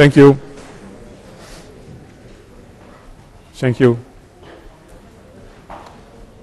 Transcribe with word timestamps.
Thank 0.00 0.14
you. 0.14 0.36
Thank 3.56 3.76
you. 3.76 3.96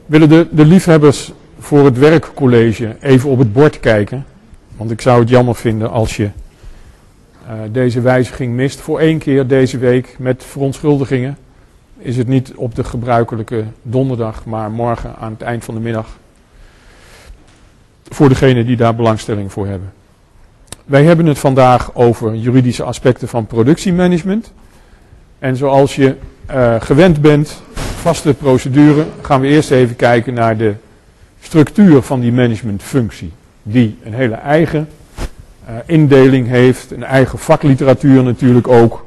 Willen 0.06 0.30
de, 0.30 0.48
de 0.52 0.66
liefhebbers 0.66 1.32
voor 1.60 1.86
het 1.86 1.98
werkcollege 1.98 2.96
even 3.02 3.30
op 3.30 3.38
het 3.40 3.54
bord 3.54 3.80
kijken? 3.80 4.26
Want 4.76 4.92
ik 4.92 5.02
zou 5.02 5.20
het 5.20 5.30
jammer 5.30 5.56
vinden 5.56 5.90
als 5.90 6.16
je 6.16 6.24
uh, 6.24 7.54
deze 7.72 8.02
wijziging 8.02 8.54
mist. 8.54 8.80
Voor 8.80 9.00
één 9.00 9.18
keer 9.18 9.48
deze 9.48 9.78
week 9.78 10.16
met 10.20 10.44
verontschuldigingen 10.44 11.38
is 11.98 12.18
het 12.18 12.28
niet 12.28 12.54
op 12.56 12.76
de 12.76 12.84
gebruikelijke 12.84 13.64
donderdag, 13.82 14.46
maar 14.46 14.72
morgen 14.72 15.16
aan 15.16 15.32
het 15.32 15.42
eind 15.42 15.64
van 15.64 15.74
de 15.74 15.80
middag. 15.80 16.18
Voor 18.04 18.30
degenen 18.30 18.66
die 18.66 18.78
daar 18.78 18.96
belangstelling 18.96 19.52
voor 19.52 19.68
hebben. 19.68 19.97
Wij 20.88 21.04
hebben 21.04 21.26
het 21.26 21.40
vandaag 21.40 21.96
over 21.96 22.36
juridische 22.36 22.84
aspecten 22.84 23.28
van 23.28 23.46
productiemanagement. 23.46 24.54
En 25.40 25.56
zoals 25.56 25.96
je 25.96 26.16
uh, 26.52 26.76
gewend 26.80 27.22
bent, 27.22 27.62
vaste 27.74 28.34
procedure, 28.34 29.06
gaan 29.22 29.42
we 29.42 29.48
eerst 29.48 29.72
even 29.72 29.96
kijken 29.96 30.34
naar 30.34 30.58
de 30.58 30.74
structuur 31.42 32.02
van 32.02 32.20
die 32.20 32.32
managementfunctie. 32.32 33.32
Die 33.64 33.98
een 34.04 34.14
hele 34.14 34.36
eigen 34.36 34.90
uh, 35.70 35.76
indeling 35.86 36.48
heeft, 36.48 36.92
een 36.92 37.04
eigen 37.04 37.40
vakliteratuur 37.40 38.24
natuurlijk 38.24 38.68
ook. 38.68 39.06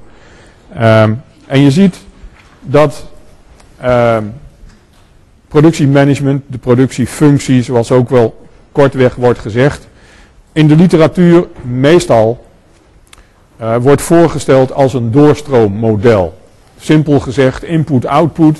Um, 0.75 1.23
en 1.47 1.61
je 1.61 1.71
ziet 1.71 1.97
dat 2.61 3.07
uh, 3.83 4.19
productiemanagement, 5.49 6.43
de 6.47 6.59
productiefunctie, 6.59 7.63
zoals 7.63 7.93
ook 7.93 8.09
wel 8.09 8.47
kortweg 8.73 9.15
wordt 9.15 9.39
gezegd, 9.39 9.89
in 10.53 10.69
de 10.69 10.77
literatuur 10.77 11.47
meestal 11.63 12.45
uh, 13.61 13.77
wordt 13.77 14.03
voorgesteld 14.03 14.73
als 14.73 14.95
een 14.95 15.11
doorstroommodel. 15.11 16.39
Simpel 16.79 17.21
gezegd, 17.21 17.63
input-output. 17.63 18.59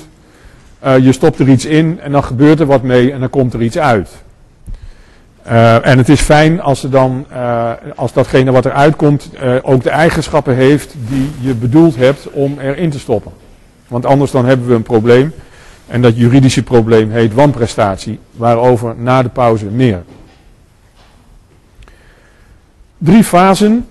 Uh, 0.85 0.97
je 0.97 1.11
stopt 1.11 1.39
er 1.39 1.49
iets 1.49 1.65
in 1.65 1.99
en 1.99 2.11
dan 2.11 2.23
gebeurt 2.23 2.59
er 2.59 2.65
wat 2.65 2.83
mee 2.83 3.11
en 3.11 3.19
dan 3.19 3.29
komt 3.29 3.53
er 3.53 3.61
iets 3.61 3.77
uit. 3.77 4.09
Uh, 5.47 5.85
en 5.85 5.97
het 5.97 6.09
is 6.09 6.21
fijn 6.21 6.61
als, 6.61 6.83
er 6.83 6.89
dan, 6.89 7.25
als 7.95 8.13
datgene 8.13 8.51
wat 8.51 8.65
eruit 8.65 8.95
komt 8.95 9.29
ook 9.61 9.83
de 9.83 9.89
eigenschappen 9.89 10.55
heeft 10.55 10.95
die 11.07 11.29
je 11.39 11.53
bedoeld 11.53 11.95
hebt 11.95 12.29
om 12.31 12.59
erin 12.59 12.89
te 12.89 12.99
stoppen. 12.99 13.31
Want 13.87 14.05
anders 14.05 14.31
dan 14.31 14.45
hebben 14.45 14.67
we 14.67 14.73
een 14.73 14.83
probleem. 14.83 15.33
En 15.87 16.01
dat 16.01 16.17
juridische 16.17 16.63
probleem 16.63 17.11
heet 17.11 17.33
wanprestatie, 17.33 18.19
waarover 18.31 18.95
na 18.97 19.21
de 19.21 19.29
pauze 19.29 19.65
meer. 19.65 20.03
Drie 23.03 23.23
fasen. 23.23 23.87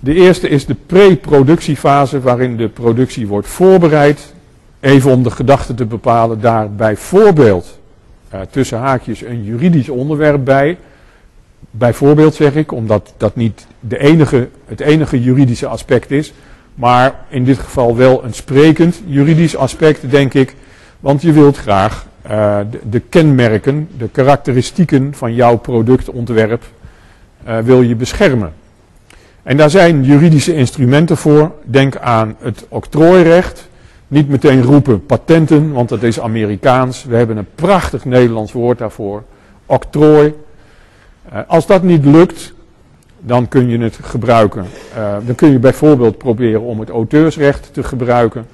De 0.00 0.14
eerste 0.14 0.48
is 0.48 0.66
de 0.66 0.76
pre-productiefase, 0.86 2.20
waarin 2.20 2.56
de 2.56 2.68
productie 2.68 3.26
wordt 3.26 3.48
voorbereid. 3.48 4.34
Even 4.80 5.10
om 5.10 5.22
de 5.22 5.30
gedachte 5.30 5.74
te 5.74 5.84
bepalen, 5.84 6.40
daar 6.40 6.70
bijvoorbeeld 6.70 7.78
uh, 8.34 8.40
tussen 8.50 8.78
haakjes 8.78 9.22
een 9.22 9.44
juridisch 9.44 9.88
onderwerp 9.88 10.44
bij. 10.44 10.78
Bijvoorbeeld 11.70 12.34
zeg 12.34 12.54
ik, 12.54 12.72
omdat 12.72 13.14
dat 13.16 13.36
niet 13.36 13.66
de 13.80 13.98
enige, 13.98 14.48
het 14.66 14.80
enige 14.80 15.22
juridische 15.22 15.66
aspect 15.66 16.10
is. 16.10 16.32
Maar 16.74 17.14
in 17.28 17.44
dit 17.44 17.58
geval 17.58 17.96
wel 17.96 18.24
een 18.24 18.34
sprekend 18.34 19.02
juridisch 19.06 19.56
aspect, 19.56 20.10
denk 20.10 20.34
ik. 20.34 20.54
Want 21.00 21.22
je 21.22 21.32
wilt 21.32 21.56
graag 21.56 22.06
uh, 22.30 22.58
de, 22.70 22.78
de, 22.90 23.00
kenmerken, 23.00 23.88
de 23.98 24.08
karakteristieken 24.08 25.14
van 25.14 25.34
jouw 25.34 25.56
productontwerp 25.56 26.62
wil 27.64 27.82
je 27.82 27.94
beschermen. 27.94 28.52
En 29.42 29.56
daar 29.56 29.70
zijn 29.70 30.04
juridische 30.04 30.54
instrumenten 30.54 31.16
voor. 31.16 31.52
Denk 31.64 31.96
aan 31.96 32.36
het 32.38 32.66
octrooirecht. 32.68 33.68
Niet 34.08 34.28
meteen 34.28 34.62
roepen 34.62 35.06
patenten, 35.06 35.72
want 35.72 35.88
dat 35.88 36.02
is 36.02 36.20
Amerikaans. 36.20 37.04
We 37.04 37.16
hebben 37.16 37.36
een 37.36 37.48
prachtig 37.54 38.04
Nederlands 38.04 38.52
woord 38.52 38.78
daarvoor. 38.78 39.22
Octrooi. 39.66 40.34
Uh, 41.32 41.38
als 41.46 41.66
dat 41.66 41.82
niet 41.82 42.04
lukt, 42.04 42.52
dan 43.20 43.48
kun 43.48 43.68
je 43.68 43.78
het 43.78 43.98
gebruiken. 44.02 44.66
Uh, 44.96 45.16
dan 45.26 45.34
kun 45.34 45.52
je 45.52 45.58
bijvoorbeeld 45.58 46.18
proberen 46.18 46.60
om 46.60 46.80
het 46.80 46.88
auteursrecht 46.88 47.68
te 47.72 47.82
gebruiken. 47.82 48.46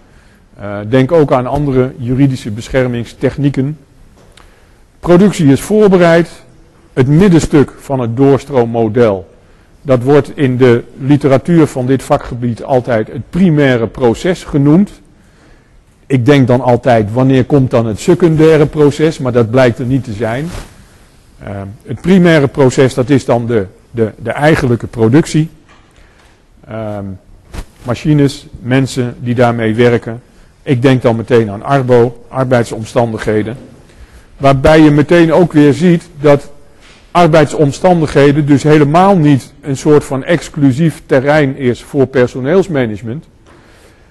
Denk 0.88 1.12
ook 1.12 1.32
aan 1.32 1.46
andere 1.46 1.92
juridische 1.96 2.50
beschermingstechnieken. 2.50 3.78
Productie 5.00 5.46
is 5.46 5.60
voorbereid. 5.60 6.42
Het 7.00 7.08
middenstuk 7.08 7.72
van 7.78 8.00
het 8.00 8.16
doorstroommodel. 8.16 9.28
Dat 9.82 10.02
wordt 10.02 10.36
in 10.36 10.56
de 10.56 10.84
literatuur 10.98 11.66
van 11.66 11.86
dit 11.86 12.02
vakgebied 12.02 12.64
altijd 12.64 13.12
het 13.12 13.30
primaire 13.30 13.86
proces 13.86 14.44
genoemd. 14.44 14.90
Ik 16.06 16.26
denk 16.26 16.46
dan 16.46 16.60
altijd, 16.60 17.12
wanneer 17.12 17.44
komt 17.44 17.70
dan 17.70 17.86
het 17.86 18.00
secundaire 18.00 18.66
proces? 18.66 19.18
Maar 19.18 19.32
dat 19.32 19.50
blijkt 19.50 19.78
er 19.78 19.86
niet 19.86 20.04
te 20.04 20.12
zijn. 20.12 20.48
Uh, 21.42 21.48
het 21.86 22.00
primaire 22.00 22.48
proces, 22.48 22.94
dat 22.94 23.10
is 23.10 23.24
dan 23.24 23.46
de 23.46 23.66
de, 23.90 24.12
de 24.16 24.30
eigenlijke 24.30 24.86
productie. 24.86 25.50
Um, 26.70 27.18
machines, 27.82 28.46
mensen 28.60 29.14
die 29.20 29.34
daarmee 29.34 29.74
werken. 29.74 30.22
Ik 30.62 30.82
denk 30.82 31.02
dan 31.02 31.16
meteen 31.16 31.50
aan 31.50 31.62
arbo, 31.62 32.24
arbeidsomstandigheden. 32.28 33.56
Waarbij 34.36 34.80
je 34.80 34.90
meteen 34.90 35.32
ook 35.32 35.52
weer 35.52 35.72
ziet 35.72 36.08
dat 36.20 36.50
arbeidsomstandigheden 37.10 38.46
dus 38.46 38.62
helemaal 38.62 39.16
niet 39.16 39.52
een 39.60 39.76
soort 39.76 40.04
van 40.04 40.24
exclusief 40.24 41.02
terrein 41.06 41.56
is 41.56 41.82
voor 41.82 42.06
personeelsmanagement. 42.06 43.28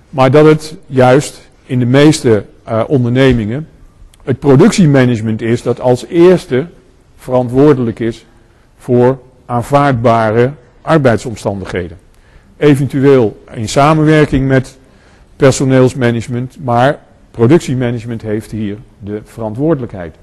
Maar 0.10 0.32
dat 0.32 0.46
het 0.46 0.76
juist 0.86 1.50
in 1.66 1.80
de 1.80 1.86
meeste 1.86 2.46
uh, 2.68 2.84
ondernemingen 2.88 3.68
het 4.24 4.40
productiemanagement 4.40 5.42
is 5.42 5.62
dat 5.62 5.80
als 5.80 6.06
eerste 6.06 6.68
verantwoordelijk 7.18 8.00
is 8.00 8.26
voor 8.78 9.20
aanvaardbare 9.46 10.52
arbeidsomstandigheden. 10.82 11.98
Eventueel 12.58 13.44
in 13.54 13.70
samenwerking 13.70 14.48
met 14.48 14.78
personeelsmanagement, 15.36 16.58
maar 16.64 17.00
productiemanagement 17.32 18.22
heeft 18.22 18.52
hier 18.52 18.78
de 19.00 19.22
verantwoordelijkheid. 19.24 20.16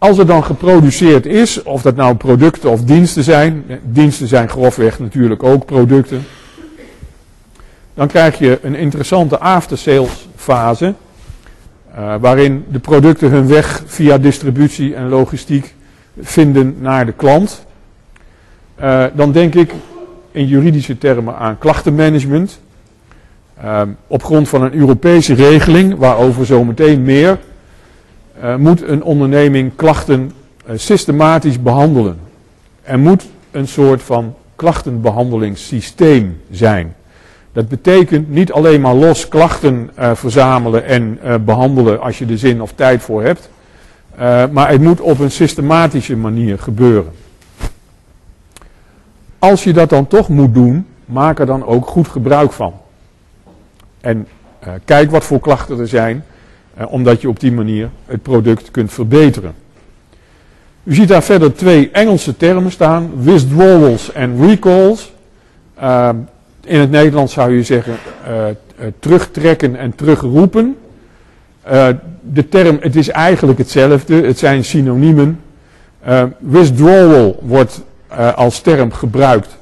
Als 0.00 0.18
er 0.18 0.26
dan 0.26 0.44
geproduceerd 0.44 1.26
is, 1.26 1.62
of 1.62 1.82
dat 1.82 1.96
nou 1.96 2.14
producten 2.14 2.70
of 2.70 2.82
diensten 2.84 3.24
zijn, 3.24 3.64
diensten 3.82 4.28
zijn 4.28 4.48
grofweg 4.48 4.98
natuurlijk 4.98 5.42
ook 5.42 5.64
producten, 5.64 6.24
dan 7.94 8.06
krijg 8.06 8.38
je 8.38 8.58
een 8.62 8.74
interessante 8.74 9.38
aftersales 9.38 10.28
fase, 10.36 10.94
uh, 11.98 12.14
waarin 12.20 12.64
de 12.68 12.78
producten 12.78 13.30
hun 13.30 13.46
weg 13.46 13.82
via 13.86 14.18
distributie 14.18 14.94
en 14.94 15.08
logistiek 15.08 15.74
vinden 16.20 16.76
naar 16.78 17.06
de 17.06 17.12
klant. 17.12 17.66
Uh, 18.80 19.04
dan 19.14 19.32
denk 19.32 19.54
ik 19.54 19.72
in 20.30 20.46
juridische 20.46 20.98
termen 20.98 21.36
aan 21.36 21.58
klachtenmanagement. 21.58 22.60
Uh, 23.64 23.82
op 24.06 24.24
grond 24.24 24.48
van 24.48 24.62
een 24.62 24.74
Europese 24.74 25.34
regeling, 25.34 25.96
waarover 25.96 26.46
zometeen 26.46 27.02
meer, 27.02 27.38
uh, 28.44 28.56
moet 28.56 28.82
een 28.82 29.02
onderneming 29.02 29.72
klachten 29.76 30.32
systematisch 30.74 31.62
behandelen. 31.62 32.18
Er 32.82 32.98
moet 32.98 33.26
een 33.50 33.68
soort 33.68 34.02
van 34.02 34.34
klachtenbehandelingssysteem 34.56 36.40
zijn. 36.50 36.94
Dat 37.52 37.68
betekent 37.68 38.30
niet 38.30 38.52
alleen 38.52 38.80
maar 38.80 38.94
los 38.94 39.28
klachten 39.28 39.90
verzamelen 40.14 40.84
en 40.84 41.18
behandelen 41.44 42.00
als 42.00 42.18
je 42.18 42.26
er 42.26 42.38
zin 42.38 42.62
of 42.62 42.72
tijd 42.72 43.02
voor 43.02 43.22
hebt. 43.22 43.50
Maar 44.52 44.70
het 44.70 44.80
moet 44.80 45.00
op 45.00 45.18
een 45.18 45.30
systematische 45.30 46.16
manier 46.16 46.58
gebeuren. 46.58 47.12
Als 49.38 49.64
je 49.64 49.72
dat 49.72 49.88
dan 49.88 50.06
toch 50.06 50.28
moet 50.28 50.54
doen, 50.54 50.86
maak 51.04 51.38
er 51.38 51.46
dan 51.46 51.66
ook 51.66 51.86
goed 51.86 52.08
gebruik 52.08 52.52
van. 52.52 52.72
En 54.00 54.26
kijk 54.84 55.10
wat 55.10 55.24
voor 55.24 55.40
klachten 55.40 55.78
er 55.78 55.88
zijn, 55.88 56.24
omdat 56.88 57.20
je 57.20 57.28
op 57.28 57.40
die 57.40 57.52
manier 57.52 57.90
het 58.06 58.22
product 58.22 58.70
kunt 58.70 58.92
verbeteren. 58.92 59.54
U 60.82 60.94
ziet 60.94 61.08
daar 61.08 61.22
verder 61.22 61.54
twee 61.54 61.90
Engelse 61.90 62.36
termen 62.36 62.70
staan, 62.70 63.10
withdrawals 63.22 64.12
en 64.12 64.46
recalls. 64.46 65.12
in 66.64 66.78
het 66.80 66.90
Nederlands 66.90 67.32
zou 67.32 67.56
je 67.56 67.62
zeggen 67.62 67.96
terugtrekken 68.98 69.76
en 69.76 69.94
terugroepen. 69.94 70.76
De 72.20 72.48
term, 72.48 72.78
het 72.80 72.96
is 72.96 73.08
eigenlijk 73.08 73.58
hetzelfde, 73.58 74.14
het 74.14 74.38
zijn 74.38 74.64
synoniemen. 74.64 75.40
Withdrawal 76.38 77.38
wordt 77.42 77.82
als 78.34 78.60
term 78.60 78.92
gebruikt 78.92 79.58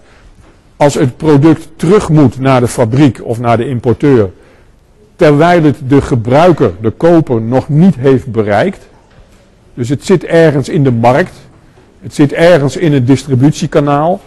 als 0.78 0.94
het 0.94 1.16
product 1.16 1.68
terug 1.76 2.08
moet 2.08 2.40
naar 2.40 2.60
de 2.60 2.68
fabriek 2.68 3.20
of 3.24 3.40
naar 3.40 3.56
de 3.56 3.68
importeur, 3.68 4.30
terwijl 5.18 5.62
het 5.62 5.78
de 5.88 6.00
gebruiker, 6.02 6.72
de 6.80 6.90
koper, 6.90 7.40
nog 7.40 7.68
niet 7.68 7.94
heeft 7.94 8.26
bereikt. 8.26 8.88
Dus 9.74 9.88
het 9.88 10.04
zit 10.04 10.24
ergens 10.24 10.68
in 10.68 10.84
de 10.84 10.92
markt, 10.92 11.34
het 12.00 12.14
zit 12.14 12.32
ergens 12.32 12.76
in 12.76 12.92
het 12.92 13.06
distributiekanaal. 13.06 14.20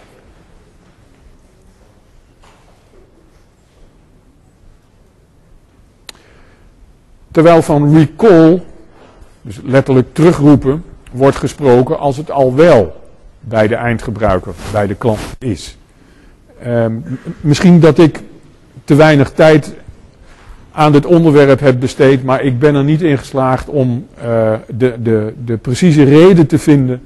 Terwijl 7.31 7.61
van 7.61 7.97
recall, 7.97 8.61
dus 9.41 9.59
letterlijk 9.63 10.13
terugroepen, 10.13 10.83
wordt 11.11 11.37
gesproken 11.37 11.99
als 11.99 12.17
het 12.17 12.31
al 12.31 12.55
wel 12.55 13.01
bij 13.39 13.67
de 13.67 13.75
eindgebruiker, 13.75 14.53
bij 14.71 14.87
de 14.87 14.95
klant 14.95 15.19
is. 15.39 15.77
Ehm, 16.63 16.93
misschien 17.41 17.79
dat 17.79 17.97
ik 17.97 18.19
te 18.83 18.95
weinig 18.95 19.31
tijd 19.31 19.73
aan 20.71 20.91
dit 20.91 21.05
onderwerp 21.05 21.59
heb 21.59 21.79
besteed, 21.79 22.23
maar 22.23 22.43
ik 22.43 22.59
ben 22.59 22.75
er 22.75 22.83
niet 22.83 23.01
in 23.01 23.17
geslaagd 23.17 23.67
om 23.67 24.05
uh, 24.17 24.53
de, 24.67 24.95
de, 25.03 25.33
de 25.45 25.57
precieze 25.57 26.03
reden 26.03 26.47
te 26.47 26.59
vinden 26.59 27.01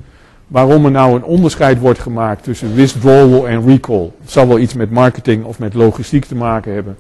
waarom 0.48 0.86
er 0.86 0.92
nou 0.92 1.16
een 1.16 1.24
onderscheid 1.24 1.80
wordt 1.80 2.00
gemaakt 2.00 2.44
tussen 2.44 2.76
withdrawal 2.76 3.48
en 3.48 3.68
recall. 3.68 4.12
Het 4.22 4.32
zal 4.32 4.48
wel 4.48 4.60
iets 4.60 4.74
met 4.74 4.92
marketing 4.92 5.44
of 5.44 5.60
met 5.60 5.74
logistiek 5.74 6.26
te 6.26 6.36
maken 6.36 6.74
hebben. 6.74 6.98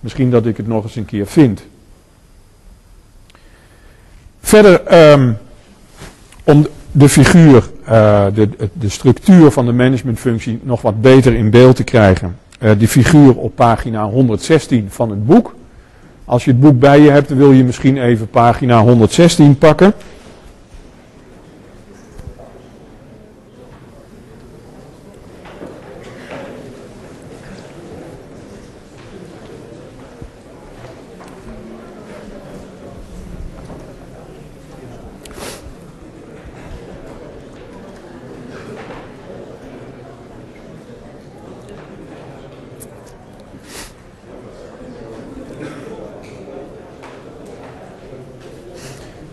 Misschien 0.00 0.30
dat 0.30 0.46
ik 0.46 0.56
het 0.56 0.66
nog 0.66 0.84
eens 0.84 0.96
een 0.96 1.04
keer 1.04 1.26
vind. 1.26 1.62
Verder, 4.40 5.10
um, 5.12 5.36
om 6.44 6.66
de 6.92 7.08
figuur, 7.08 7.70
uh, 7.88 8.26
de, 8.34 8.48
de 8.72 8.88
structuur 8.88 9.50
van 9.50 9.66
de 9.66 9.72
managementfunctie 9.72 10.60
nog 10.62 10.82
wat 10.82 11.00
beter 11.00 11.34
in 11.34 11.50
beeld 11.50 11.76
te 11.76 11.84
krijgen. 11.84 12.36
Uh, 12.58 12.70
die 12.78 12.88
figuur 12.88 13.36
op 13.36 13.54
pagina 13.54 14.04
116 14.04 14.86
van 14.90 15.10
het 15.10 15.26
boek. 15.26 15.54
Als 16.24 16.44
je 16.44 16.50
het 16.50 16.60
boek 16.60 16.78
bij 16.78 17.00
je 17.00 17.10
hebt, 17.10 17.34
wil 17.34 17.52
je 17.52 17.64
misschien 17.64 17.98
even 17.98 18.28
pagina 18.28 18.80
116 18.80 19.58
pakken. 19.58 19.94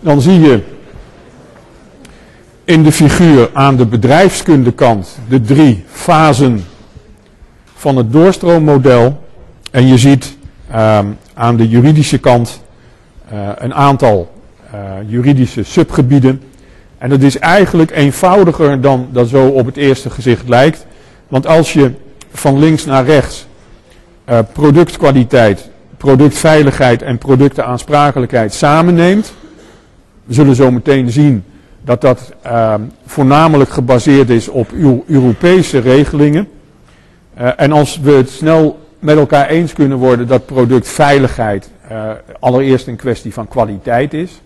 Dan 0.10 0.22
zie 0.22 0.40
je 0.40 0.60
in 2.64 2.84
de 2.84 2.92
figuur 2.92 3.50
aan 3.54 3.76
de 3.76 3.86
bedrijfskundekant 3.86 5.20
de 5.28 5.42
drie 5.42 5.84
fasen 5.92 6.66
van 7.76 7.96
het 7.96 8.12
doorstroommodel. 8.12 9.24
En 9.72 9.88
je 9.88 9.98
ziet 9.98 10.38
uh, 10.72 11.00
aan 11.34 11.56
de 11.56 11.68
juridische 11.68 12.18
kant 12.18 12.62
uh, 13.34 13.50
een 13.56 13.74
aantal 13.74 14.32
uh, 14.74 14.80
juridische 15.08 15.64
subgebieden. 15.64 16.42
En 16.98 17.10
dat 17.10 17.22
is 17.22 17.40
eigenlijk 17.40 17.92
eenvoudiger 17.92 18.82
dan 18.82 19.08
dat 19.12 19.28
zo 19.28 19.48
op 19.48 19.66
het 19.66 19.78
eerste 19.78 20.10
gezicht 20.10 20.48
lijkt. 20.48 20.86
Want 21.28 21.48
als 21.48 21.74
je 21.74 21.92
van 22.32 22.60
links 22.60 22.86
naar 22.86 23.06
rechts 23.06 23.48
uh, 24.30 24.40
productkwaliteit, 24.54 25.70
productveiligheid 25.98 27.02
en 27.02 27.18
productenaansprakelijkheid 27.18 28.54
samenneemt, 28.54 29.34
we 30.30 30.36
zullen 30.36 30.56
zo 30.56 30.72
meteen 30.72 31.12
zien 31.12 31.44
dat 31.82 32.02
dat 32.02 32.34
uh, 32.46 32.74
voornamelijk 33.06 33.70
gebaseerd 33.70 34.30
is 34.30 34.48
op 34.48 34.72
Europese 35.08 35.80
regelingen. 35.80 36.48
Uh, 37.40 37.50
en 37.56 37.72
als 37.72 38.00
we 38.00 38.12
het 38.12 38.30
snel 38.30 38.80
met 39.00 39.18
elkaar 39.18 39.48
eens 39.48 39.74
kunnen 39.74 39.98
worden 39.98 40.28
dat 40.28 40.46
productveiligheid 40.46 41.70
uh, 41.92 42.12
allereerst 42.40 42.88
een 42.88 42.96
kwestie 42.96 43.34
van 43.34 43.48
kwaliteit 43.48 44.14
is, 44.14 44.42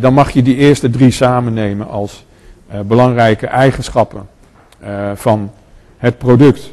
dan 0.00 0.14
mag 0.14 0.30
je 0.30 0.42
die 0.42 0.56
eerste 0.56 0.90
drie 0.90 1.10
samennemen 1.10 1.88
als 1.88 2.24
belangrijke 2.86 3.46
eigenschappen 3.46 4.28
van 5.14 5.52
het 5.98 6.18
product. 6.18 6.70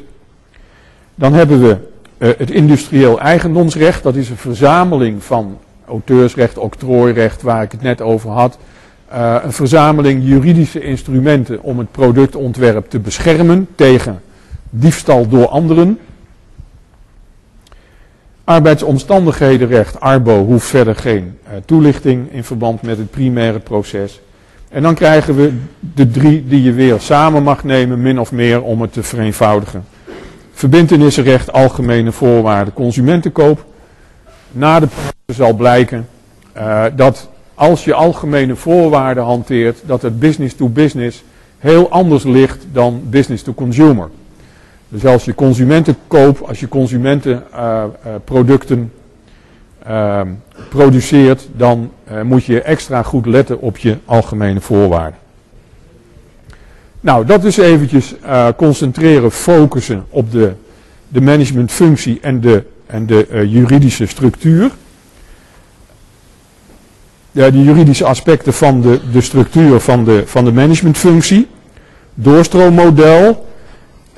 Dan 1.14 1.32
hebben 1.32 1.60
we 1.60 1.76
het 2.18 2.50
industrieel 2.50 3.20
eigendomsrecht, 3.20 4.02
dat 4.02 4.14
is 4.14 4.30
een 4.30 4.36
verzameling 4.36 5.24
van 5.24 5.58
auteursrecht, 5.88 6.58
octrooirecht, 6.58 7.42
waar 7.42 7.62
ik 7.62 7.72
het 7.72 7.82
net 7.82 8.00
over 8.00 8.30
had. 8.30 8.58
Uh, 9.12 9.36
een 9.42 9.52
verzameling 9.52 10.24
juridische 10.24 10.80
instrumenten 10.80 11.62
om 11.62 11.78
het 11.78 11.90
productontwerp 11.90 12.90
te 12.90 12.98
beschermen 12.98 13.68
tegen 13.74 14.20
diefstal 14.70 15.28
door 15.28 15.48
anderen. 15.48 15.98
Arbeidsomstandighedenrecht, 18.44 20.00
ARBO, 20.00 20.44
hoeft 20.44 20.66
verder 20.66 20.96
geen 20.96 21.38
uh, 21.44 21.52
toelichting 21.64 22.32
in 22.32 22.44
verband 22.44 22.82
met 22.82 22.98
het 22.98 23.10
primaire 23.10 23.58
proces. 23.58 24.20
En 24.68 24.82
dan 24.82 24.94
krijgen 24.94 25.36
we 25.36 25.52
de 25.94 26.10
drie 26.10 26.46
die 26.46 26.62
je 26.62 26.72
weer 26.72 27.00
samen 27.00 27.42
mag 27.42 27.64
nemen, 27.64 28.02
min 28.02 28.20
of 28.20 28.32
meer, 28.32 28.62
om 28.62 28.80
het 28.80 28.92
te 28.92 29.02
vereenvoudigen. 29.02 29.84
Verbintenissenrecht, 30.52 31.52
algemene 31.52 32.12
voorwaarden, 32.12 32.74
consumentenkoop. 32.74 33.64
Na 34.52 34.80
de 34.80 34.86
zal 35.34 35.54
blijken 35.54 36.08
uh, 36.56 36.84
dat 36.96 37.28
als 37.54 37.84
je 37.84 37.94
algemene 37.94 38.56
voorwaarden 38.56 39.24
hanteert, 39.24 39.82
dat 39.86 40.02
het 40.02 40.18
business 40.18 40.54
to 40.54 40.68
business 40.68 41.24
heel 41.58 41.90
anders 41.90 42.24
ligt 42.24 42.66
dan 42.72 43.02
business 43.04 43.42
to 43.42 43.54
consumer. 43.54 44.08
Dus 44.88 45.06
als 45.06 45.24
je 45.24 45.34
consumentenkoop, 45.34 46.40
als 46.40 46.60
je 46.60 46.68
consumentenproducten 46.68 48.92
uh, 49.86 49.90
uh, 49.90 50.20
produceert, 50.68 51.48
dan 51.52 51.90
moet 52.22 52.44
je 52.44 52.62
extra 52.62 53.02
goed 53.02 53.26
letten 53.26 53.60
op 53.60 53.76
je 53.76 53.96
algemene 54.04 54.60
voorwaarden. 54.60 55.18
Nou, 57.00 57.26
dat 57.26 57.44
is 57.44 57.56
eventjes 57.56 58.14
concentreren, 58.56 59.30
focussen 59.30 60.04
op 60.08 60.32
de, 60.32 60.52
de 61.08 61.20
managementfunctie 61.20 62.18
en 62.20 62.40
de, 62.40 62.64
en 62.86 63.06
de 63.06 63.46
juridische 63.48 64.06
structuur 64.06 64.70
ja, 67.32 67.50
de 67.50 67.62
juridische 67.62 68.04
aspecten 68.04 68.52
van 68.52 68.80
de, 68.80 69.00
de 69.12 69.20
structuur 69.20 69.80
van 69.80 70.04
de, 70.04 70.22
van 70.26 70.44
de 70.44 70.52
managementfunctie, 70.52 71.46
doorstroommodel. 72.14 73.46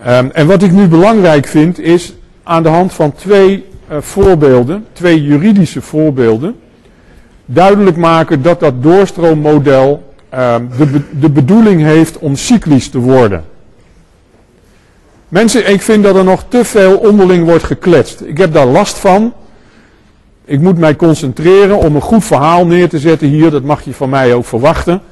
Um, 0.06 0.30
en 0.30 0.46
wat 0.46 0.62
ik 0.62 0.72
nu 0.72 0.88
belangrijk 0.88 1.46
vind 1.46 1.78
is 1.78 2.14
aan 2.42 2.62
de 2.62 2.68
hand 2.68 2.92
van 2.92 3.12
twee 3.12 3.64
uh, 3.90 3.96
voorbeelden, 4.00 4.86
twee 4.92 5.22
juridische 5.22 5.80
voorbeelden, 5.80 6.56
duidelijk 7.44 7.96
maken 7.96 8.42
dat 8.42 8.60
dat 8.60 8.82
doorstroommodel 8.82 10.14
um, 10.34 10.68
de, 10.78 11.00
de 11.20 11.30
bedoeling 11.30 11.82
heeft 11.82 12.18
om 12.18 12.36
cyclisch 12.36 12.88
te 12.88 12.98
worden. 12.98 13.44
Mensen, 15.28 15.70
ik 15.70 15.82
vind 15.82 16.02
dat 16.02 16.16
er 16.16 16.24
nog 16.24 16.44
te 16.48 16.64
veel 16.64 16.96
onderling 16.96 17.44
wordt 17.44 17.64
gekletst. 17.64 18.20
Ik 18.20 18.38
heb 18.38 18.52
daar 18.52 18.66
last 18.66 18.98
van. 18.98 19.32
Ik 20.50 20.60
moet 20.60 20.78
mij 20.78 20.96
concentreren 20.96 21.78
om 21.78 21.94
een 21.94 22.00
goed 22.00 22.24
verhaal 22.24 22.66
neer 22.66 22.88
te 22.88 22.98
zetten 22.98 23.28
hier. 23.28 23.50
Dat 23.50 23.62
mag 23.62 23.82
je 23.82 23.94
van 23.94 24.08
mij 24.08 24.34
ook 24.34 24.44
verwachten. 24.44 25.02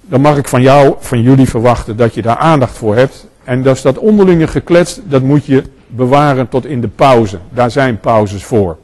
Dan 0.00 0.20
mag 0.20 0.36
ik 0.36 0.48
van 0.48 0.62
jou, 0.62 0.94
van 0.98 1.22
jullie 1.22 1.48
verwachten 1.48 1.96
dat 1.96 2.14
je 2.14 2.22
daar 2.22 2.36
aandacht 2.36 2.76
voor 2.76 2.96
hebt. 2.96 3.26
En 3.44 3.62
dus 3.62 3.82
dat 3.82 3.98
onderlinge 3.98 4.46
gekletst, 4.46 5.00
dat 5.04 5.22
moet 5.22 5.44
je 5.46 5.62
bewaren 5.86 6.48
tot 6.48 6.66
in 6.66 6.80
de 6.80 6.88
pauze. 6.88 7.38
Daar 7.50 7.70
zijn 7.70 8.00
pauzes 8.00 8.44
voor. 8.44 8.78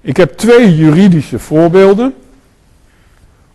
Ik 0.00 0.16
heb 0.16 0.36
twee 0.36 0.76
juridische 0.76 1.38
voorbeelden. 1.38 2.14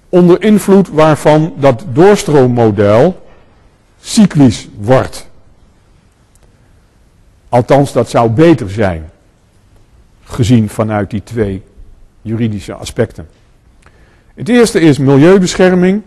Onder 0.10 0.42
invloed 0.42 0.90
waarvan 0.90 1.54
dat 1.58 1.86
doorstroommodel 1.94 3.26
cyclisch 4.02 4.68
wordt. 4.78 5.30
Althans, 7.50 7.94
dat 7.94 8.10
zou 8.10 8.30
beter 8.30 8.70
zijn 8.70 9.14
gezien 10.26 10.70
vanuit 10.70 11.10
die 11.10 11.24
twee 11.24 11.64
juridische 12.22 12.74
aspecten. 12.74 13.28
Het 14.34 14.50
eerste 14.50 14.80
is 14.80 14.98
milieubescherming. 14.98 16.02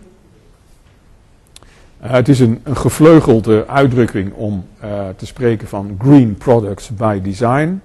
Uh, 2.03 2.11
het 2.11 2.27
is 2.27 2.39
een, 2.39 2.59
een, 2.63 2.77
gevleugelde 2.77 3.67
uitdrukking 3.67 4.33
om 4.33 4.65
uh, 4.83 5.07
te 5.15 5.25
spreken 5.25 5.67
van 5.67 5.97
green 6.01 6.37
products 6.37 6.89
by 6.89 7.21
design. 7.21 7.81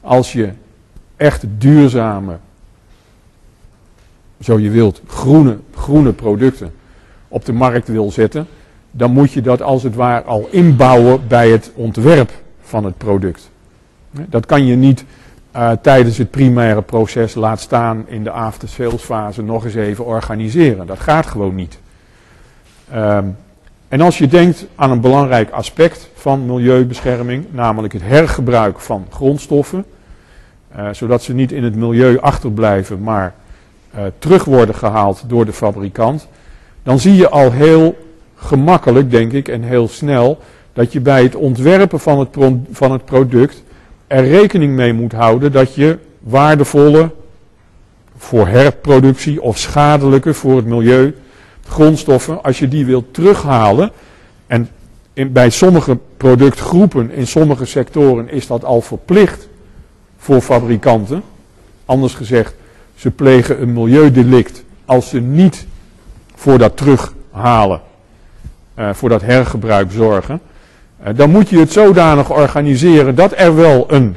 Als 0.00 0.32
je 0.32 0.50
echt 1.16 1.44
duurzame, 1.58 2.36
zo 4.40 4.58
je 4.58 4.70
wilt, 4.70 5.00
groene, 5.06 5.58
groene 5.74 6.12
producten 6.12 6.72
op 7.28 7.44
de 7.44 7.52
markt 7.52 7.88
wil 7.88 8.10
zetten, 8.10 8.46
dan 8.90 9.12
moet 9.12 9.32
je 9.32 9.40
dat 9.40 9.62
als 9.62 9.82
het 9.82 9.94
ware 9.94 10.24
al 10.24 10.48
inbouwen 10.50 11.28
bij 11.28 11.50
het 11.50 11.70
ontwerp 11.74 12.30
van 12.60 12.84
het 12.84 12.98
product. 12.98 13.50
Dat 14.10 14.46
kan 14.46 14.66
je 14.66 14.76
niet 14.76 15.04
uh, 15.56 15.70
tijdens 15.82 16.18
het 16.18 16.30
primaire 16.30 16.82
proces 16.82 17.34
laat 17.34 17.60
staan 17.60 18.04
in 18.08 18.24
de 18.24 18.30
after 18.30 18.68
sales 18.68 19.02
fase 19.02 19.42
nog 19.42 19.64
eens 19.64 19.74
even 19.74 20.04
organiseren. 20.04 20.86
Dat 20.86 21.00
gaat 21.00 21.26
gewoon 21.26 21.54
niet. 21.54 21.78
Um, 22.94 23.36
en 23.88 24.00
als 24.00 24.18
je 24.18 24.26
denkt 24.26 24.66
aan 24.74 24.90
een 24.90 25.00
belangrijk 25.00 25.50
aspect 25.50 26.10
van 26.14 26.46
milieubescherming, 26.46 27.46
namelijk 27.50 27.92
het 27.92 28.02
hergebruik 28.02 28.80
van 28.80 29.06
grondstoffen, 29.10 29.84
zodat 30.92 31.22
ze 31.22 31.34
niet 31.34 31.52
in 31.52 31.64
het 31.64 31.76
milieu 31.76 32.18
achterblijven, 32.20 33.02
maar 33.02 33.34
terug 34.18 34.44
worden 34.44 34.74
gehaald 34.74 35.24
door 35.26 35.44
de 35.44 35.52
fabrikant. 35.52 36.28
Dan 36.82 36.98
zie 36.98 37.14
je 37.14 37.28
al 37.28 37.52
heel 37.52 37.96
gemakkelijk, 38.34 39.10
denk 39.10 39.32
ik, 39.32 39.48
en 39.48 39.62
heel 39.62 39.88
snel, 39.88 40.38
dat 40.72 40.92
je 40.92 41.00
bij 41.00 41.22
het 41.22 41.34
ontwerpen 41.34 42.00
van 42.00 42.18
het, 42.18 42.28
van 42.70 42.92
het 42.92 43.04
product 43.04 43.62
er 44.14 44.28
rekening 44.28 44.74
mee 44.74 44.92
moet 44.92 45.12
houden 45.12 45.52
dat 45.52 45.74
je 45.74 45.98
waardevolle 46.20 47.10
voor 48.16 48.46
herproductie 48.46 49.42
of 49.42 49.58
schadelijke 49.58 50.34
voor 50.34 50.56
het 50.56 50.66
milieu 50.66 51.14
grondstoffen, 51.66 52.42
als 52.42 52.58
je 52.58 52.68
die 52.68 52.86
wilt 52.86 53.14
terughalen, 53.14 53.90
en 54.46 54.68
bij 55.14 55.50
sommige 55.50 55.98
productgroepen, 56.16 57.10
in 57.10 57.26
sommige 57.26 57.64
sectoren 57.64 58.30
is 58.30 58.46
dat 58.46 58.64
al 58.64 58.80
verplicht 58.80 59.48
voor 60.18 60.40
fabrikanten. 60.40 61.22
Anders 61.84 62.14
gezegd, 62.14 62.54
ze 62.94 63.10
plegen 63.10 63.62
een 63.62 63.72
milieudelict 63.72 64.64
als 64.84 65.08
ze 65.08 65.20
niet 65.20 65.66
voor 66.34 66.58
dat 66.58 66.76
terughalen, 66.76 67.80
uh, 68.78 68.92
voor 68.92 69.08
dat 69.08 69.22
hergebruik 69.22 69.92
zorgen. 69.92 70.40
Uh, 71.04 71.10
dan 71.16 71.30
moet 71.30 71.48
je 71.48 71.58
het 71.58 71.72
zodanig 71.72 72.30
organiseren 72.30 73.14
dat 73.14 73.32
er 73.36 73.54
wel 73.54 73.84
een 73.88 74.16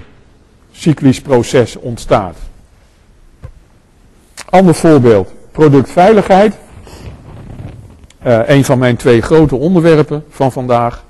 cyclisch 0.71 1.21
proces 1.21 1.75
ontstaat. 1.75 2.37
Ander 4.49 4.75
voorbeeld, 4.75 5.33
productveiligheid. 5.51 6.55
Uh, 8.25 8.39
een 8.49 8.65
van 8.65 8.79
mijn 8.79 8.95
twee 8.95 9.21
grote 9.21 9.55
onderwerpen 9.55 10.23
van 10.29 10.51
vandaag. 10.51 11.03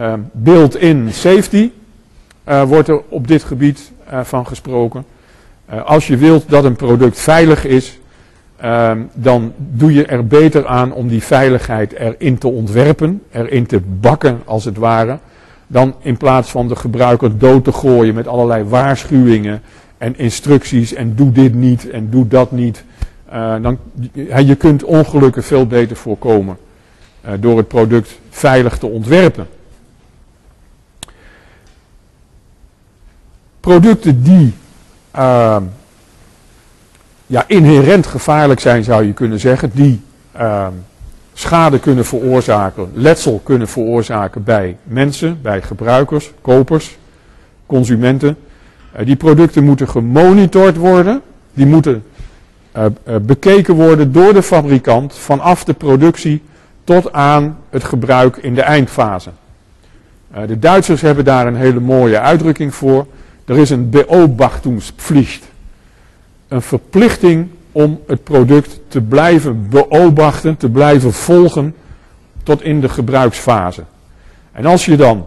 Uh, 0.00 0.12
Built-in 0.32 1.12
safety 1.12 1.70
uh, 2.48 2.62
wordt 2.62 2.88
er 2.88 3.02
op 3.08 3.28
dit 3.28 3.42
gebied 3.44 3.90
van 4.22 4.46
gesproken. 4.46 5.04
als 5.84 6.06
je 6.06 6.16
wilt 6.16 6.48
dat 6.48 6.64
een 6.64 6.76
product 6.76 7.20
veilig 7.20 7.64
is, 7.64 7.98
ehm, 8.62 9.00
dan 9.12 9.52
doe 9.56 9.92
je 9.92 10.06
er 10.06 10.26
beter 10.26 10.66
aan 10.66 10.92
om 10.92 11.08
die 11.08 11.22
veiligheid 11.22 11.92
erin 11.92 12.38
te 12.38 12.48
ontwerpen, 12.48 13.22
erin 13.30 13.66
te 13.66 13.80
bakken 14.00 14.40
als 14.44 14.64
het 14.64 14.76
ware, 14.76 15.18
dan 15.66 15.94
in 16.00 16.16
plaats 16.16 16.50
van 16.50 16.68
de 16.68 16.76
gebruiker 16.76 17.38
dood 17.38 17.64
te 17.64 17.72
gooien 17.72 18.14
met 18.14 18.26
allerlei 18.26 18.64
waarschuwingen 18.64 19.62
en 19.98 20.18
instructies 20.18 20.94
en 20.94 21.14
doe 21.14 21.32
dit 21.32 21.54
niet 21.54 21.90
en 21.90 22.10
doe 22.10 22.28
dat 22.28 22.50
niet. 22.50 22.84
Uh, 23.32 23.54
dan, 23.62 23.78
je 24.46 24.54
kunt 24.54 24.84
ongelukken 24.84 25.42
veel 25.42 25.66
beter 25.66 25.96
voorkomen 25.96 26.56
uh, 27.24 27.32
door 27.40 27.56
het 27.56 27.68
product 27.68 28.18
veilig 28.30 28.78
te 28.78 28.86
ontwerpen. 28.86 29.46
Producten 33.60 34.22
die 34.22 34.54
uh, 35.16 35.56
ja, 37.32 37.44
inherent 37.46 38.06
gevaarlijk 38.06 38.60
zijn, 38.60 38.84
zou 38.84 39.06
je 39.06 39.12
kunnen 39.12 39.40
zeggen, 39.40 39.70
die 39.74 40.00
ehm, 40.32 40.72
schade 41.32 41.78
kunnen 41.78 42.04
veroorzaken, 42.04 42.90
letsel 42.94 43.40
kunnen 43.42 43.68
veroorzaken 43.68 44.44
bij 44.44 44.76
mensen, 44.82 45.38
bij 45.42 45.62
gebruikers, 45.62 46.32
kopers, 46.40 46.98
consumenten. 47.66 48.36
Uh, 48.98 49.06
die 49.06 49.16
producten 49.16 49.64
moeten 49.64 49.88
gemonitord 49.88 50.76
worden, 50.76 51.22
die 51.52 51.66
moeten 51.66 52.04
uh, 52.76 52.84
uh, 52.84 53.16
bekeken 53.16 53.74
worden 53.74 54.12
door 54.12 54.34
de 54.34 54.42
fabrikant 54.42 55.14
vanaf 55.14 55.64
de 55.64 55.74
productie 55.74 56.42
tot 56.84 57.12
aan 57.12 57.58
het 57.70 57.84
gebruik 57.84 58.36
in 58.36 58.54
de 58.54 58.62
eindfase. 58.62 59.30
de 60.46 60.58
Duitsers 60.58 61.00
hebben 61.00 61.24
daar 61.24 61.46
een 61.46 61.56
hele 61.56 61.80
mooie 61.80 62.20
uitdrukking 62.20 62.74
voor. 62.74 63.06
Er 63.44 63.58
is 63.58 63.70
een 63.70 63.90
beobachtungspflicht. 63.90 65.51
Een 66.52 66.62
verplichting 66.62 67.48
om 67.72 68.00
het 68.06 68.24
product 68.24 68.80
te 68.88 69.00
blijven 69.00 69.68
beobachten, 69.68 70.56
te 70.56 70.68
blijven 70.68 71.12
volgen 71.12 71.74
tot 72.42 72.62
in 72.62 72.80
de 72.80 72.88
gebruiksfase. 72.88 73.82
En 74.52 74.66
als 74.66 74.84
je 74.84 74.96
dan, 74.96 75.26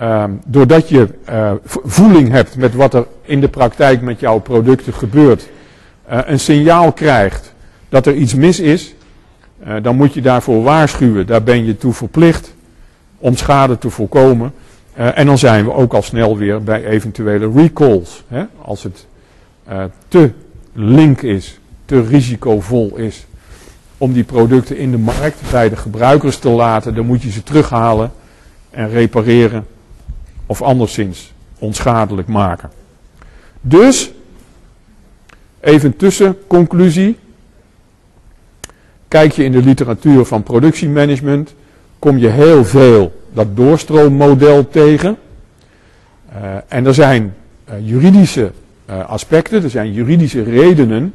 uh, 0.00 0.24
doordat 0.44 0.88
je 0.88 1.08
uh, 1.28 1.52
voeling 1.64 2.30
hebt 2.30 2.56
met 2.56 2.74
wat 2.74 2.94
er 2.94 3.06
in 3.22 3.40
de 3.40 3.48
praktijk 3.48 4.00
met 4.00 4.20
jouw 4.20 4.38
producten 4.38 4.92
gebeurt, 4.92 5.48
uh, 6.10 6.18
een 6.24 6.40
signaal 6.40 6.92
krijgt 6.92 7.54
dat 7.88 8.06
er 8.06 8.14
iets 8.14 8.34
mis 8.34 8.60
is, 8.60 8.94
uh, 9.66 9.74
dan 9.82 9.96
moet 9.96 10.14
je 10.14 10.20
daarvoor 10.20 10.62
waarschuwen. 10.62 11.26
Daar 11.26 11.42
ben 11.42 11.64
je 11.64 11.76
toe 11.76 11.92
verplicht 11.92 12.54
om 13.18 13.36
schade 13.36 13.78
te 13.78 13.90
voorkomen. 13.90 14.52
En 14.94 15.26
dan 15.26 15.38
zijn 15.38 15.64
we 15.64 15.72
ook 15.72 15.94
al 15.94 16.02
snel 16.02 16.36
weer 16.36 16.62
bij 16.62 16.84
eventuele 16.84 17.50
recalls. 17.54 18.24
Hè? 18.28 18.44
Als 18.62 18.82
het 18.82 19.06
te 20.08 20.30
link 20.72 21.22
is 21.22 21.58
te 21.84 22.00
risicovol 22.00 22.96
is 22.96 23.26
om 23.98 24.12
die 24.12 24.24
producten 24.24 24.76
in 24.76 24.90
de 24.90 24.98
markt 24.98 25.40
bij 25.50 25.68
de 25.68 25.76
gebruikers 25.76 26.38
te 26.38 26.48
laten, 26.48 26.94
dan 26.94 27.06
moet 27.06 27.22
je 27.22 27.30
ze 27.30 27.42
terughalen 27.42 28.12
en 28.70 28.90
repareren 28.90 29.66
of 30.46 30.62
anderszins 30.62 31.32
onschadelijk 31.58 32.28
maken. 32.28 32.70
Dus, 33.60 34.10
even 35.60 35.96
tussen 35.96 36.36
conclusie. 36.46 37.18
Kijk 39.08 39.32
je 39.32 39.44
in 39.44 39.52
de 39.52 39.62
literatuur 39.62 40.24
van 40.24 40.42
productiemanagement, 40.42 41.54
kom 41.98 42.18
je 42.18 42.28
heel 42.28 42.64
veel 42.64 43.22
dat 43.32 43.56
doorstroommodel 43.56 44.68
tegen. 44.68 45.16
Uh, 46.32 46.56
en 46.68 46.86
er 46.86 46.94
zijn 46.94 47.34
uh, 47.68 47.74
juridische 47.88 48.52
aspecten, 49.06 49.62
er 49.62 49.70
zijn 49.70 49.92
juridische 49.92 50.42
redenen 50.42 51.12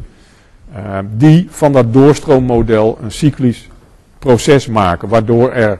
uh, 0.75 0.97
die 1.15 1.47
van 1.49 1.71
dat 1.71 1.93
doorstroommodel 1.93 2.97
een 3.01 3.11
cyclisch 3.11 3.69
proces 4.19 4.67
maken, 4.67 5.07
waardoor 5.07 5.51
er 5.51 5.79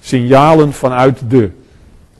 signalen 0.00 0.72
vanuit 0.72 1.20
de 1.28 1.50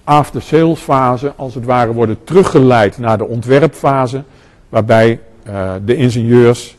after-sales 0.04 0.80
fase 0.80 1.32
als 1.36 1.54
het 1.54 1.64
ware 1.64 1.92
worden 1.92 2.24
teruggeleid 2.24 2.98
naar 2.98 3.18
de 3.18 3.26
ontwerpfase, 3.26 4.22
waarbij 4.68 5.20
uh, 5.48 5.72
de 5.84 5.96
ingenieurs 5.96 6.76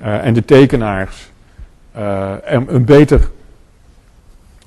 uh, 0.00 0.24
en 0.24 0.34
de 0.34 0.44
tekenaars 0.44 1.30
er 2.44 2.64
een 2.66 2.84
beter 2.84 3.30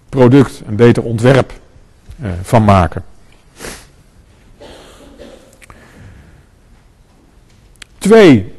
product, 0.10 0.62
een 0.68 0.76
beter 0.76 1.04
ontwerp 1.04 1.52
van 2.42 2.64
maken. 2.64 3.04
Twee 8.00 8.54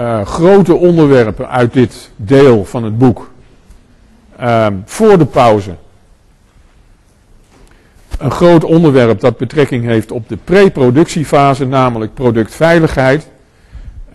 uh, 0.00 0.26
grote 0.26 0.74
onderwerpen 0.74 1.48
uit 1.48 1.72
dit 1.72 2.10
deel 2.16 2.64
van 2.64 2.84
het 2.84 2.98
boek. 2.98 3.30
Uh, 4.40 4.66
voor 4.84 5.18
de 5.18 5.26
pauze. 5.26 5.74
Een 8.18 8.30
groot 8.30 8.64
onderwerp 8.64 9.20
dat 9.20 9.36
betrekking 9.36 9.84
heeft 9.84 10.10
op 10.10 10.28
de 10.28 10.36
preproductiefase, 10.44 11.66
namelijk 11.66 12.14
productveiligheid. 12.14 13.28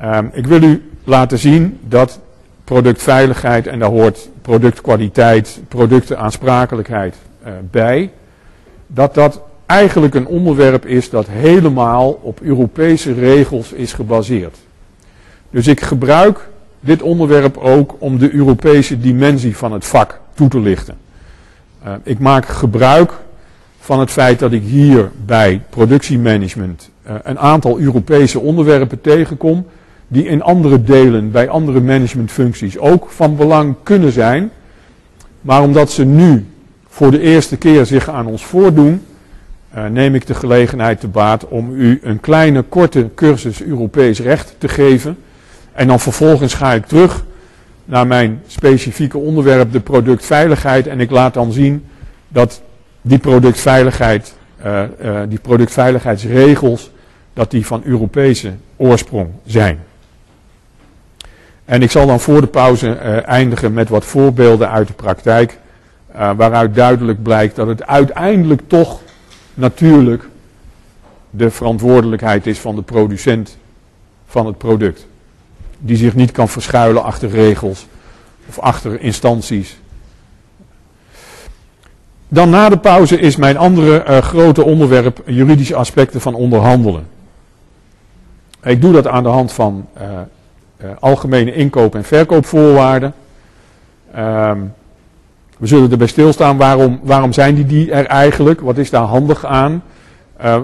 Uh, 0.01 0.17
ik 0.31 0.47
wil 0.47 0.63
u 0.63 0.91
laten 1.03 1.37
zien 1.37 1.79
dat 1.81 2.19
productveiligheid, 2.63 3.67
en 3.67 3.79
daar 3.79 3.89
hoort 3.89 4.29
productkwaliteit, 4.41 5.61
productenaansprakelijkheid 5.67 7.15
uh, 7.45 7.51
bij, 7.71 8.11
dat 8.87 9.13
dat 9.13 9.41
eigenlijk 9.73 10.15
een 10.15 10.27
onderwerp 10.27 10.85
is 10.85 11.09
dat 11.09 11.27
helemaal 11.29 12.19
op 12.21 12.41
Europese 12.41 13.13
regels 13.13 13.71
is 13.71 13.93
gebaseerd. 13.93 14.57
Dus 15.49 15.67
ik 15.67 15.81
gebruik 15.81 16.49
dit 16.79 17.01
onderwerp 17.01 17.57
ook 17.57 17.95
om 17.99 18.17
de 18.17 18.33
Europese 18.33 18.99
dimensie 18.99 19.57
van 19.57 19.71
het 19.71 19.85
vak 19.85 20.19
toe 20.33 20.47
te 20.47 20.59
lichten. 20.59 20.95
Uh, 21.85 21.93
ik 22.03 22.19
maak 22.19 22.45
gebruik 22.45 23.11
van 23.79 23.99
het 23.99 24.11
feit 24.11 24.39
dat 24.39 24.51
ik 24.51 24.63
hier 24.63 25.11
bij 25.25 25.61
productiemanagement 25.69 26.89
uh, 27.07 27.13
een 27.23 27.39
aantal 27.39 27.79
Europese 27.79 28.39
onderwerpen 28.39 29.01
tegenkom, 29.01 29.65
die 30.07 30.25
in 30.25 30.41
andere 30.41 30.83
delen, 30.83 31.31
bij 31.31 31.49
andere 31.49 31.81
managementfuncties 31.81 32.77
ook 32.77 33.09
van 33.09 33.35
belang 33.35 33.75
kunnen 33.83 34.11
zijn. 34.11 34.51
Maar 35.41 35.61
omdat 35.61 35.91
ze 35.91 36.05
nu 36.05 36.45
voor 36.87 37.11
de 37.11 37.19
eerste 37.19 37.57
keer 37.57 37.85
zich 37.85 38.09
aan 38.09 38.25
ons 38.25 38.45
voordoen, 38.45 39.01
uh, 39.75 39.85
neem 39.85 40.15
ik 40.15 40.27
de 40.27 40.33
gelegenheid 40.33 40.99
te 40.99 41.07
baat 41.07 41.47
om 41.47 41.73
u 41.75 41.99
een 42.03 42.19
kleine, 42.19 42.61
korte 42.61 43.09
cursus 43.15 43.63
Europees 43.63 44.19
recht 44.19 44.55
te 44.57 44.67
geven 44.67 45.17
en 45.73 45.87
dan 45.87 45.99
vervolgens 45.99 46.53
ga 46.53 46.73
ik 46.73 46.85
terug 46.85 47.23
naar 47.85 48.07
mijn 48.07 48.41
specifieke 48.47 49.17
onderwerp, 49.17 49.71
de 49.71 49.79
productveiligheid. 49.79 50.87
En 50.87 50.99
ik 50.99 51.11
laat 51.11 51.33
dan 51.33 51.51
zien 51.51 51.85
dat 52.27 52.61
die 53.01 53.17
productveiligheid, 53.17 54.35
uh, 54.65 54.81
uh, 55.03 55.21
die 55.29 55.39
productveiligheidsregels, 55.39 56.91
dat 57.33 57.51
die 57.51 57.65
van 57.65 57.81
Europese 57.85 58.53
oorsprong 58.75 59.29
zijn. 59.45 59.79
En 61.65 61.81
ik 61.81 61.91
zal 61.91 62.07
dan 62.07 62.19
voor 62.19 62.41
de 62.41 62.47
pauze 62.47 62.91
eindigen 63.25 63.73
met 63.73 63.89
wat 63.89 64.05
voorbeelden 64.05 64.69
uit 64.71 64.87
de 64.87 64.93
praktijk, 64.93 65.57
waaruit 66.35 66.75
duidelijk 66.75 67.23
blijkt 67.23 67.55
dat 67.55 67.67
het 67.67 67.87
uiteindelijk 67.87 68.61
toch 68.67 69.01
natuurlijk 69.53 70.29
de 71.29 71.51
verantwoordelijkheid 71.51 72.47
is 72.47 72.59
van 72.59 72.75
de 72.75 72.81
producent 72.81 73.57
van 74.27 74.45
het 74.45 74.57
product. 74.57 75.07
Die 75.77 75.97
zich 75.97 76.15
niet 76.15 76.31
kan 76.31 76.49
verschuilen 76.49 77.03
achter 77.03 77.29
regels 77.29 77.87
of 78.47 78.59
achter 78.59 79.01
instanties. 79.01 79.77
Dan 82.27 82.49
na 82.49 82.69
de 82.69 82.77
pauze 82.77 83.19
is 83.19 83.35
mijn 83.35 83.57
andere 83.57 84.05
uh, 84.07 84.17
grote 84.17 84.63
onderwerp 84.63 85.21
juridische 85.25 85.75
aspecten 85.75 86.21
van 86.21 86.33
onderhandelen. 86.33 87.07
Ik 88.63 88.81
doe 88.81 88.93
dat 88.93 89.07
aan 89.07 89.23
de 89.23 89.29
hand 89.29 89.51
van 89.51 89.87
uh, 89.97 90.03
uh, 90.83 90.89
algemene 90.99 91.53
inkoop- 91.53 91.95
en 91.95 92.03
verkoopvoorwaarden. 92.03 93.13
Ehm, 94.13 94.59
we 95.63 95.69
zullen 95.69 95.91
erbij 95.91 96.07
stilstaan, 96.07 96.57
waarom, 96.57 96.99
waarom 97.03 97.33
zijn 97.33 97.55
die, 97.55 97.65
die 97.65 97.91
er 97.91 98.05
eigenlijk? 98.05 98.61
Wat 98.61 98.77
is 98.77 98.89
daar 98.89 99.03
handig 99.03 99.45
aan? 99.45 99.83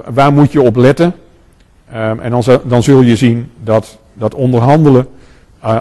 waar 0.05 0.33
moet 0.33 0.51
je 0.51 0.61
op 0.61 0.75
letten? 0.75 1.13
Um, 1.95 2.19
en 2.19 2.31
dan, 2.31 2.43
dan, 2.63 2.83
zul 2.83 3.01
je 3.01 3.15
zien 3.15 3.51
dat, 3.63 3.97
dat 4.13 4.33
onderhandelen 4.33 5.07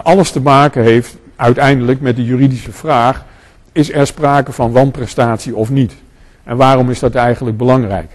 alles 0.03 0.31
te 0.31 0.41
maken 0.41 0.83
heeft 0.83 1.17
uiteindelijk 1.35 2.01
met 2.01 2.15
de 2.15 2.23
juridische 2.23 2.71
vraag, 2.71 3.25
is 3.71 3.91
er 3.91 4.07
sprake 4.07 4.51
van 4.51 4.71
wanprestatie 4.71 5.55
of 5.55 5.69
niet? 5.69 5.93
En 6.43 6.57
waarom 6.57 6.89
is 6.89 6.99
dat 6.99 7.15
eigenlijk 7.15 7.57
belangrijk? 7.57 8.11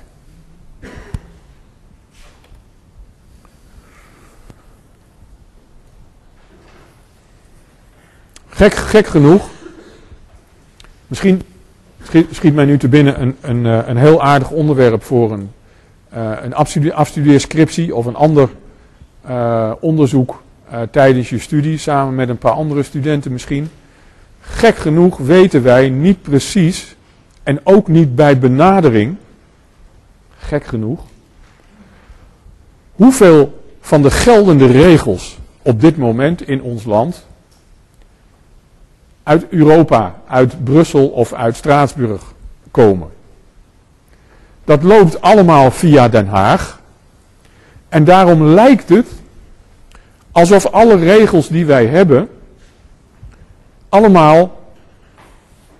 Gek, 8.48 8.74
gek 8.74 9.06
genoeg, 9.06 9.48
misschien 11.14 11.42
schiet, 12.30 12.54
mij 12.54 12.64
nu 12.64 12.78
te 12.78 12.88
binnen 12.88 13.20
een, 13.20 13.36
een, 13.40 13.66
eh, 13.66 13.88
een 13.88 13.96
heel 13.96 14.22
aardig 14.22 14.50
onderwerp 14.50 15.02
voor 15.02 15.32
een, 15.32 15.50
uh, 16.14 16.30
een 16.42 16.54
afstudeerscriptie 16.94 17.94
of 17.94 18.06
een 18.06 18.14
ander 18.14 18.48
uh, 19.28 19.72
onderzoek 19.80 20.42
tijdens 20.90 21.30
je 21.30 21.38
studie, 21.38 21.78
samen 21.78 22.14
met 22.14 22.28
een 22.28 22.38
paar 22.38 22.52
andere 22.52 22.82
studenten 22.82 23.32
misschien. 23.32 23.70
Gek 24.40 24.76
genoeg 24.76 25.16
weten 25.16 25.62
wij 25.62 25.88
niet 25.88 26.22
precies, 26.22 26.96
en 27.42 27.60
ook 27.64 27.88
niet 27.88 28.14
bij 28.14 28.38
benadering, 28.38 29.16
gek 30.38 30.64
genoeg, 30.64 31.00
hoeveel 32.92 33.64
van 33.80 34.02
de 34.02 34.10
geldende 34.10 34.66
regels 34.66 35.38
op 35.62 35.80
dit 35.80 35.96
moment 35.96 36.48
in 36.48 36.62
ons 36.62 36.84
land 36.84 37.26
uit 39.24 39.48
Europa, 39.48 40.14
uit 40.26 40.64
Brussel 40.64 41.08
of 41.08 41.32
uit 41.32 41.56
Straatsburg 41.56 42.22
komen. 42.70 43.08
Dat 44.64 44.82
loopt 44.82 45.20
allemaal 45.20 45.70
via 45.70 46.08
Den 46.08 46.26
Haag. 46.26 46.80
En 47.88 48.04
daarom 48.04 48.42
lijkt 48.42 48.88
het 48.88 49.06
alsof 50.32 50.66
alle 50.66 50.96
regels 50.96 51.48
die 51.48 51.66
wij 51.66 51.86
hebben, 51.86 52.28
allemaal 53.88 54.60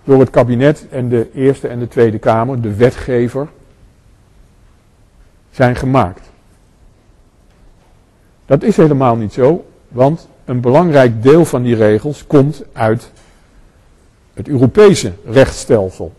door 0.04 0.20
het 0.20 0.30
kabinet 0.30 0.86
en 0.90 1.08
de 1.08 1.30
Eerste 1.34 1.68
en 1.68 1.78
de 1.78 1.88
Tweede 1.88 2.18
Kamer, 2.18 2.60
de 2.60 2.74
wetgever, 2.74 3.48
zijn 5.50 5.76
gemaakt. 5.76 6.30
Dat 8.46 8.62
is 8.62 8.76
helemaal 8.76 9.16
niet 9.16 9.32
zo, 9.32 9.64
want 9.88 10.28
een 10.44 10.60
belangrijk 10.60 11.22
deel 11.22 11.44
van 11.44 11.62
die 11.62 11.76
regels 11.76 12.26
komt 12.26 12.62
uit 12.72 13.10
het 14.34 14.48
Europese 14.48 15.12
rechtsstelsel. 15.24 16.12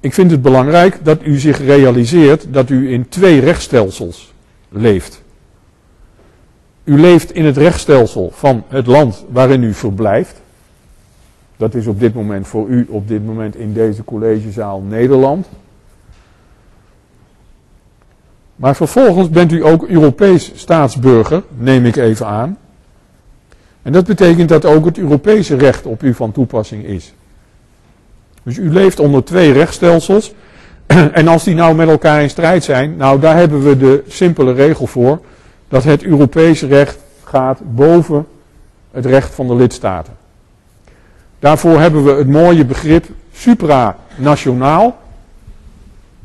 Ik 0.00 0.14
vind 0.14 0.30
het 0.30 0.42
belangrijk 0.42 1.04
dat 1.04 1.22
u 1.22 1.38
zich 1.38 1.58
realiseert 1.58 2.46
dat 2.50 2.70
u 2.70 2.92
in 2.92 3.08
twee 3.08 3.40
rechtsstelsels 3.40 4.32
leeft. 4.68 5.22
U 6.84 7.00
leeft 7.00 7.32
in 7.32 7.44
het 7.44 7.56
rechtsstelsel 7.56 8.30
van 8.34 8.64
het 8.68 8.86
land 8.86 9.24
waarin 9.28 9.62
u 9.62 9.74
verblijft. 9.74 10.40
Dat 11.56 11.74
is 11.74 11.86
op 11.86 12.00
dit 12.00 12.14
moment 12.14 12.46
voor 12.46 12.68
u, 12.68 12.86
op 12.90 13.08
dit 13.08 13.26
moment 13.26 13.56
in 13.56 13.72
deze 13.72 14.04
collegezaal 14.04 14.80
Nederland. 14.80 15.46
Maar 18.56 18.76
vervolgens 18.76 19.30
bent 19.30 19.52
u 19.52 19.64
ook 19.64 19.88
Europees 19.88 20.52
staatsburger, 20.54 21.42
neem 21.56 21.84
ik 21.84 21.96
even 21.96 22.26
aan. 22.26 22.58
En 23.82 23.92
dat 23.92 24.06
betekent 24.06 24.48
dat 24.48 24.64
ook 24.64 24.84
het 24.84 24.98
Europese 24.98 25.56
recht 25.56 25.86
op 25.86 26.02
u 26.02 26.14
van 26.14 26.32
toepassing 26.32 26.84
is. 26.84 27.12
Dus 28.42 28.56
u 28.56 28.72
leeft 28.72 29.00
onder 29.00 29.24
twee 29.24 29.52
rechtsstelsels. 29.52 30.32
En 31.12 31.28
als 31.28 31.44
die 31.44 31.54
nou 31.54 31.74
met 31.74 31.88
elkaar 31.88 32.22
in 32.22 32.30
strijd 32.30 32.64
zijn, 32.64 32.96
nou 32.96 33.20
daar 33.20 33.36
hebben 33.36 33.62
we 33.62 33.76
de 33.76 34.04
simpele 34.08 34.52
regel 34.52 34.86
voor. 34.86 35.20
Dat 35.68 35.84
het 35.84 36.02
Europese 36.02 36.66
recht 36.66 36.98
gaat 37.24 37.60
boven 37.74 38.26
het 38.90 39.06
recht 39.06 39.34
van 39.34 39.46
de 39.46 39.54
lidstaten. 39.54 40.16
Daarvoor 41.38 41.80
hebben 41.80 42.04
we 42.04 42.10
het 42.10 42.28
mooie 42.28 42.64
begrip 42.64 43.06
supranationaal. 43.32 44.98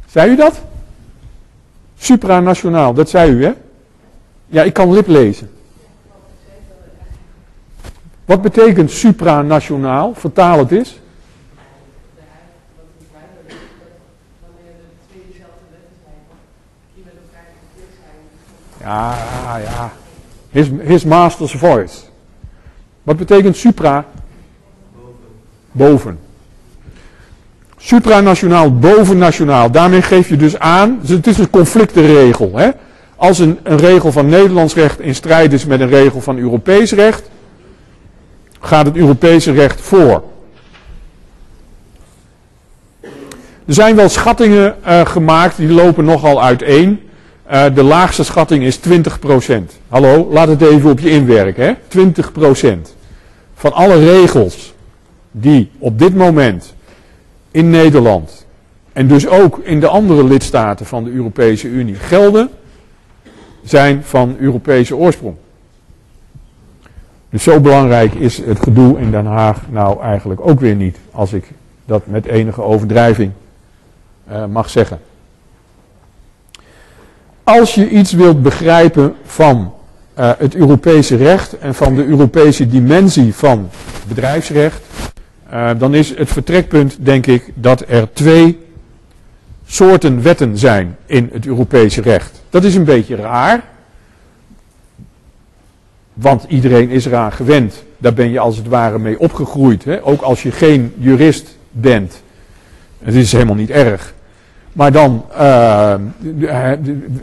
Zei 0.08 0.32
u 0.32 0.36
dat? 0.36 0.62
Supranationaal, 1.98 2.94
dat 2.94 3.10
zei 3.10 3.32
u 3.32 3.44
hè? 3.44 3.54
Ja, 4.48 4.64
ik 4.64 4.74
kan 4.74 4.94
lip 4.94 5.08
lezen. 5.08 5.50
Wat 8.26 8.42
betekent 8.42 8.92
supranationaal? 8.92 10.14
Vertaal 10.14 10.60
het 10.60 10.72
eens. 10.72 11.02
Ja, 18.84 19.16
ja. 19.64 19.92
His, 20.50 20.68
his 20.82 21.04
master's 21.04 21.52
voice. 21.52 21.98
Wat 23.04 23.18
betekent 23.18 23.58
supra? 23.58 24.06
Boven. 25.72 26.20
Supranationaal, 27.78 28.78
bovennationaal. 28.78 29.72
Daarmee 29.72 30.02
geef 30.02 30.30
je 30.30 30.36
dus 30.36 30.60
aan, 30.60 31.00
het 31.08 31.28
is 31.28 31.38
een 31.38 31.50
conflictenregel. 31.50 32.52
Hè? 32.56 32.70
Als 33.16 33.40
een 33.40 33.60
regel 33.64 34.12
van 34.12 34.26
Nederlands 34.26 34.76
recht 34.76 35.00
in 35.00 35.16
strijd 35.16 35.54
is 35.54 35.66
met 35.66 35.80
een 35.80 35.90
regel 35.90 36.22
van 36.22 36.38
Europees 36.38 36.92
recht, 36.92 37.30
gaat 38.66 38.86
het 38.86 38.96
Europese 38.96 39.52
recht 39.52 39.82
voor. 39.82 40.24
Er 43.66 43.74
zijn 43.74 43.96
wel 43.96 44.10
schattingen 44.10 44.76
uh, 44.86 45.06
gemaakt, 45.06 45.58
die 45.58 45.72
lopen 45.72 46.06
nogal 46.06 46.44
uiteen. 46.44 47.00
Uh, 47.52 47.66
de 47.74 47.84
laagste 47.84 48.24
schatting 48.24 48.64
is 48.64 48.80
20%. 48.80 48.82
Hallo, 49.88 50.28
laat 50.32 50.48
het 50.48 50.62
even 50.62 50.90
op 50.90 51.00
je 51.00 51.10
inwerken. 51.10 51.66
Hè? 51.66 51.74
20% 52.78 52.80
van 53.56 53.74
alle 53.74 53.96
regels 53.96 54.74
die 55.32 55.72
op 55.78 56.00
dit 56.00 56.16
moment 56.16 56.76
in 57.52 57.70
Nederland 57.70 58.46
en 58.94 59.08
dus 59.08 59.28
ook 59.28 59.60
in 59.64 59.80
de 59.80 59.88
andere 59.88 60.24
lidstaten 60.24 60.86
van 60.86 61.04
de 61.04 61.12
Europese 61.12 61.68
Unie 61.68 61.96
gelden, 61.96 62.50
zijn 63.64 64.04
van 64.04 64.36
Europese 64.40 64.96
oorsprong. 64.96 65.36
Dus 67.34 67.44
zo 67.44 67.60
belangrijk 67.60 68.14
is 68.14 68.38
het 68.38 68.60
gedoe 68.60 69.00
in 69.00 69.12
Den 69.12 69.26
Haag 69.26 69.62
nou 69.70 70.02
eigenlijk 70.02 70.48
ook 70.48 70.60
weer 70.60 70.76
niet, 70.76 70.98
als 71.12 71.34
ik 71.34 71.52
dat 71.86 72.08
met 72.08 72.26
enige 72.26 72.62
overdrijving 72.62 73.32
uh, 74.32 74.46
mag 74.46 74.70
zeggen. 74.70 75.00
Als 77.44 77.76
je 77.76 77.90
iets 77.90 78.12
wilt 78.12 78.42
begrijpen 78.44 79.16
van 79.24 79.74
uh, 80.20 80.32
het 80.38 80.56
Europese 80.56 81.16
recht 81.16 81.58
en 81.58 81.76
van 81.76 81.96
de 81.96 82.06
Europese 82.06 82.68
dimensie 82.68 83.36
van 83.36 83.70
bedrijfsrecht, 84.08 84.82
uh, 85.54 85.70
dan 85.78 85.94
is 85.94 86.18
het 86.18 86.30
vertrekpunt, 86.30 86.98
denk 87.00 87.28
ik, 87.28 87.52
dat 87.56 87.84
er 87.88 88.14
twee 88.14 88.60
soorten 89.66 90.22
wetten 90.22 90.58
zijn 90.58 90.98
in 91.06 91.30
het 91.32 91.46
Europese 91.46 92.02
recht. 92.02 92.42
Dat 92.50 92.64
is 92.64 92.76
een 92.76 92.86
beetje 92.86 93.16
raar, 93.16 93.64
want 96.14 96.46
iedereen 96.48 96.90
is 96.90 97.06
eraan 97.06 97.32
gewend. 97.32 97.84
Daar 97.98 98.14
ben 98.14 98.32
je 98.32 98.40
als 98.40 98.58
het 98.58 98.68
ware 98.68 99.00
mee 99.00 99.20
opgegroeid. 99.20 99.84
Hè? 99.84 100.06
Ook 100.06 100.22
als 100.22 100.44
je 100.44 100.52
geen 100.52 100.94
jurist 100.98 101.58
bent. 101.72 102.22
Het 103.04 103.14
is 103.14 103.32
helemaal 103.32 103.56
niet 103.56 103.70
erg. 103.70 104.14
Maar 104.74 104.92
dan 104.92 105.26
uh, 105.38 105.94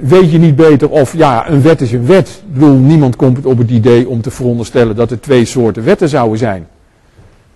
weet 0.01 0.31
je 0.31 0.39
niet 0.39 0.57
beter 0.57 0.91
of 0.91 1.17
ja, 1.17 1.49
een 1.49 1.63
wet 1.63 1.81
is 1.81 1.93
een 1.93 2.07
wet. 2.07 2.29
Ik 2.29 2.53
bedoel, 2.53 2.77
niemand 2.77 3.17
komt 3.17 3.47
op 3.47 3.59
het 3.59 3.71
idee 3.71 4.09
om 4.09 4.21
te 4.21 4.31
veronderstellen 4.31 4.97
dat 4.97 5.11
er 5.11 5.21
twee 5.21 5.45
soorten 5.45 5.85
wetten 5.85 6.09
zouden 6.09 6.39
zijn. 6.39 6.67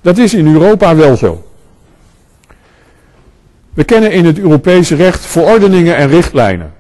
Dat 0.01 0.18
is 0.18 0.35
in 0.35 0.53
Europa 0.53 0.97
wel 0.97 1.16
zo. 1.16 1.44
We 3.75 3.85
kennen 3.85 4.12
in 4.12 4.25
het 4.25 4.38
Europese 4.38 4.94
recht 4.94 5.20
verordeningen 5.20 5.97
en 5.97 6.09
richtlijnen. 6.09 6.73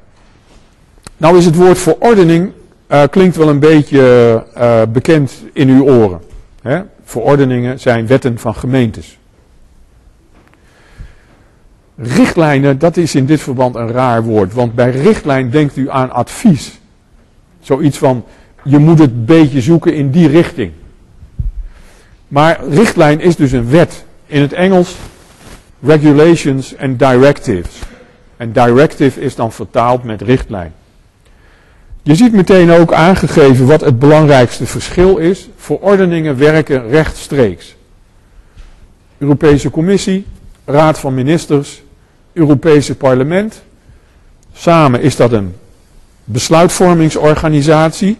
Nou 1.16 1.38
is 1.38 1.44
het 1.44 1.56
woord 1.56 1.78
verordening 1.78 2.50
uh, 2.94 3.02
klinkt 3.10 3.36
wel 3.36 3.48
een 3.48 3.58
beetje 3.58 4.44
uh, 4.56 4.82
bekend 4.88 5.32
in 5.52 5.68
uw 5.68 5.84
oren. 5.84 6.20
Hè? 6.62 6.82
Verordeningen 7.04 7.80
zijn 7.80 8.06
wetten 8.06 8.38
van 8.38 8.54
gemeentes. 8.54 9.18
richtlijnen, 11.96 12.78
dat 12.78 12.96
is 12.96 13.14
in 13.14 13.26
dit 13.26 13.40
verband 13.40 13.74
een 13.74 13.90
raar 13.90 14.22
woord. 14.22 14.52
Want 14.52 14.74
bij 14.74 14.90
richtlijn 14.90 15.50
denkt 15.50 15.76
u 15.76 15.90
aan 15.90 16.10
advies. 16.10 16.80
Zoiets 17.60 17.98
van, 17.98 18.24
je 18.64 18.78
moet 18.78 18.98
het 18.98 19.26
beetje 19.26 19.60
zoeken 19.60 19.94
in 19.94 20.10
die 20.10 20.28
richting. 20.28 20.72
Maar 22.28 22.64
richtlijn 22.68 23.20
is 23.20 23.36
dus 23.36 23.52
een 23.52 23.70
wet. 23.70 24.04
In 24.26 24.40
het 24.40 24.52
Engels 24.52 24.96
regulations 25.82 26.74
en 26.74 26.96
directives. 26.96 27.78
En 28.36 28.52
directive 28.52 29.20
is 29.20 29.34
dan 29.34 29.52
vertaald 29.52 30.04
met 30.04 30.22
richtlijn. 30.22 30.72
Je 32.06 32.14
ziet 32.14 32.32
meteen 32.32 32.70
ook 32.70 32.92
aangegeven 32.92 33.66
wat 33.66 33.80
het 33.80 33.98
belangrijkste 33.98 34.66
verschil 34.66 35.16
is. 35.16 35.48
Verordeningen 35.56 36.38
werken 36.38 36.88
rechtstreeks. 36.88 37.76
Europese 39.18 39.70
Commissie, 39.70 40.26
Raad 40.64 40.98
van 40.98 41.14
Ministers, 41.14 41.82
Europese 42.32 42.96
Parlement. 42.96 43.62
Samen 44.52 45.00
is 45.00 45.16
dat 45.16 45.32
een 45.32 45.54
besluitvormingsorganisatie. 46.24 48.18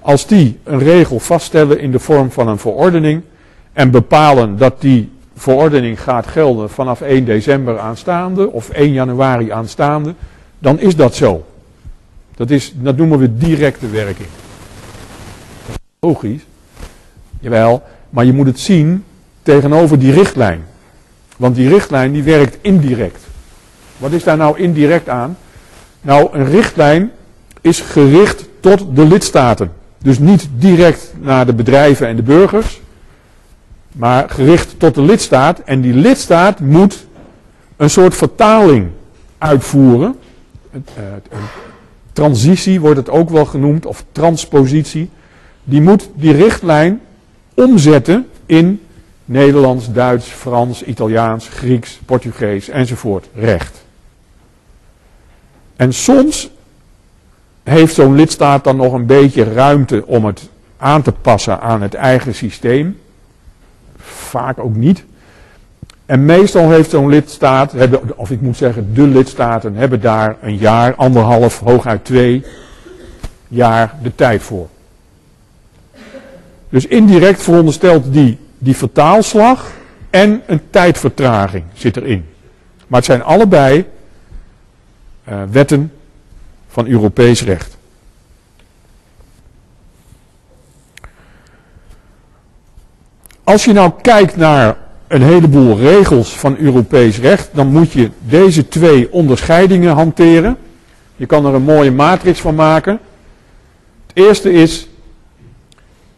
Als 0.00 0.26
die 0.26 0.58
een 0.64 0.78
regel 0.78 1.18
vaststellen 1.18 1.80
in 1.80 1.90
de 1.90 1.98
vorm 1.98 2.30
van 2.30 2.48
een 2.48 2.58
verordening 2.58 3.22
en 3.72 3.90
bepalen 3.90 4.58
dat 4.58 4.80
die 4.80 5.12
verordening 5.36 6.02
gaat 6.02 6.26
gelden 6.26 6.70
vanaf 6.70 7.00
1 7.00 7.24
december 7.24 7.78
aanstaande 7.78 8.50
of 8.50 8.70
1 8.70 8.92
januari 8.92 9.50
aanstaande, 9.50 10.14
dan 10.58 10.78
is 10.78 10.96
dat 10.96 11.14
zo. 11.14 11.44
Dat, 12.40 12.50
is, 12.50 12.72
dat 12.76 12.96
noemen 12.96 13.18
we 13.18 13.36
directe 13.36 13.88
werking. 13.88 14.28
Logisch. 15.98 16.42
Jawel, 17.40 17.82
maar 18.10 18.24
je 18.24 18.32
moet 18.32 18.46
het 18.46 18.60
zien 18.60 19.04
tegenover 19.42 19.98
die 19.98 20.12
richtlijn. 20.12 20.64
Want 21.36 21.54
die 21.54 21.68
richtlijn 21.68 22.12
die 22.12 22.22
werkt 22.22 22.58
indirect. 22.60 23.22
Wat 23.98 24.12
is 24.12 24.24
daar 24.24 24.36
nou 24.36 24.58
indirect 24.58 25.08
aan? 25.08 25.36
Nou, 26.00 26.28
een 26.32 26.44
richtlijn 26.44 27.12
is 27.60 27.80
gericht 27.80 28.44
tot 28.60 28.96
de 28.96 29.06
lidstaten. 29.06 29.72
Dus 29.98 30.18
niet 30.18 30.48
direct 30.52 31.12
naar 31.18 31.46
de 31.46 31.54
bedrijven 31.54 32.06
en 32.06 32.16
de 32.16 32.22
burgers, 32.22 32.80
maar 33.92 34.30
gericht 34.30 34.78
tot 34.78 34.94
de 34.94 35.02
lidstaat. 35.02 35.58
En 35.58 35.80
die 35.80 35.94
lidstaat 35.94 36.60
moet 36.60 37.06
een 37.76 37.90
soort 37.90 38.14
vertaling 38.14 38.88
uitvoeren. 39.38 40.16
Transitie 42.20 42.80
wordt 42.80 42.96
het 42.96 43.10
ook 43.10 43.30
wel 43.30 43.44
genoemd, 43.44 43.86
of 43.86 44.04
transpositie. 44.12 45.10
Die 45.64 45.80
moet 45.80 46.10
die 46.14 46.32
richtlijn 46.32 47.00
omzetten 47.54 48.26
in 48.46 48.80
Nederlands, 49.24 49.92
Duits, 49.92 50.26
Frans, 50.26 50.82
Italiaans, 50.82 51.48
Grieks, 51.48 52.00
Portugees 52.04 52.68
enzovoort 52.68 53.28
recht. 53.34 53.84
En 55.76 55.92
soms 55.92 56.50
heeft 57.62 57.94
zo'n 57.94 58.14
lidstaat 58.14 58.64
dan 58.64 58.76
nog 58.76 58.92
een 58.92 59.06
beetje 59.06 59.52
ruimte 59.52 60.06
om 60.06 60.24
het 60.24 60.48
aan 60.76 61.02
te 61.02 61.12
passen 61.12 61.60
aan 61.60 61.82
het 61.82 61.94
eigen 61.94 62.34
systeem. 62.34 62.98
Vaak 63.98 64.58
ook 64.58 64.76
niet. 64.76 65.04
En 66.10 66.24
meestal 66.24 66.70
heeft 66.70 66.90
zo'n 66.90 67.08
lidstaat, 67.08 67.74
of 68.16 68.30
ik 68.30 68.40
moet 68.40 68.56
zeggen 68.56 68.94
de 68.94 69.02
lidstaten, 69.02 69.74
hebben 69.74 70.00
daar 70.00 70.36
een 70.40 70.56
jaar, 70.56 70.94
anderhalf, 70.94 71.58
hooguit 71.58 72.04
twee 72.04 72.44
jaar 73.48 73.94
de 74.02 74.14
tijd 74.14 74.42
voor. 74.42 74.68
Dus 76.68 76.86
indirect 76.86 77.42
veronderstelt 77.42 78.12
die, 78.12 78.38
die 78.58 78.76
vertaalslag 78.76 79.70
en 80.10 80.42
een 80.46 80.60
tijdvertraging 80.70 81.64
zit 81.72 81.96
erin. 81.96 82.26
Maar 82.86 82.98
het 82.98 83.08
zijn 83.08 83.22
allebei 83.22 83.84
uh, 85.28 85.42
wetten 85.50 85.92
van 86.68 86.86
Europees 86.86 87.42
recht. 87.42 87.76
Als 93.44 93.64
je 93.64 93.72
nou 93.72 93.92
kijkt 94.02 94.36
naar 94.36 94.76
een 95.10 95.22
heleboel 95.22 95.78
regels 95.78 96.36
van 96.38 96.56
Europees 96.56 97.18
recht, 97.18 97.48
dan 97.52 97.66
moet 97.66 97.92
je 97.92 98.10
deze 98.18 98.68
twee 98.68 99.12
onderscheidingen 99.12 99.94
hanteren. 99.94 100.56
Je 101.16 101.26
kan 101.26 101.46
er 101.46 101.54
een 101.54 101.62
mooie 101.62 101.90
matrix 101.90 102.40
van 102.40 102.54
maken. 102.54 102.98
Het 104.06 104.16
eerste 104.16 104.52
is 104.52 104.88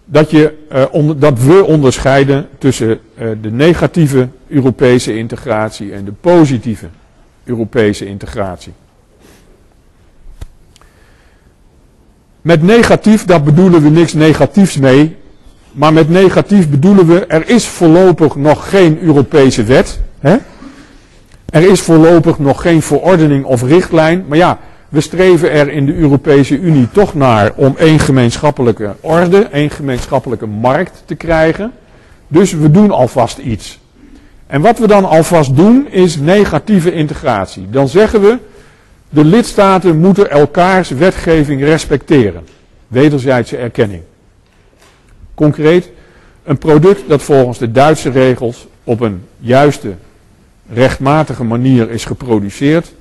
dat, 0.04 0.30
je, 0.30 0.54
uh, 0.72 1.10
dat 1.16 1.38
we 1.42 1.64
onderscheiden 1.64 2.48
tussen 2.58 2.88
uh, 2.88 3.30
de 3.42 3.50
negatieve 3.50 4.28
Europese 4.48 5.16
integratie 5.16 5.92
en 5.92 6.04
de 6.04 6.12
positieve 6.12 6.88
Europese 7.44 8.06
integratie. 8.06 8.72
Met 12.40 12.62
negatief, 12.62 13.24
daar 13.24 13.42
bedoelen 13.42 13.82
we 13.82 13.88
niks 13.88 14.12
negatiefs 14.12 14.76
mee. 14.76 15.16
Maar 15.72 15.92
met 15.92 16.08
negatief 16.08 16.68
bedoelen 16.68 17.06
we, 17.06 17.26
er 17.26 17.48
is 17.48 17.66
voorlopig 17.66 18.36
nog 18.36 18.70
geen 18.70 18.98
Europese 19.02 19.64
wet. 19.64 20.00
Hè? 20.20 20.36
Er 21.50 21.70
is 21.70 21.80
voorlopig 21.80 22.38
nog 22.38 22.62
geen 22.62 22.82
verordening 22.82 23.44
of 23.44 23.62
richtlijn. 23.62 24.24
Maar 24.28 24.38
ja, 24.38 24.58
we 24.88 25.00
streven 25.00 25.50
er 25.50 25.68
in 25.68 25.86
de 25.86 25.94
Europese 25.94 26.58
Unie 26.58 26.88
toch 26.92 27.14
naar 27.14 27.52
om 27.56 27.74
één 27.78 27.98
gemeenschappelijke 27.98 28.94
orde, 29.00 29.38
één 29.38 29.70
gemeenschappelijke 29.70 30.46
markt 30.46 31.02
te 31.04 31.14
krijgen. 31.14 31.72
Dus 32.28 32.52
we 32.52 32.70
doen 32.70 32.90
alvast 32.90 33.38
iets. 33.38 33.80
En 34.46 34.60
wat 34.60 34.78
we 34.78 34.86
dan 34.86 35.04
alvast 35.04 35.56
doen 35.56 35.88
is 35.90 36.16
negatieve 36.16 36.92
integratie. 36.92 37.66
Dan 37.70 37.88
zeggen 37.88 38.20
we, 38.20 38.38
de 39.08 39.24
lidstaten 39.24 39.98
moeten 39.98 40.30
elkaars 40.30 40.90
wetgeving 40.90 41.62
respecteren. 41.62 42.46
Wederzijdse 42.88 43.56
erkenning. 43.56 44.02
Concreet, 45.42 45.90
een 46.44 46.58
product 46.58 47.08
dat 47.08 47.22
volgens 47.22 47.58
de 47.58 47.72
Duitse 47.72 48.10
regels 48.10 48.66
op 48.84 49.00
een 49.00 49.24
juiste, 49.38 49.94
rechtmatige 50.72 51.44
manier 51.44 51.90
is 51.90 52.04
geproduceerd, 52.04 52.92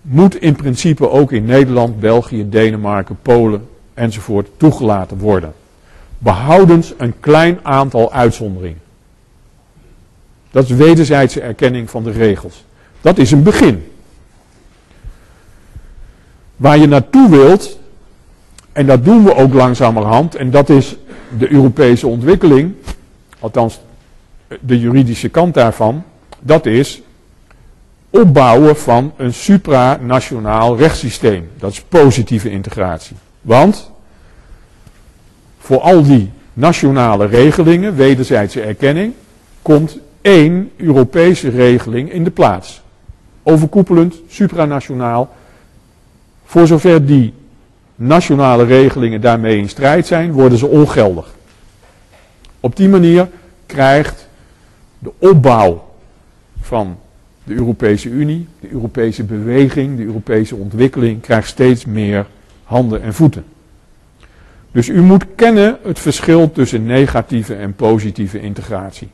moet 0.00 0.36
in 0.36 0.56
principe 0.56 1.10
ook 1.10 1.32
in 1.32 1.44
Nederland, 1.44 2.00
België, 2.00 2.48
Denemarken, 2.48 3.18
Polen 3.22 3.68
enzovoort 3.94 4.48
toegelaten 4.56 5.18
worden. 5.18 5.52
Behoudens 6.18 6.94
een 6.98 7.14
klein 7.20 7.58
aantal 7.62 8.12
uitzonderingen. 8.12 8.80
Dat 10.50 10.64
is 10.64 10.70
wederzijdse 10.70 11.40
erkenning 11.40 11.90
van 11.90 12.02
de 12.02 12.10
regels. 12.10 12.64
Dat 13.00 13.18
is 13.18 13.30
een 13.30 13.42
begin. 13.42 13.92
Waar 16.56 16.78
je 16.78 16.86
naartoe 16.86 17.30
wilt, 17.30 17.78
en 18.76 18.86
dat 18.86 19.04
doen 19.04 19.24
we 19.24 19.34
ook 19.34 19.54
langzamerhand, 19.54 20.34
en 20.34 20.50
dat 20.50 20.68
is 20.68 20.96
de 21.38 21.52
Europese 21.52 22.06
ontwikkeling, 22.06 22.72
althans 23.38 23.80
de 24.60 24.80
juridische 24.80 25.28
kant 25.28 25.54
daarvan, 25.54 26.02
dat 26.40 26.66
is 26.66 27.02
opbouwen 28.10 28.76
van 28.76 29.12
een 29.16 29.34
supranationaal 29.34 30.76
rechtssysteem. 30.76 31.48
Dat 31.58 31.70
is 31.70 31.80
positieve 31.80 32.50
integratie. 32.50 33.16
Want 33.40 33.90
voor 35.58 35.80
al 35.80 36.02
die 36.02 36.30
nationale 36.52 37.26
regelingen, 37.26 37.94
wederzijdse 37.96 38.60
erkenning, 38.60 39.12
komt 39.62 39.98
één 40.20 40.70
Europese 40.76 41.48
regeling 41.48 42.12
in 42.12 42.24
de 42.24 42.30
plaats. 42.30 42.82
Overkoepelend, 43.42 44.14
supranationaal. 44.28 45.34
Voor 46.44 46.66
zover 46.66 47.06
die 47.06 47.32
nationale 47.96 48.64
regelingen 48.64 49.20
daarmee 49.20 49.58
in 49.58 49.68
strijd 49.68 50.06
zijn, 50.06 50.32
worden 50.32 50.58
ze 50.58 50.66
ongeldig. 50.66 51.34
Op 52.60 52.76
die 52.76 52.88
manier 52.88 53.28
krijgt 53.66 54.28
de 54.98 55.12
opbouw 55.18 55.84
van 56.60 56.98
de 57.44 57.54
Europese 57.54 58.08
Unie, 58.08 58.48
de 58.60 58.70
Europese 58.70 59.24
beweging, 59.24 59.96
de 59.96 60.04
Europese 60.04 60.56
ontwikkeling, 60.56 61.20
krijgt 61.20 61.48
steeds 61.48 61.84
meer 61.84 62.26
handen 62.64 63.02
en 63.02 63.14
voeten. 63.14 63.44
Dus 64.72 64.88
u 64.88 65.02
moet 65.02 65.24
kennen 65.34 65.78
het 65.82 65.98
verschil 65.98 66.52
tussen 66.52 66.86
negatieve 66.86 67.54
en 67.54 67.74
positieve 67.74 68.40
integratie. 68.40 69.08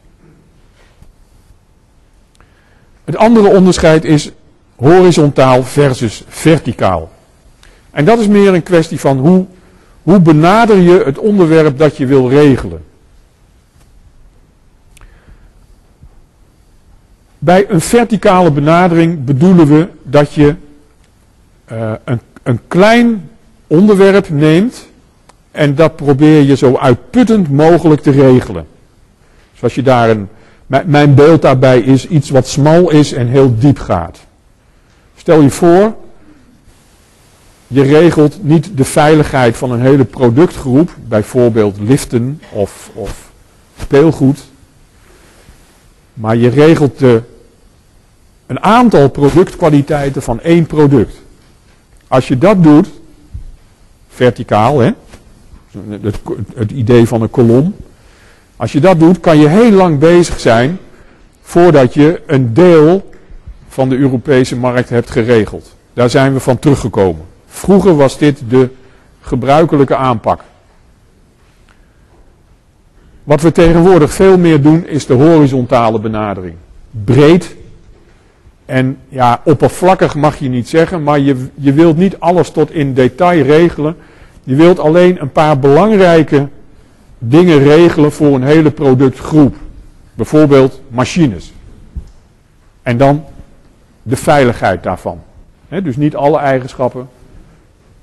Het 3.05 3.17
andere 3.17 3.49
onderscheid 3.49 4.05
is 4.05 4.31
horizontaal 4.77 5.63
versus 5.63 6.25
verticaal. 6.29 7.11
En 7.93 8.05
dat 8.05 8.19
is 8.19 8.27
meer 8.27 8.55
een 8.55 8.63
kwestie 8.63 9.01
van 9.01 9.19
hoe, 9.19 9.47
hoe 10.03 10.21
benader 10.21 10.77
je 10.77 11.03
het 11.05 11.19
onderwerp 11.19 11.79
dat 11.79 11.97
je 11.97 12.07
wil 12.07 12.29
regelen. 12.29 12.85
Bij 17.39 17.71
een 17.71 17.81
verticale 17.81 18.51
benadering 18.51 19.25
bedoelen 19.25 19.67
we 19.67 19.89
dat 20.03 20.33
je 20.33 20.55
uh, 21.73 21.93
een, 22.05 22.21
een 22.43 22.61
klein 22.69 23.31
onderwerp 23.67 24.29
neemt 24.29 24.87
en 25.51 25.75
dat 25.75 25.97
probeer 25.97 26.43
je 26.43 26.57
zo 26.57 26.77
uitputtend 26.77 27.51
mogelijk 27.51 28.01
te 28.01 28.11
regelen. 28.11 28.67
Dus 29.53 29.63
als 29.63 29.75
je 29.75 29.83
daar 29.83 30.11
een 30.11 30.29
mijn 30.87 31.15
beeld 31.15 31.43
daarbij 31.43 31.81
is 31.81 32.07
iets 32.07 32.31
wat 32.31 32.47
smal 32.49 32.91
is 32.91 33.13
en 33.13 33.27
heel 33.27 33.59
diep 33.59 33.79
gaat. 33.79 34.19
Stel 35.17 35.41
je 35.41 35.51
voor, 35.51 35.95
je 37.73 37.83
regelt 37.83 38.39
niet 38.43 38.77
de 38.77 38.85
veiligheid 38.85 39.57
van 39.57 39.71
een 39.71 39.81
hele 39.81 40.05
productgroep, 40.05 40.91
bijvoorbeeld 41.09 41.79
liften 41.81 42.41
of, 42.51 42.91
of 42.95 43.31
speelgoed, 43.81 44.39
maar 46.15 46.37
je 46.37 46.49
regelt 46.49 46.99
de, 46.99 47.23
een 48.47 48.63
aantal 48.63 49.09
productkwaliteiten 49.09 50.23
van 50.23 50.41
één 50.41 50.67
product. 50.67 51.15
Als 52.09 52.29
je 52.29 52.39
dat 52.39 52.63
doet, 52.63 52.89
verticaal, 54.09 54.79
hè, 54.79 54.91
het, 56.01 56.21
het 56.55 56.71
idee 56.71 57.07
van 57.07 57.23
een 57.23 57.31
kolom, 57.31 57.75
als 58.57 58.73
je 58.73 58.81
dat 58.81 58.99
doet, 58.99 59.21
kan 59.21 59.39
je 59.39 59.49
heel 59.49 59.71
lang 59.71 59.99
bezig 59.99 60.41
zijn 60.41 60.79
voordat 61.43 61.95
je 61.95 62.23
een 62.27 62.55
deel 62.55 63.11
van 63.69 63.89
de 63.89 63.97
Europese 63.97 64.57
markt 64.57 64.89
hebt 64.89 65.11
geregeld. 65.11 65.75
Daar 65.93 66.11
zijn 66.11 66.33
we 66.33 66.41
van 66.41 66.59
teruggekomen. 66.59 67.31
Vroeger 67.53 67.97
was 67.97 68.19
dit 68.19 68.43
de 68.49 68.69
gebruikelijke 69.21 69.97
aanpak. 69.97 70.41
Wat 73.25 73.41
we 73.41 73.53
tegenwoordig 73.53 74.13
veel 74.13 74.39
meer 74.39 74.63
doen 74.63 74.87
is 74.87 75.07
de 75.07 75.15
horizontale 75.15 75.99
benadering. 75.99 76.55
Breed 76.91 77.57
en 78.65 78.99
ja, 79.09 79.41
oppervlakkig 79.45 80.15
mag 80.15 80.37
je 80.37 80.49
niet 80.49 80.69
zeggen, 80.69 81.03
maar 81.03 81.19
je, 81.19 81.47
je 81.55 81.73
wilt 81.73 81.97
niet 81.97 82.21
alles 82.21 82.51
tot 82.51 82.71
in 82.71 82.95
detail 82.95 83.43
regelen. 83.43 83.97
Je 84.45 84.55
wilt 84.55 84.79
alleen 84.79 85.21
een 85.21 85.33
paar 85.33 85.59
belangrijke 85.59 86.49
dingen 87.19 87.59
regelen 87.59 88.13
voor 88.13 88.35
een 88.35 88.45
hele 88.45 88.71
productgroep. 88.71 89.57
Bijvoorbeeld 90.15 90.81
machines. 90.89 91.53
En 92.83 92.97
dan 92.97 93.25
de 94.03 94.17
veiligheid 94.17 94.83
daarvan. 94.83 95.21
dus 95.69 95.97
niet 95.97 96.17
alle 96.17 96.39
eigenschappen, 96.39 97.09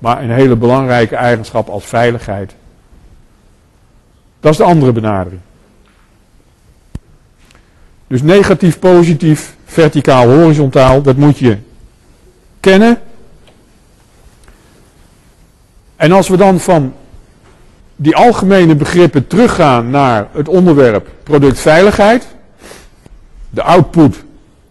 maar 0.00 0.22
een 0.22 0.30
hele 0.30 0.56
belangrijke 0.56 1.16
eigenschap 1.16 1.68
als 1.68 1.84
veiligheid. 1.84 2.54
Dat 4.40 4.52
is 4.52 4.56
de 4.56 4.64
andere 4.64 4.92
benadering. 4.92 5.40
Dus 8.06 8.22
negatief, 8.22 8.78
positief, 8.78 9.56
verticaal, 9.64 10.28
horizontaal, 10.28 11.02
dat 11.02 11.16
moet 11.16 11.38
je 11.38 11.58
kennen. 12.60 13.00
En 15.96 16.12
als 16.12 16.28
we 16.28 16.36
dan 16.36 16.60
van 16.60 16.94
die 17.96 18.16
algemene 18.16 18.74
begrippen 18.74 19.26
teruggaan 19.26 19.90
naar 19.90 20.28
het 20.32 20.48
onderwerp 20.48 21.08
productveiligheid, 21.22 22.26
de 23.50 23.62
output 23.62 24.24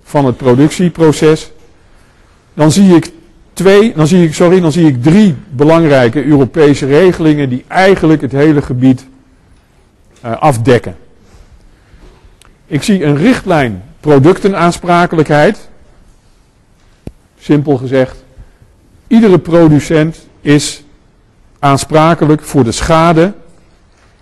van 0.04 0.26
het 0.26 0.38
productieproces, 0.38 1.52
dan 2.54 2.72
zie 2.72 2.96
ik 2.96 3.12
dan 3.96 4.08
zie 4.08 4.24
ik, 4.24 4.34
sorry, 4.34 4.60
dan 4.60 4.72
zie 4.72 4.88
ik 4.88 5.04
drie 5.04 5.36
belangrijke 5.50 6.26
Europese 6.26 6.86
regelingen 6.86 7.50
die 7.50 7.66
eigenlijk 7.68 8.22
het 8.22 8.32
hele 8.32 8.62
gebied 8.62 9.06
uh, 10.26 10.38
afdekken. 10.42 10.96
Ik 12.66 12.84
zie 12.84 13.04
een 13.04 13.18
richtlijn 13.18 13.84
productenaansprakelijkheid. 14.00 15.70
Simpel 17.40 17.78
gezegd, 17.78 18.24
iedere 19.08 19.40
producent 19.40 20.28
is 20.42 20.84
aansprakelijk 21.60 22.42
voor 22.42 22.64
de 22.64 22.72
schade 22.72 23.34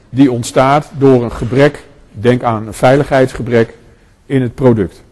die 0.10 0.32
ontstaat 0.32 0.89
door 0.97 1.23
een 1.23 1.32
gebrek, 1.32 1.84
denk 2.12 2.43
aan 2.43 2.67
een 2.67 2.73
veiligheidsgebrek, 2.73 3.73
in 4.26 4.41
het 4.41 4.56
product. 4.56 5.04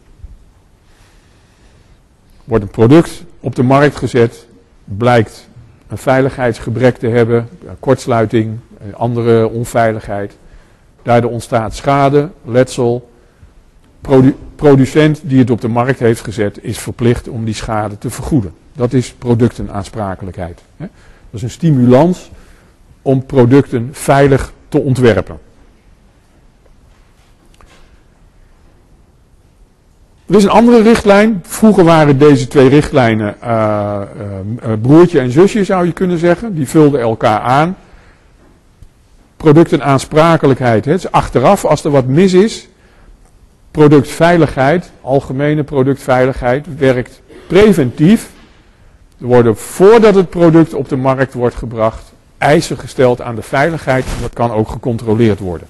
Wordt 2.43 2.63
een 2.63 2.69
product 2.69 3.23
op 3.45 3.55
de 3.55 3.63
markt 3.63 3.95
gezet, 3.95 4.47
blijkt 4.83 5.49
een 5.87 5.97
veiligheidsgebrek 5.97 6.97
te 6.97 7.07
hebben, 7.07 7.49
kortsluiting, 7.79 8.57
andere 8.93 9.47
onveiligheid. 9.47 10.37
Daardoor 11.03 11.31
ontstaat 11.31 11.75
schade, 11.75 12.29
letsel. 12.45 13.09
producent 14.55 15.21
die 15.23 15.39
het 15.39 15.49
op 15.49 15.61
de 15.61 15.67
markt 15.67 15.99
heeft 15.99 16.21
gezet 16.21 16.63
is 16.63 16.77
verplicht 16.79 17.27
om 17.27 17.45
die 17.45 17.53
schade 17.53 17.97
te 17.97 18.09
vergoeden. 18.09 18.53
Dat 18.73 18.93
is 18.93 19.13
productenaansprakelijkheid. 19.13 20.61
Dat 20.77 20.89
is 21.31 21.41
een 21.41 21.49
stimulans 21.49 22.31
om 23.01 23.25
producten 23.25 23.89
veilig 23.91 24.53
te 24.69 24.79
ontwerpen. 24.79 25.39
Er 30.25 30.35
is 30.35 30.43
een 30.43 30.49
andere 30.49 30.81
richtlijn. 30.81 31.43
Vroeger 31.43 31.83
waren 31.83 32.17
deze 32.17 32.47
twee 32.47 32.69
richtlijnen 32.69 33.35
uh, 33.43 34.01
uh, 34.63 34.71
broertje 34.81 35.19
en 35.19 35.31
zusje 35.31 35.63
zou 35.63 35.85
je 35.85 35.91
kunnen 35.91 36.17
zeggen. 36.17 36.55
Die 36.55 36.67
vulden 36.67 36.99
elkaar 36.99 37.39
aan. 37.39 37.77
Productenaansprakelijkheid. 39.37 40.85
Het 40.85 40.97
is 40.97 41.11
achteraf 41.11 41.65
als 41.65 41.83
er 41.83 41.91
wat 41.91 42.05
mis 42.05 42.33
is. 42.33 42.67
Productveiligheid, 43.71 44.91
algemene 45.01 45.63
productveiligheid, 45.63 46.77
werkt 46.77 47.21
preventief. 47.47 48.29
Er 49.19 49.25
worden 49.25 49.57
voordat 49.57 50.15
het 50.15 50.29
product 50.29 50.73
op 50.73 50.89
de 50.89 50.95
markt 50.95 51.33
wordt 51.33 51.55
gebracht 51.55 52.13
eisen 52.37 52.77
gesteld 52.77 53.21
aan 53.21 53.35
de 53.35 53.41
veiligheid. 53.41 54.05
Dat 54.21 54.33
kan 54.33 54.51
ook 54.51 54.69
gecontroleerd 54.69 55.39
worden. 55.39 55.67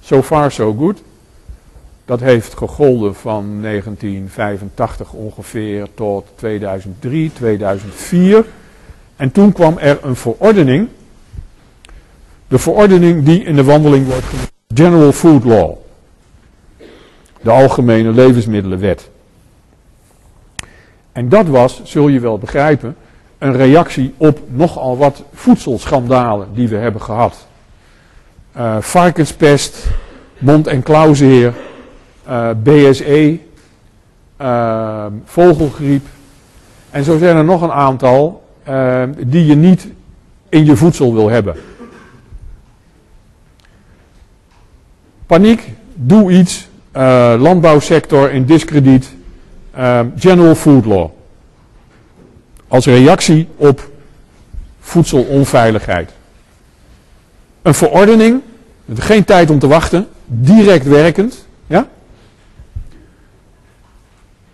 So 0.00 0.22
far 0.22 0.52
so 0.52 0.74
good. 0.74 1.02
Dat 2.08 2.20
heeft 2.20 2.56
gegolden 2.56 3.14
van 3.14 3.62
1985 3.62 5.12
ongeveer 5.12 5.86
tot 5.94 6.26
2003, 6.34 7.32
2004. 7.32 8.44
En 9.16 9.32
toen 9.32 9.52
kwam 9.52 9.78
er 9.78 9.98
een 10.02 10.16
verordening. 10.16 10.88
De 12.48 12.58
verordening 12.58 13.24
die 13.24 13.44
in 13.44 13.56
de 13.56 13.64
wandeling 13.64 14.06
wordt 14.06 14.24
genoemd 14.24 14.50
General 14.74 15.12
Food 15.12 15.44
Law. 15.44 15.74
De 17.40 17.50
Algemene 17.50 18.10
Levensmiddelenwet. 18.10 19.10
En 21.12 21.28
dat 21.28 21.46
was, 21.46 21.80
zul 21.84 22.08
je 22.08 22.20
wel 22.20 22.38
begrijpen, 22.38 22.96
een 23.38 23.56
reactie 23.56 24.14
op 24.16 24.40
nogal 24.46 24.96
wat 24.96 25.22
voedselschandalen 25.32 26.48
die 26.54 26.68
we 26.68 26.76
hebben 26.76 27.02
gehad. 27.02 27.46
Uh, 28.56 28.76
varkenspest, 28.80 29.86
mond- 30.38 30.66
en 30.66 30.82
klauwzeer, 30.82 31.54
uh, 32.28 32.50
BSE, 32.62 33.38
uh, 34.40 35.06
vogelgriep. 35.24 36.06
En 36.90 37.04
zo 37.04 37.18
zijn 37.18 37.36
er 37.36 37.44
nog 37.44 37.62
een 37.62 37.72
aantal 37.72 38.44
uh, 38.68 39.02
die 39.26 39.46
je 39.46 39.54
niet 39.54 39.86
in 40.48 40.64
je 40.64 40.76
voedsel 40.76 41.14
wil 41.14 41.28
hebben. 41.28 41.56
Paniek, 45.26 45.72
doe 45.94 46.32
iets, 46.32 46.68
landbouwsector 47.38 48.30
in 48.30 48.44
discrediet, 48.44 49.14
General 50.16 50.54
Food 50.54 50.84
Law. 50.84 51.10
Als 52.68 52.86
reactie 52.86 53.48
op 53.56 53.90
voedselonveiligheid. 54.80 56.10
Een 57.62 57.74
verordening, 57.74 58.40
geen 58.94 59.24
tijd 59.24 59.50
om 59.50 59.58
te 59.58 59.66
wachten, 59.66 60.08
direct 60.24 60.86
werkend. 60.86 61.46
Ja? 61.66 61.88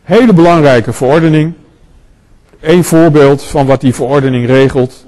Hele 0.05 0.33
belangrijke 0.33 0.93
verordening. 0.93 1.53
Een 2.61 2.85
voorbeeld 2.85 3.43
van 3.43 3.67
wat 3.67 3.81
die 3.81 3.95
verordening 3.95 4.47
regelt. 4.47 5.07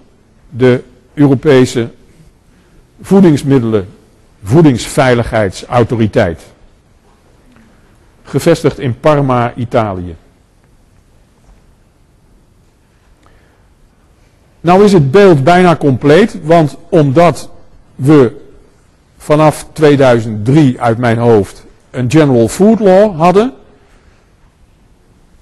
De 0.51 0.83
Europese 1.15 1.91
voedingsmiddelen, 3.01 3.89
voedingsveiligheidsautoriteit. 4.43 6.43
Gevestigd 8.23 8.79
in 8.79 9.01
Parma, 9.01 9.53
Italië. 9.55 10.17
Nou 14.61 14.85
is 14.85 14.93
het 14.93 15.11
beeld 15.11 15.45
bijna 15.45 15.77
compleet, 15.77 16.39
want 16.43 16.77
omdat 16.89 17.51
we 17.95 18.37
vanaf 19.19 19.67
2003 19.73 20.81
uit 20.81 20.99
mijn 20.99 21.19
hoofd 21.19 21.65
een 21.91 22.11
General 22.11 22.49
Food 22.49 22.81
Law 22.81 23.17
hadden, 23.17 23.53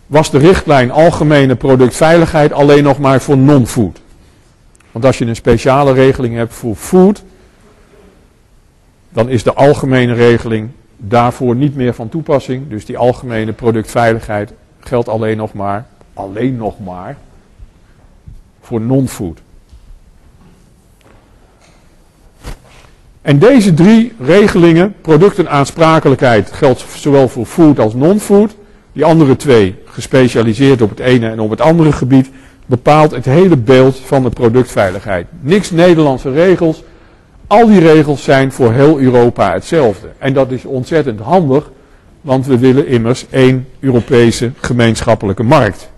was 0.06 0.30
de 0.30 0.38
richtlijn 0.38 0.90
algemene 0.90 1.56
productveiligheid 1.56 2.52
alleen 2.52 2.82
nog 2.82 2.98
maar 2.98 3.20
voor 3.20 3.36
non-food. 3.36 4.00
Want 4.92 5.04
als 5.04 5.18
je 5.18 5.26
een 5.26 5.36
speciale 5.36 5.92
regeling 5.92 6.34
hebt 6.34 6.54
voor 6.54 6.74
food, 6.74 7.22
dan 9.08 9.28
is 9.28 9.42
de 9.42 9.54
algemene 9.54 10.14
regeling 10.14 10.70
daarvoor 10.96 11.56
niet 11.56 11.76
meer 11.76 11.94
van 11.94 12.08
toepassing. 12.08 12.68
Dus 12.68 12.84
die 12.84 12.98
algemene 12.98 13.52
productveiligheid 13.52 14.52
geldt 14.80 15.08
alleen 15.08 15.36
nog 15.36 15.52
maar, 15.52 15.86
alleen 16.14 16.56
nog 16.56 16.78
maar, 16.78 17.16
voor 18.60 18.80
non-food. 18.80 19.38
En 23.22 23.38
deze 23.38 23.74
drie 23.74 24.12
regelingen, 24.20 24.94
productenaansprakelijkheid, 25.00 26.52
geldt 26.52 26.84
zowel 26.96 27.28
voor 27.28 27.46
food 27.46 27.78
als 27.78 27.94
non-food. 27.94 28.54
Die 28.92 29.04
andere 29.04 29.36
twee, 29.36 29.74
gespecialiseerd 29.94 30.82
op 30.82 30.90
het 30.90 30.98
ene 30.98 31.30
en 31.30 31.40
op 31.40 31.50
het 31.50 31.60
andere 31.60 31.92
gebied, 31.92 32.30
bepaalt 32.66 33.10
het 33.10 33.24
hele 33.24 33.56
beeld 33.56 33.98
van 33.98 34.22
de 34.22 34.30
productveiligheid. 34.30 35.26
Niks 35.40 35.70
Nederlandse 35.70 36.32
regels. 36.32 36.82
Al 37.46 37.66
die 37.66 37.80
regels 37.80 38.24
zijn 38.24 38.52
voor 38.52 38.72
heel 38.72 38.98
Europa 38.98 39.52
hetzelfde. 39.52 40.08
En 40.18 40.32
dat 40.32 40.50
is 40.50 40.64
ontzettend 40.64 41.20
handig, 41.20 41.70
want 42.20 42.46
we 42.46 42.58
willen 42.58 42.86
immers 42.86 43.26
één 43.30 43.68
Europese 43.80 44.52
gemeenschappelijke 44.60 45.42
markt. 45.42 45.92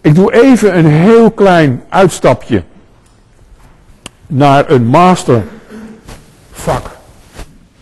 Ik 0.00 0.14
doe 0.14 0.32
even 0.32 0.78
een 0.78 0.86
heel 0.86 1.30
klein 1.30 1.82
uitstapje 1.88 2.62
naar 4.26 4.70
een 4.70 4.86
mastervak. 4.86 6.93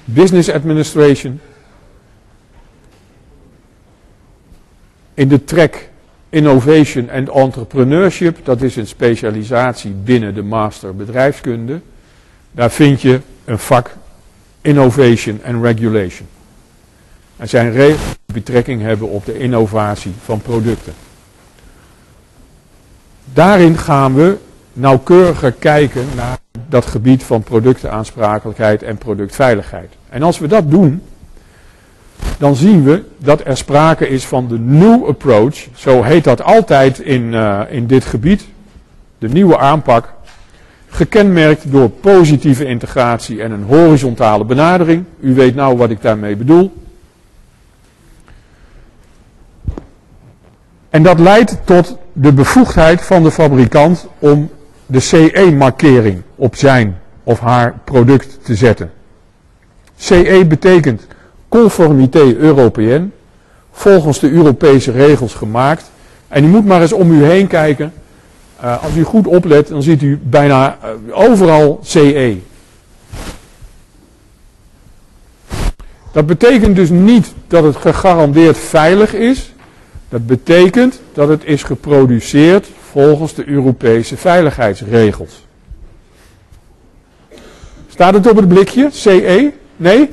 Business 0.05 0.51
Administration. 0.51 1.41
In 5.15 5.29
de 5.29 5.45
track 5.45 5.89
Innovation 6.29 7.11
and 7.11 7.29
Entrepreneurship, 7.29 8.39
dat 8.45 8.63
is 8.63 8.77
een 8.77 8.87
specialisatie 8.87 9.91
binnen 9.91 10.35
de 10.35 10.43
master 10.43 10.97
bedrijfskunde. 10.97 11.81
Daar 12.53 12.71
vind 12.71 13.01
je 13.01 13.21
een 13.45 13.59
vak 13.59 13.91
Innovation 14.61 15.41
and 15.45 15.65
Regulation. 15.65 16.27
Er 17.37 17.49
zijn 17.49 17.73
regels 17.73 18.17
die 18.27 18.35
betrekking 18.35 18.83
hebben 18.83 19.09
op 19.09 19.25
de 19.25 19.39
innovatie 19.39 20.13
van 20.25 20.41
producten. 20.41 20.93
Daarin 23.33 23.79
gaan 23.79 24.15
we 24.15 24.37
nauwkeuriger 24.73 25.53
kijken 25.53 26.05
naar 26.17 26.39
dat 26.69 26.87
gebied 26.87 27.23
van 27.23 27.43
productenaansprakelijkheid 27.43 28.83
en 28.83 28.99
productveiligheid. 28.99 29.93
En 30.09 30.23
als 30.23 30.39
we 30.39 30.47
dat 30.47 30.71
doen, 30.71 31.03
dan 32.39 32.57
zien 32.57 32.85
we 32.85 33.05
dat 33.19 33.47
er 33.47 33.57
sprake 33.57 34.09
is 34.09 34.25
van 34.25 34.49
de 34.49 34.59
new 34.59 35.07
approach, 35.07 35.67
zo 35.75 36.03
heet 36.03 36.25
dat 36.25 36.43
altijd 36.43 36.99
in, 36.99 37.23
uh, 37.23 37.61
in 37.69 37.87
dit 37.87 38.05
gebied, 38.05 38.45
de 39.19 39.29
nieuwe 39.29 39.59
aanpak, 39.59 40.13
gekenmerkt 40.89 41.73
door 41.73 41.89
positieve 41.89 42.65
integratie 42.65 43.43
en 43.43 43.51
een 43.51 43.65
horizontale 43.65 44.45
benadering. 44.45 45.05
U 45.21 45.35
weet 45.35 45.55
nou 45.55 45.77
wat 45.77 45.91
ik 45.91 46.03
daarmee 46.03 46.37
bedoel. 46.37 46.73
En 50.91 51.03
dat 51.03 51.19
leidt 51.19 51.57
tot 51.65 51.97
de 52.13 52.33
bevoegdheid 52.33 53.03
van 53.03 53.23
de 53.23 53.31
fabrikant 53.31 54.07
om 54.19 54.51
de 54.93 55.01
CE-markering 55.01 56.23
op 56.37 56.57
zijn 56.57 56.99
of 57.23 57.41
haar 57.41 57.75
product 57.85 58.39
te 58.43 58.55
zetten. 58.55 58.91
CE 59.97 60.45
betekent 60.49 61.07
conformité 61.49 62.37
européenne, 62.37 63.09
volgens 63.71 64.21
de 64.21 64.31
Europese 64.31 64.91
regels 64.91 65.35
gemaakt. 65.35 65.91
En 66.29 66.45
u 66.45 66.47
moet 66.47 66.67
maar 66.67 66.81
eens 66.81 66.93
om 66.93 67.13
u 67.13 67.25
heen 67.25 67.47
kijken. 67.47 67.93
Uh, 68.63 68.85
als 68.85 68.95
u 68.95 69.03
goed 69.03 69.27
oplet, 69.27 69.69
dan 69.69 69.83
ziet 69.83 70.03
u 70.03 70.19
bijna 70.23 70.79
uh, 70.85 71.19
overal 71.19 71.81
CE. 71.83 72.39
Dat 76.13 76.27
betekent 76.27 76.77
dus 76.77 76.91
niet 76.91 77.33
dat 77.49 77.65
het 77.65 77.77
gegarandeerd 77.77 78.59
veilig 78.59 79.15
is. 79.15 79.53
Dat 80.09 80.27
betekent 80.27 81.01
dat 81.13 81.29
het 81.29 81.45
is 81.45 81.63
geproduceerd 81.63 82.69
volgens 82.93 83.35
de 83.35 83.49
Europese 83.49 84.17
veiligheidsregels. 84.17 85.47
Staat 87.89 88.15
het 88.15 88.31
op 88.31 88.37
het 88.37 88.49
blikje? 88.49 88.89
CE? 88.91 89.53
Nee? 89.77 90.11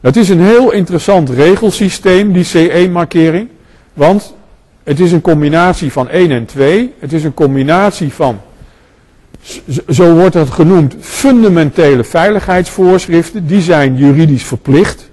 Het 0.00 0.16
is 0.16 0.28
een 0.28 0.40
heel 0.40 0.72
interessant 0.72 1.30
regelsysteem, 1.30 2.32
die 2.32 2.44
CE-markering. 2.44 3.48
Want 3.94 4.34
het 4.82 5.00
is 5.00 5.12
een 5.12 5.20
combinatie 5.20 5.92
van 5.92 6.08
1 6.08 6.30
en 6.30 6.44
2. 6.44 6.94
Het 6.98 7.12
is 7.12 7.24
een 7.24 7.34
combinatie 7.34 8.12
van, 8.12 8.40
zo 9.88 10.14
wordt 10.14 10.34
het 10.34 10.50
genoemd, 10.50 10.94
fundamentele 11.00 12.04
veiligheidsvoorschriften. 12.04 13.46
Die 13.46 13.60
zijn 13.60 13.96
juridisch 13.96 14.44
verplicht. 14.44 15.10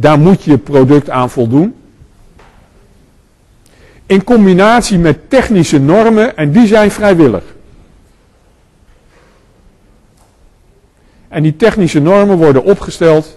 Daar 0.00 0.18
moet 0.18 0.42
je 0.42 0.58
product 0.58 1.10
aan 1.10 1.30
voldoen. 1.30 1.74
In 4.06 4.24
combinatie 4.24 4.98
met 4.98 5.30
technische 5.30 5.78
normen 5.78 6.36
en 6.36 6.52
die 6.52 6.66
zijn 6.66 6.90
vrijwillig. 6.90 7.42
En 11.28 11.42
die 11.42 11.56
technische 11.56 12.00
normen 12.00 12.36
worden 12.36 12.64
opgesteld 12.64 13.36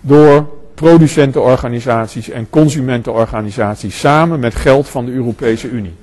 door 0.00 0.48
producentenorganisaties 0.74 2.28
en 2.28 2.50
consumentenorganisaties 2.50 3.98
samen 3.98 4.40
met 4.40 4.54
geld 4.54 4.88
van 4.88 5.04
de 5.04 5.12
Europese 5.12 5.68
Unie. 5.68 5.94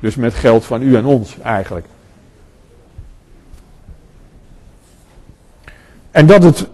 Dus 0.00 0.14
met 0.14 0.34
geld 0.34 0.64
van 0.64 0.82
u 0.82 0.96
en 0.96 1.04
ons 1.04 1.36
eigenlijk. 1.42 1.86
En 6.10 6.26
dat 6.26 6.42
het 6.42 6.68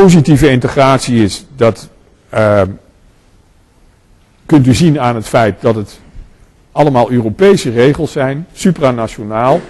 positieve 0.00 0.50
integratie 0.50 1.22
is, 1.22 1.46
dat 1.56 1.88
uh, 2.34 2.62
kunt 4.46 4.66
u 4.66 4.74
zien 4.74 5.00
aan 5.00 5.14
het 5.14 5.28
feit 5.28 5.60
dat 5.60 5.74
het 5.74 6.00
allemaal 6.72 7.10
Europese 7.10 7.70
regels 7.70 8.12
zijn, 8.12 8.46
supranationaal. 8.52 9.60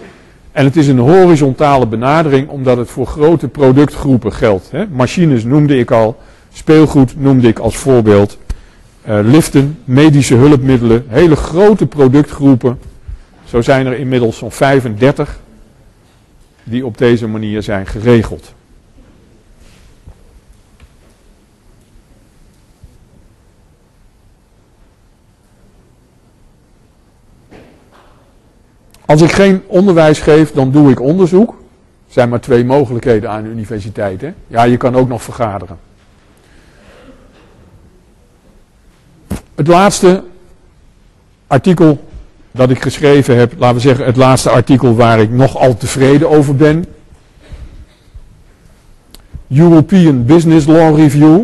En 0.52 0.64
het 0.64 0.76
is 0.76 0.88
een 0.88 0.98
horizontale 0.98 1.87
benadering 1.87 2.48
omdat 2.48 2.76
het 2.76 2.90
voor 2.90 3.06
grote 3.06 3.48
productgroepen 3.48 4.32
geldt. 4.32 4.70
Hè. 4.70 4.87
Machines 4.87 5.44
noemde 5.44 5.78
ik 5.78 5.90
al, 5.90 6.20
speelgoed 6.52 7.20
noemde 7.20 7.48
ik 7.48 7.58
als 7.58 7.76
voorbeeld. 7.76 8.38
Uh, 9.08 9.18
liften, 9.22 9.78
medische 9.85 10.35
hulpmiddelen, 10.35 11.04
hele 11.08 11.37
grote 11.37 11.87
productgroepen. 11.87 12.78
Zo 13.44 13.61
zijn 13.61 13.87
er 13.87 13.98
inmiddels 13.98 14.37
zo'n 14.37 14.52
35 14.52 15.40
die 16.64 16.87
op 16.87 16.98
deze 16.98 17.26
manier 17.26 17.62
zijn 17.62 17.87
geregeld. 17.87 18.54
Als 29.12 29.22
ik 29.22 29.33
geen 29.33 29.62
onderwijs 29.66 30.20
geef, 30.20 30.53
dan 30.53 30.70
doe 30.70 30.90
ik 30.90 31.01
onderzoek. 31.01 31.51
Er 32.07 32.12
zijn 32.12 32.29
maar 32.29 32.40
twee 32.40 32.64
mogelijkheden 32.64 33.31
aan 33.31 33.42
de 33.42 33.48
universiteit. 33.48 34.20
Hè? 34.20 34.33
Ja, 34.46 34.62
je 34.62 34.77
kan 34.77 34.96
ook 34.96 35.09
nog 35.09 35.22
vergaderen. 35.22 35.79
Het 39.55 39.66
laatste 39.66 40.22
artikel 41.46 42.05
dat 42.51 42.70
ik 42.70 42.82
geschreven 42.82 43.36
heb, 43.36 43.53
laten 43.59 43.76
we 43.76 43.82
zeggen 43.82 44.05
het 44.05 44.16
laatste 44.16 44.51
artikel 44.51 44.95
waar 44.95 45.20
ik 45.20 45.30
nogal 45.30 45.76
tevreden 45.76 46.28
over 46.28 46.57
ben. 46.57 46.84
European 49.49 50.24
Business 50.24 50.66
Law 50.66 50.97
Review. 50.97 51.41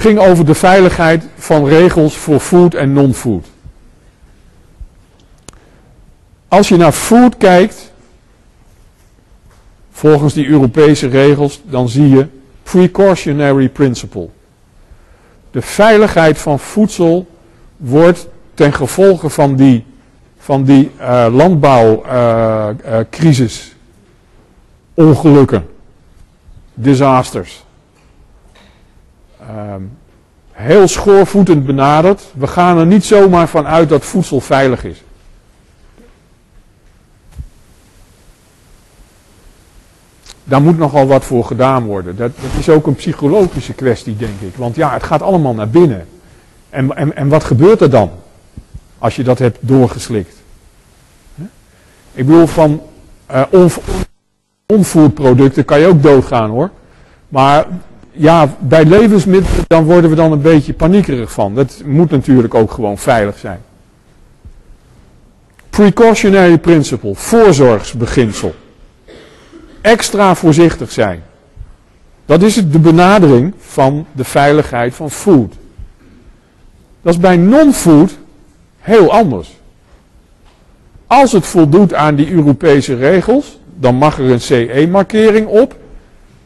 Ging 0.00 0.18
over 0.18 0.46
de 0.46 0.54
veiligheid 0.54 1.24
van 1.36 1.66
regels 1.66 2.16
voor 2.16 2.40
food 2.40 2.74
en 2.74 2.92
non-food. 2.92 3.46
Als 6.48 6.68
je 6.68 6.76
naar 6.76 6.92
food 6.92 7.36
kijkt, 7.36 7.92
volgens 9.90 10.34
die 10.34 10.46
Europese 10.46 11.08
regels, 11.08 11.60
dan 11.64 11.88
zie 11.88 12.08
je 12.08 12.26
precautionary 12.62 13.68
principle. 13.68 14.28
De 15.50 15.62
veiligheid 15.62 16.38
van 16.38 16.58
voedsel 16.58 17.26
wordt 17.76 18.28
ten 18.54 18.72
gevolge 18.72 19.30
van 19.30 19.56
die, 19.56 19.84
van 20.38 20.64
die 20.64 20.90
uh, 21.00 21.26
landbouwcrisis, 21.30 23.60
uh, 23.60 23.66
uh, 25.04 25.08
ongelukken, 25.08 25.66
disasters, 26.74 27.64
um, 29.56 29.98
heel 30.52 30.88
schoorvoetend 30.88 31.66
benaderd. 31.66 32.22
We 32.34 32.46
gaan 32.46 32.78
er 32.78 32.86
niet 32.86 33.04
zomaar 33.04 33.48
van 33.48 33.66
uit 33.66 33.88
dat 33.88 34.04
voedsel 34.04 34.40
veilig 34.40 34.84
is. 34.84 35.02
Daar 40.44 40.62
moet 40.62 40.78
nogal 40.78 41.06
wat 41.06 41.24
voor 41.24 41.44
gedaan 41.44 41.84
worden. 41.84 42.16
Dat, 42.16 42.30
is 42.58 42.68
ook 42.68 42.86
een 42.86 42.94
psychologische 42.94 43.72
kwestie, 43.72 44.16
denk 44.16 44.40
ik. 44.40 44.54
Want 44.56 44.76
ja, 44.76 44.92
het 44.92 45.02
gaat 45.02 45.22
allemaal 45.22 45.54
naar 45.54 45.68
binnen. 45.68 46.06
En, 46.70 46.96
en, 46.96 47.16
en 47.16 47.28
wat 47.28 47.44
gebeurt 47.44 47.80
er 47.80 47.90
dan? 47.90 48.10
Als 48.98 49.16
je 49.16 49.22
dat 49.22 49.38
hebt 49.38 49.58
doorgeslikt. 49.60 50.36
Ik 52.12 52.26
bedoel 52.26 52.46
van 52.46 52.82
uh, 53.30 53.42
non-food 54.66 55.14
producten 55.14 55.64
kan 55.64 55.80
je 55.80 55.86
ook 55.86 56.02
doodgaan 56.02 56.50
hoor. 56.50 56.70
Maar 57.28 57.66
ja, 58.20 58.56
bij 58.58 58.84
levensmiddelen 58.84 59.64
dan 59.66 59.84
worden 59.84 60.10
we 60.10 60.16
dan 60.16 60.32
een 60.32 60.40
beetje 60.40 60.72
paniekerig 60.72 61.32
van. 61.32 61.54
Dat 61.54 61.82
moet 61.84 62.10
natuurlijk 62.10 62.54
ook 62.54 62.70
gewoon 62.70 62.98
veilig 62.98 63.38
zijn. 63.38 63.60
Precautionary 65.70 66.58
principle, 66.58 67.14
voorzorgsbeginsel. 67.14 68.54
Extra 69.80 70.34
voorzichtig 70.34 70.90
zijn. 70.90 71.22
Dat 72.26 72.42
is 72.42 72.54
de 72.54 72.78
benadering 72.78 73.54
van 73.58 74.06
de 74.12 74.24
veiligheid 74.24 74.94
van 74.94 75.10
food. 75.10 75.54
Dat 77.02 77.14
is 77.14 77.20
bij 77.20 77.36
non-food 77.36 78.18
heel 78.78 79.12
anders. 79.12 79.56
Als 81.06 81.32
het 81.32 81.46
voldoet 81.46 81.94
aan 81.94 82.14
die 82.14 82.30
Europese 82.30 82.94
regels, 82.94 83.58
dan 83.74 83.94
mag 83.94 84.18
er 84.18 84.30
een 84.30 84.40
CE-markering 84.40 85.46
op. 85.46 85.76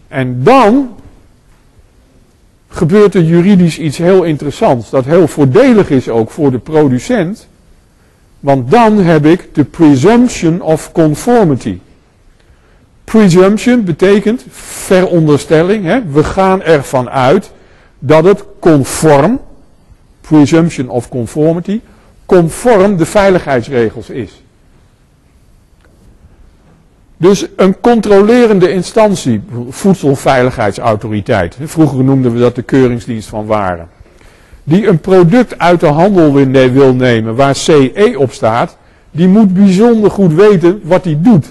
En 0.09 0.43
dan 0.43 0.95
gebeurt 2.75 3.15
er 3.15 3.23
juridisch 3.23 3.79
iets 3.79 3.99
heel 3.99 4.23
interessants, 4.23 4.91
dat 4.91 5.05
heel 5.05 5.29
voordelig 5.29 5.91
is 5.91 6.09
ook 6.09 6.31
voor 6.31 6.51
de 6.51 6.59
producent. 6.59 7.49
Want 8.41 8.71
dan 8.71 8.99
heb 8.99 9.27
ik 9.27 9.55
de 9.55 9.65
presumption 9.65 10.61
of 10.61 10.93
conformity. 10.93 11.79
Presumption 13.05 13.85
betekent 13.85 14.45
veronderstelling. 14.51 15.85
Hè? 15.85 16.03
We 16.11 16.25
gaan 16.25 16.63
ervan 16.63 17.11
uit 17.11 17.51
dat 17.99 18.25
het 18.25 18.45
conform, 18.59 19.41
presumption 20.21 20.89
of 20.89 21.09
conformity, 21.09 21.81
conform 22.27 22.97
de 22.97 23.07
veiligheidsregels 23.07 24.11
is. 24.11 24.44
Dus 27.17 27.47
een 27.57 27.81
controlerende 27.81 28.73
instantie, 28.73 29.43
voedselveiligheidsautoriteit, 29.69 31.57
vroeger 31.61 32.05
noemden 32.05 32.33
we 32.33 32.39
dat 32.39 32.55
de 32.55 32.63
keuringsdienst 32.63 33.29
van 33.29 33.47
waren, 33.47 33.89
die 34.65 34.87
een 34.87 35.01
product 35.01 35.59
uit 35.59 35.81
de 35.81 35.87
handel 35.87 36.33
wil 36.73 36.95
nemen 36.95 37.35
waar 37.35 37.55
CE 37.55 38.15
op 38.17 38.33
staat, 38.33 38.77
die 39.11 39.29
moet 39.29 39.55
bijzonder 39.55 40.11
goed 40.11 40.33
weten 40.33 40.81
wat 40.83 41.05
hij 41.05 41.19
doet. 41.21 41.47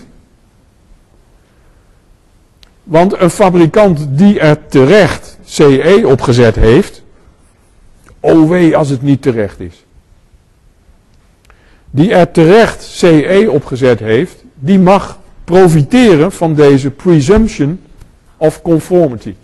Want 2.83 3.19
een 3.19 3.29
fabrikant 3.29 4.07
die 4.09 4.39
er 4.39 4.67
terecht 4.67 5.37
CE 5.43 6.03
opgezet 6.05 6.55
heeft, 6.55 7.03
oh 8.19 8.49
wee 8.49 8.77
als 8.77 8.89
het 8.89 9.01
niet 9.01 9.21
terecht 9.21 9.59
is. 9.59 9.85
Die 11.89 12.13
er 12.13 12.31
terecht 12.31 12.83
CE 12.83 13.47
opgezet 13.51 13.99
heeft, 13.99 14.43
die 14.55 14.79
mag 14.79 15.19
profiteren 15.43 16.31
van 16.31 16.53
deze 16.53 16.91
presumption 16.91 17.79
of 18.37 18.61
conformity. 18.61 19.35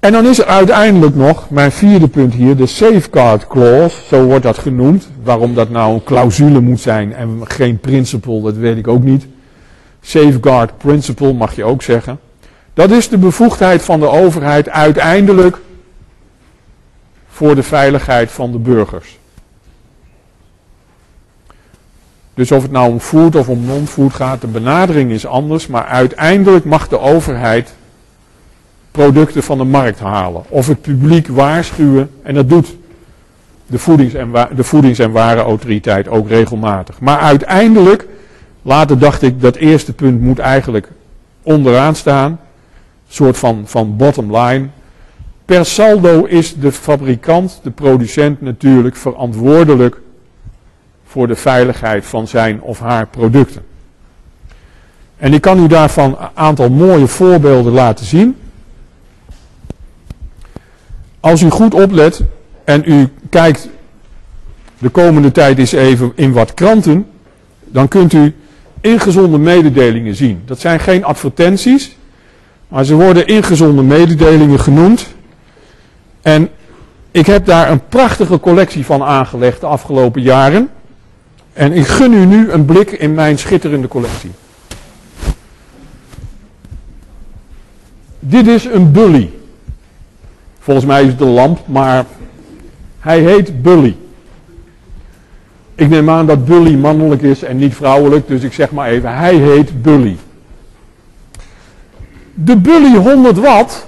En 0.00 0.12
dan 0.12 0.26
is 0.26 0.38
er 0.38 0.44
uiteindelijk 0.44 1.14
nog, 1.14 1.50
mijn 1.50 1.72
vierde 1.72 2.08
punt 2.08 2.34
hier, 2.34 2.56
de 2.56 2.66
safeguard 2.66 3.46
clause, 3.46 3.96
zo 4.06 4.24
wordt 4.24 4.42
dat 4.42 4.58
genoemd. 4.58 5.08
Waarom 5.22 5.54
dat 5.54 5.70
nou 5.70 5.94
een 5.94 6.04
clausule 6.04 6.60
moet 6.60 6.80
zijn 6.80 7.14
en 7.14 7.40
geen 7.42 7.78
principle, 7.78 8.42
dat 8.42 8.56
weet 8.56 8.76
ik 8.76 8.88
ook 8.88 9.02
niet. 9.02 9.26
Safeguard 10.00 10.78
principle 10.78 11.32
mag 11.32 11.56
je 11.56 11.64
ook 11.64 11.82
zeggen. 11.82 12.20
Dat 12.74 12.90
is 12.90 13.08
de 13.08 13.18
bevoegdheid 13.18 13.82
van 13.82 14.00
de 14.00 14.08
overheid 14.08 14.68
uiteindelijk 14.68 15.58
voor 17.28 17.54
de 17.54 17.62
veiligheid 17.62 18.30
van 18.30 18.52
de 18.52 18.58
burgers. 18.58 19.18
Dus 22.34 22.52
of 22.52 22.62
het 22.62 22.70
nou 22.70 22.90
om 22.90 23.00
food 23.00 23.36
of 23.36 23.48
om 23.48 23.64
non-food 23.64 24.14
gaat, 24.14 24.40
de 24.40 24.46
benadering 24.46 25.10
is 25.10 25.26
anders, 25.26 25.66
maar 25.66 25.84
uiteindelijk 25.84 26.64
mag 26.64 26.88
de 26.88 26.98
overheid 26.98 27.74
producten 28.90 29.42
van 29.42 29.58
de 29.58 29.64
markt 29.64 29.98
halen. 29.98 30.42
Of 30.48 30.66
het 30.66 30.80
publiek 30.80 31.28
waarschuwen, 31.28 32.10
en 32.22 32.34
dat 32.34 32.48
doet 32.48 32.76
de 33.66 33.78
Voedings- 33.78 34.14
en, 34.14 34.32
de 34.54 34.64
voedings- 34.64 34.98
en 34.98 35.10
Warenautoriteit 35.10 36.08
ook 36.08 36.28
regelmatig. 36.28 37.00
Maar 37.00 37.18
uiteindelijk, 37.18 38.06
later 38.62 38.98
dacht 38.98 39.22
ik, 39.22 39.40
dat 39.40 39.56
eerste 39.56 39.92
punt 39.92 40.20
moet 40.20 40.38
eigenlijk 40.38 40.88
onderaan 41.42 41.94
staan. 41.94 42.30
Een 42.30 42.38
soort 43.08 43.38
van, 43.38 43.62
van 43.64 43.96
bottom 43.96 44.36
line. 44.36 44.66
Per 45.44 45.64
saldo 45.64 46.24
is 46.24 46.54
de 46.54 46.72
fabrikant, 46.72 47.60
de 47.62 47.70
producent 47.70 48.40
natuurlijk 48.40 48.96
verantwoordelijk 48.96 50.00
voor 51.10 51.26
de 51.26 51.36
veiligheid 51.36 52.06
van 52.06 52.28
zijn 52.28 52.60
of 52.60 52.80
haar 52.80 53.06
producten. 53.06 53.62
En 55.16 55.34
ik 55.34 55.40
kan 55.40 55.64
u 55.64 55.66
daarvan 55.66 56.16
een 56.20 56.28
aantal 56.34 56.70
mooie 56.70 57.06
voorbeelden 57.06 57.72
laten 57.72 58.06
zien. 58.06 58.36
Als 61.20 61.42
u 61.42 61.50
goed 61.50 61.74
oplet 61.74 62.22
en 62.64 62.82
u 62.86 63.08
kijkt 63.30 63.68
de 64.78 64.88
komende 64.88 65.32
tijd 65.32 65.58
eens 65.58 65.72
even 65.72 66.12
in 66.14 66.32
wat 66.32 66.54
kranten, 66.54 67.06
dan 67.64 67.88
kunt 67.88 68.12
u 68.12 68.34
ingezonde 68.80 69.38
mededelingen 69.38 70.14
zien. 70.14 70.42
Dat 70.44 70.60
zijn 70.60 70.80
geen 70.80 71.04
advertenties, 71.04 71.96
maar 72.68 72.84
ze 72.84 72.94
worden 72.94 73.26
ingezonde 73.26 73.82
mededelingen 73.82 74.60
genoemd. 74.60 75.06
En 76.22 76.48
ik 77.10 77.26
heb 77.26 77.46
daar 77.46 77.70
een 77.70 77.88
prachtige 77.88 78.40
collectie 78.40 78.84
van 78.84 79.02
aangelegd 79.02 79.60
de 79.60 79.66
afgelopen 79.66 80.22
jaren. 80.22 80.70
En 81.52 81.72
ik 81.72 81.86
gun 81.86 82.12
u 82.12 82.24
nu 82.24 82.50
een 82.50 82.64
blik 82.64 82.90
in 82.90 83.14
mijn 83.14 83.38
schitterende 83.38 83.88
collectie. 83.88 84.30
Dit 88.18 88.46
is 88.46 88.64
een 88.64 88.92
bully. 88.92 89.30
Volgens 90.58 90.86
mij 90.86 91.02
is 91.02 91.12
het 91.12 91.20
een 91.20 91.28
lamp, 91.28 91.58
maar 91.66 92.04
hij 93.00 93.20
heet 93.20 93.62
Bully. 93.62 93.96
Ik 95.74 95.88
neem 95.88 96.10
aan 96.10 96.26
dat 96.26 96.44
Bully 96.44 96.74
mannelijk 96.74 97.22
is 97.22 97.42
en 97.42 97.56
niet 97.56 97.74
vrouwelijk, 97.74 98.28
dus 98.28 98.42
ik 98.42 98.52
zeg 98.52 98.70
maar 98.70 98.88
even, 98.88 99.16
hij 99.16 99.34
heet 99.34 99.82
Bully. 99.82 100.16
De 102.34 102.56
Bully 102.56 102.96
100 102.96 103.38
watt 103.38 103.86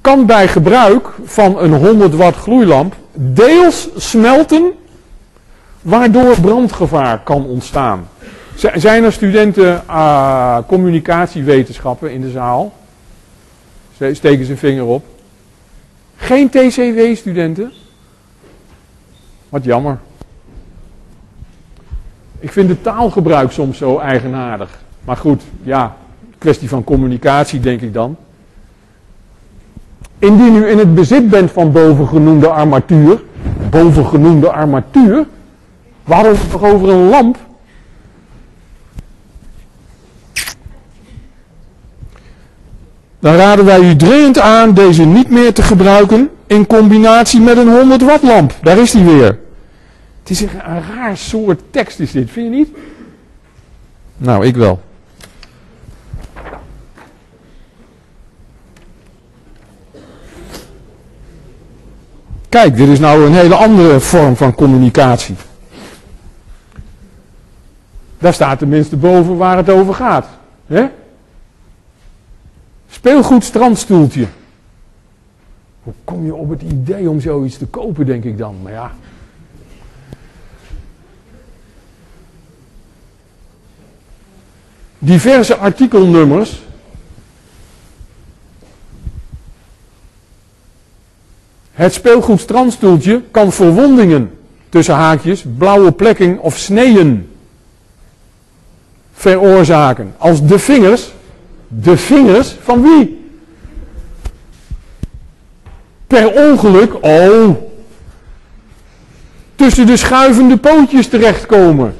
kan 0.00 0.26
bij 0.26 0.48
gebruik 0.48 1.08
van 1.24 1.58
een 1.58 1.72
100 1.72 2.14
watt 2.14 2.36
gloeilamp 2.36 2.94
deels 3.12 3.88
smelten 3.96 4.72
waardoor 5.88 6.40
brandgevaar 6.40 7.20
kan 7.22 7.44
ontstaan. 7.44 8.08
Zijn 8.74 9.04
er 9.04 9.12
studenten 9.12 9.82
uh, 9.88 10.58
communicatiewetenschappen 10.66 12.12
in 12.12 12.20
de 12.20 12.30
zaal? 12.30 12.72
Steken 14.12 14.44
ze 14.44 14.52
een 14.52 14.58
vinger 14.58 14.84
op. 14.84 15.04
Geen 16.16 16.48
TCW-studenten? 16.48 17.72
Wat 19.48 19.64
jammer. 19.64 19.98
Ik 22.38 22.52
vind 22.52 22.68
de 22.68 22.80
taalgebruik 22.80 23.50
soms 23.50 23.78
zo 23.78 23.98
eigenaardig. 23.98 24.78
Maar 25.04 25.16
goed, 25.16 25.42
ja, 25.62 25.96
kwestie 26.38 26.68
van 26.68 26.84
communicatie 26.84 27.60
denk 27.60 27.80
ik 27.80 27.92
dan. 27.92 28.16
Indien 30.18 30.54
u 30.54 30.68
in 30.68 30.78
het 30.78 30.94
bezit 30.94 31.30
bent 31.30 31.50
van 31.50 31.72
bovengenoemde 31.72 32.48
armatuur, 32.48 33.22
bovengenoemde 33.70 34.52
armatuur, 34.52 35.26
Waarom 36.08 36.36
toch 36.50 36.62
over 36.62 36.88
een 36.88 37.08
lamp? 37.08 37.38
Dan 43.18 43.34
raden 43.34 43.64
wij 43.64 43.80
u 43.80 43.96
dringend 43.96 44.38
aan 44.38 44.74
deze 44.74 45.04
niet 45.04 45.30
meer 45.30 45.52
te 45.52 45.62
gebruiken 45.62 46.30
in 46.46 46.66
combinatie 46.66 47.40
met 47.40 47.56
een 47.56 47.68
100 47.68 48.02
watt 48.02 48.22
lamp. 48.22 48.54
Daar 48.62 48.78
is 48.78 48.90
die 48.90 49.04
weer. 49.04 49.38
Het 50.20 50.30
is 50.30 50.40
een, 50.40 50.50
een 50.64 50.82
raar 50.94 51.16
soort 51.16 51.60
tekst 51.70 52.00
is 52.00 52.10
dit, 52.10 52.30
vind 52.30 52.50
je 52.50 52.56
niet? 52.56 52.68
Nou, 54.16 54.46
ik 54.46 54.56
wel. 54.56 54.80
Kijk, 62.48 62.76
dit 62.76 62.88
is 62.88 62.98
nou 62.98 63.24
een 63.24 63.34
hele 63.34 63.54
andere 63.54 64.00
vorm 64.00 64.36
van 64.36 64.54
communicatie. 64.54 65.36
Daar 68.18 68.34
staat 68.34 68.58
tenminste 68.58 68.96
boven 68.96 69.36
waar 69.36 69.56
het 69.56 69.70
over 69.70 69.94
gaat. 69.94 70.26
Speelgoed 72.90 73.44
strandstoeltje. 73.44 74.26
Hoe 75.82 75.92
kom 76.04 76.24
je 76.24 76.34
op 76.34 76.48
het 76.48 76.62
idee 76.62 77.10
om 77.10 77.20
zoiets 77.20 77.58
te 77.58 77.66
kopen, 77.66 78.06
denk 78.06 78.24
ik 78.24 78.38
dan? 78.38 78.56
Maar 78.62 78.72
ja. 78.72 78.92
Diverse 84.98 85.56
artikelnummers. 85.56 86.62
Het 91.72 91.92
speelgoed 91.92 92.40
strandstoeltje 92.40 93.22
kan 93.30 93.52
verwondingen 93.52 94.38
tussen 94.68 94.94
haakjes, 94.94 95.44
blauwe 95.56 95.92
plekken 95.92 96.38
of 96.40 96.56
sneeën 96.56 97.28
veroorzaken. 99.18 100.14
Als 100.18 100.46
de 100.46 100.58
vingers, 100.58 101.12
de 101.68 101.96
vingers 101.96 102.56
van 102.62 102.82
wie? 102.82 103.30
Per 106.06 106.32
ongeluk, 106.32 106.94
oh, 107.00 107.48
tussen 109.54 109.86
de 109.86 109.96
schuivende 109.96 110.56
pootjes 110.56 111.08
terechtkomen. 111.08 111.94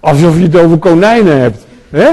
Alsof 0.00 0.36
je 0.36 0.42
het 0.42 0.56
over 0.56 0.78
konijnen 0.78 1.40
hebt. 1.40 1.64
Hè? 1.90 2.10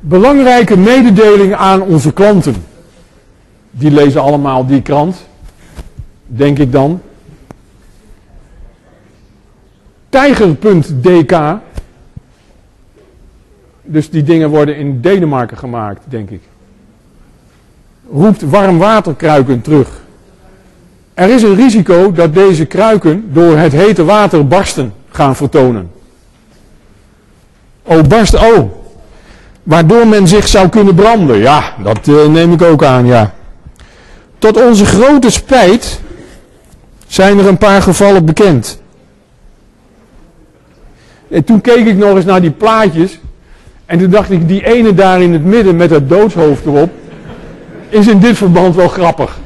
Belangrijke 0.00 0.76
mededeling 0.76 1.54
aan 1.54 1.82
onze 1.82 2.12
klanten. 2.12 2.54
Die 3.70 3.90
lezen 3.90 4.20
allemaal 4.20 4.66
die 4.66 4.82
krant, 4.82 5.26
denk 6.26 6.58
ik 6.58 6.72
dan. 6.72 7.00
Tijger.dk. 10.08 11.58
Dus 13.82 14.10
die 14.10 14.22
dingen 14.22 14.48
worden 14.48 14.76
in 14.76 15.00
Denemarken 15.00 15.58
gemaakt, 15.58 16.02
denk 16.08 16.30
ik. 16.30 16.40
Roept 18.12 18.42
warmwaterkruiken 18.42 19.60
terug. 19.60 20.00
Er 21.14 21.30
is 21.30 21.42
een 21.42 21.54
risico 21.54 22.12
dat 22.12 22.34
deze 22.34 22.64
kruiken 22.64 23.32
door 23.32 23.56
het 23.56 23.72
hete 23.72 24.04
water 24.04 24.48
barsten 24.48 24.92
gaan 25.10 25.36
vertonen. 25.36 25.90
Oh, 27.82 28.02
barst, 28.02 28.34
oh, 28.34 28.79
Waardoor 29.70 30.06
men 30.06 30.28
zich 30.28 30.48
zou 30.48 30.68
kunnen 30.68 30.94
branden. 30.94 31.38
Ja, 31.38 31.62
dat 31.82 32.06
uh, 32.06 32.26
neem 32.26 32.52
ik 32.52 32.62
ook 32.62 32.84
aan, 32.84 33.06
ja. 33.06 33.34
Tot 34.38 34.62
onze 34.62 34.84
grote 34.84 35.30
spijt 35.30 36.00
zijn 37.06 37.38
er 37.38 37.46
een 37.46 37.58
paar 37.58 37.82
gevallen 37.82 38.24
bekend. 38.24 38.82
En 41.28 41.44
toen 41.44 41.60
keek 41.60 41.86
ik 41.86 41.96
nog 41.96 42.16
eens 42.16 42.24
naar 42.24 42.40
die 42.40 42.50
plaatjes. 42.50 43.18
En 43.86 43.98
toen 43.98 44.10
dacht 44.10 44.30
ik, 44.30 44.48
die 44.48 44.66
ene 44.66 44.94
daar 44.94 45.22
in 45.22 45.32
het 45.32 45.44
midden 45.44 45.76
met 45.76 45.90
dat 45.90 46.08
doodshoofd 46.08 46.66
erop. 46.66 46.90
Is 47.88 48.06
in 48.06 48.18
dit 48.18 48.36
verband 48.36 48.74
wel 48.74 48.88
grappig. 48.88 49.38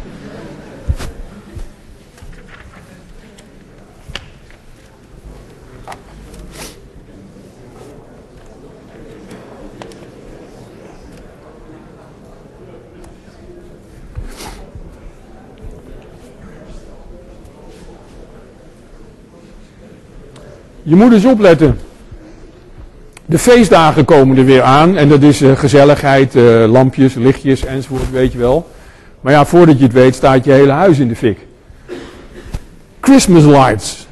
Je 20.87 20.97
moet 20.97 21.13
eens 21.13 21.25
opletten. 21.25 21.79
De 23.27 23.39
feestdagen 23.39 24.05
komen 24.05 24.37
er 24.37 24.45
weer 24.45 24.63
aan 24.63 24.97
en 24.97 25.09
dat 25.09 25.23
is 25.23 25.43
uh, 25.43 25.57
gezelligheid, 25.57 26.35
uh, 26.35 26.65
lampjes, 26.67 27.15
lichtjes 27.15 27.65
enzovoort, 27.65 28.11
weet 28.11 28.33
je 28.33 28.39
wel. 28.39 28.71
Maar 29.21 29.33
ja, 29.33 29.45
voordat 29.45 29.79
je 29.79 29.85
het 29.85 29.93
weet 29.93 30.15
staat 30.15 30.45
je 30.45 30.53
hele 30.53 30.73
huis 30.73 30.99
in 30.99 31.09
de 31.09 31.17
fik. 31.17 31.39
Christmas 33.01 33.45
lights. 33.45 34.07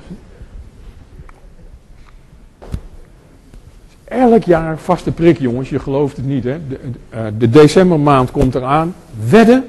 Elk 4.05 4.45
jaar 4.45 4.79
vaste 4.79 5.11
prik, 5.11 5.39
jongens, 5.39 5.69
je 5.69 5.79
gelooft 5.79 6.17
het 6.17 6.27
niet, 6.27 6.45
hè. 6.45 6.57
De, 6.69 6.79
uh, 7.15 7.21
de 7.39 7.51
decembermaand 7.51 8.31
komt 8.31 8.55
eraan. 8.55 8.95
Wedden 9.29 9.65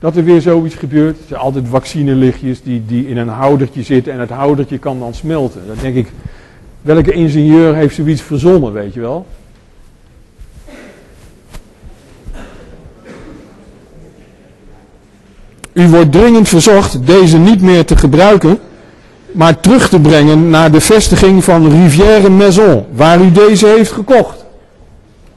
dat 0.00 0.16
er 0.16 0.24
weer 0.24 0.40
zoiets 0.40 0.74
gebeurt. 0.74 1.18
Er 1.18 1.24
zijn 1.28 1.40
altijd 1.40 1.64
vaccinelichtjes 1.68 2.62
die, 2.62 2.82
die 2.86 3.08
in 3.08 3.16
een 3.16 3.28
houdertje 3.28 3.82
zitten 3.82 4.12
en 4.12 4.20
het 4.20 4.30
houdertje 4.30 4.78
kan 4.78 4.98
dan 4.98 5.14
smelten. 5.14 5.60
Dan 5.66 5.76
denk 5.80 5.94
ik, 5.94 6.12
welke 6.82 7.12
ingenieur 7.12 7.74
heeft 7.74 7.94
zoiets 7.94 8.22
verzonnen, 8.22 8.72
weet 8.72 8.94
je 8.94 9.00
wel? 9.00 9.26
U 15.72 15.88
wordt 15.88 16.12
dringend 16.12 16.48
verzocht 16.48 17.06
deze 17.06 17.38
niet 17.38 17.62
meer 17.62 17.84
te 17.84 17.96
gebruiken, 17.96 18.58
maar 19.32 19.60
terug 19.60 19.88
te 19.88 20.00
brengen 20.00 20.50
naar 20.50 20.70
de 20.70 20.80
vestiging 20.80 21.44
van 21.44 21.70
Rivière 21.70 22.28
Maison, 22.28 22.84
waar 22.92 23.20
u 23.20 23.32
deze 23.32 23.66
heeft 23.66 23.92
gekocht. 23.92 24.44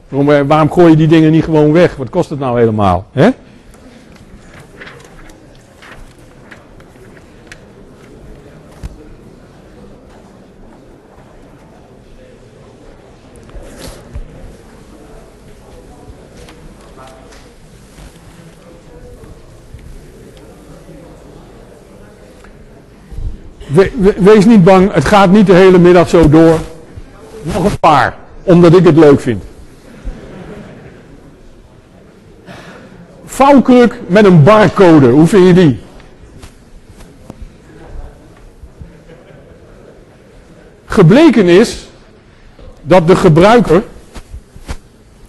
Waarom, 0.08 0.32
eh, 0.32 0.40
waarom 0.46 0.72
gooi 0.72 0.90
je 0.90 0.96
die 0.96 1.06
dingen 1.06 1.30
niet 1.30 1.44
gewoon 1.44 1.72
weg? 1.72 1.96
Wat 1.96 2.10
kost 2.10 2.30
het 2.30 2.38
nou 2.38 2.58
helemaal? 2.58 3.06
Hè? 3.12 3.30
Wees 24.18 24.44
niet 24.44 24.64
bang, 24.64 24.92
het 24.92 25.04
gaat 25.04 25.30
niet 25.30 25.46
de 25.46 25.52
hele 25.52 25.78
middag 25.78 26.08
zo 26.08 26.28
door. 26.28 26.58
Nog 27.42 27.64
een 27.64 27.78
paar, 27.78 28.16
omdat 28.42 28.74
ik 28.74 28.84
het 28.84 28.96
leuk 28.96 29.20
vind. 29.20 29.42
Vouwkruk 33.24 34.00
met 34.06 34.24
een 34.24 34.42
barcode, 34.42 35.08
hoe 35.08 35.26
vind 35.26 35.46
je 35.46 35.52
die? 35.52 35.78
Gebleken 40.86 41.46
is 41.46 41.88
dat 42.82 43.06
de 43.06 43.16
gebruiker 43.16 43.82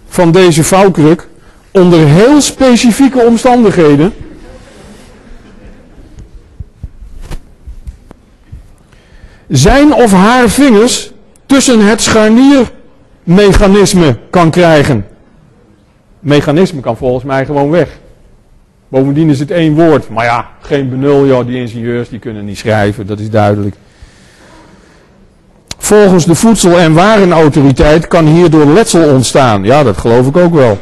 van 0.08 0.30
deze 0.30 0.64
vouwkruk 0.64 1.28
onder 1.70 1.98
heel 1.98 2.40
specifieke 2.40 3.20
omstandigheden 3.20 4.14
zijn 9.48 9.94
of 9.94 10.12
haar 10.12 10.48
vingers 10.48 11.12
tussen 11.46 11.86
het 11.86 12.00
scharniermechanisme 12.00 14.18
kan 14.30 14.50
krijgen. 14.50 15.06
Mechanisme 16.20 16.80
kan 16.80 16.96
volgens 16.96 17.24
mij 17.24 17.46
gewoon 17.46 17.70
weg. 17.70 17.88
Bovendien 18.88 19.30
is 19.30 19.38
het 19.38 19.50
één 19.50 19.74
woord. 19.74 20.08
Maar 20.08 20.24
ja, 20.24 20.48
geen 20.60 20.88
benul, 20.88 21.26
joh, 21.26 21.46
die 21.46 21.56
ingenieurs 21.56 22.08
die 22.08 22.18
kunnen 22.18 22.44
niet 22.44 22.58
schrijven, 22.58 23.06
dat 23.06 23.18
is 23.18 23.30
duidelijk. 23.30 23.76
Volgens 25.78 26.24
de 26.24 26.34
Voedsel- 26.34 26.78
en 26.78 26.92
Warenautoriteit 26.92 28.06
kan 28.06 28.26
hierdoor 28.26 28.66
letsel 28.66 29.12
ontstaan. 29.12 29.64
Ja, 29.64 29.82
dat 29.82 29.98
geloof 29.98 30.26
ik 30.26 30.36
ook 30.36 30.54
wel. 30.54 30.78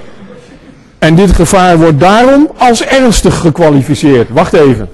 En 0.99 1.15
dit 1.15 1.33
gevaar 1.33 1.79
wordt 1.79 2.01
daarom 2.01 2.51
als 2.57 2.85
ernstig 2.85 3.39
gekwalificeerd. 3.39 4.31
Wacht 4.31 4.53
even. 4.53 4.89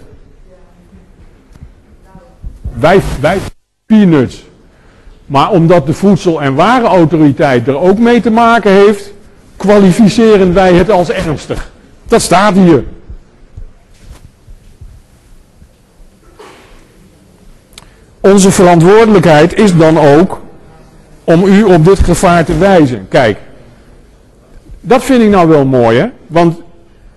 Wij, 2.72 3.00
wij 3.20 3.38
peanuts. 3.90 4.44
Maar 5.26 5.50
omdat 5.50 5.86
de 5.86 5.92
Voedsel- 5.92 6.42
en 6.42 6.54
Warenautoriteit 6.54 7.68
er 7.68 7.78
ook 7.78 7.98
mee 7.98 8.20
te 8.20 8.30
maken 8.30 8.70
heeft, 8.70 9.12
kwalificeren 9.56 10.54
wij 10.54 10.74
het 10.74 10.90
als 10.90 11.10
ernstig. 11.10 11.70
Dat 12.08 12.20
staat 12.20 12.54
hier. 12.54 12.84
Onze 18.20 18.50
verantwoordelijkheid 18.50 19.54
is 19.54 19.76
dan 19.76 19.98
ook 19.98 20.40
om 21.24 21.44
u 21.44 21.62
op 21.62 21.84
dit 21.84 21.98
gevaar 21.98 22.44
te 22.44 22.58
wijzen. 22.58 23.06
Kijk, 23.08 23.38
dat 24.80 25.04
vind 25.04 25.22
ik 25.22 25.28
nou 25.28 25.48
wel 25.48 25.64
mooi, 25.64 25.98
hè? 25.98 26.06
Want 26.26 26.60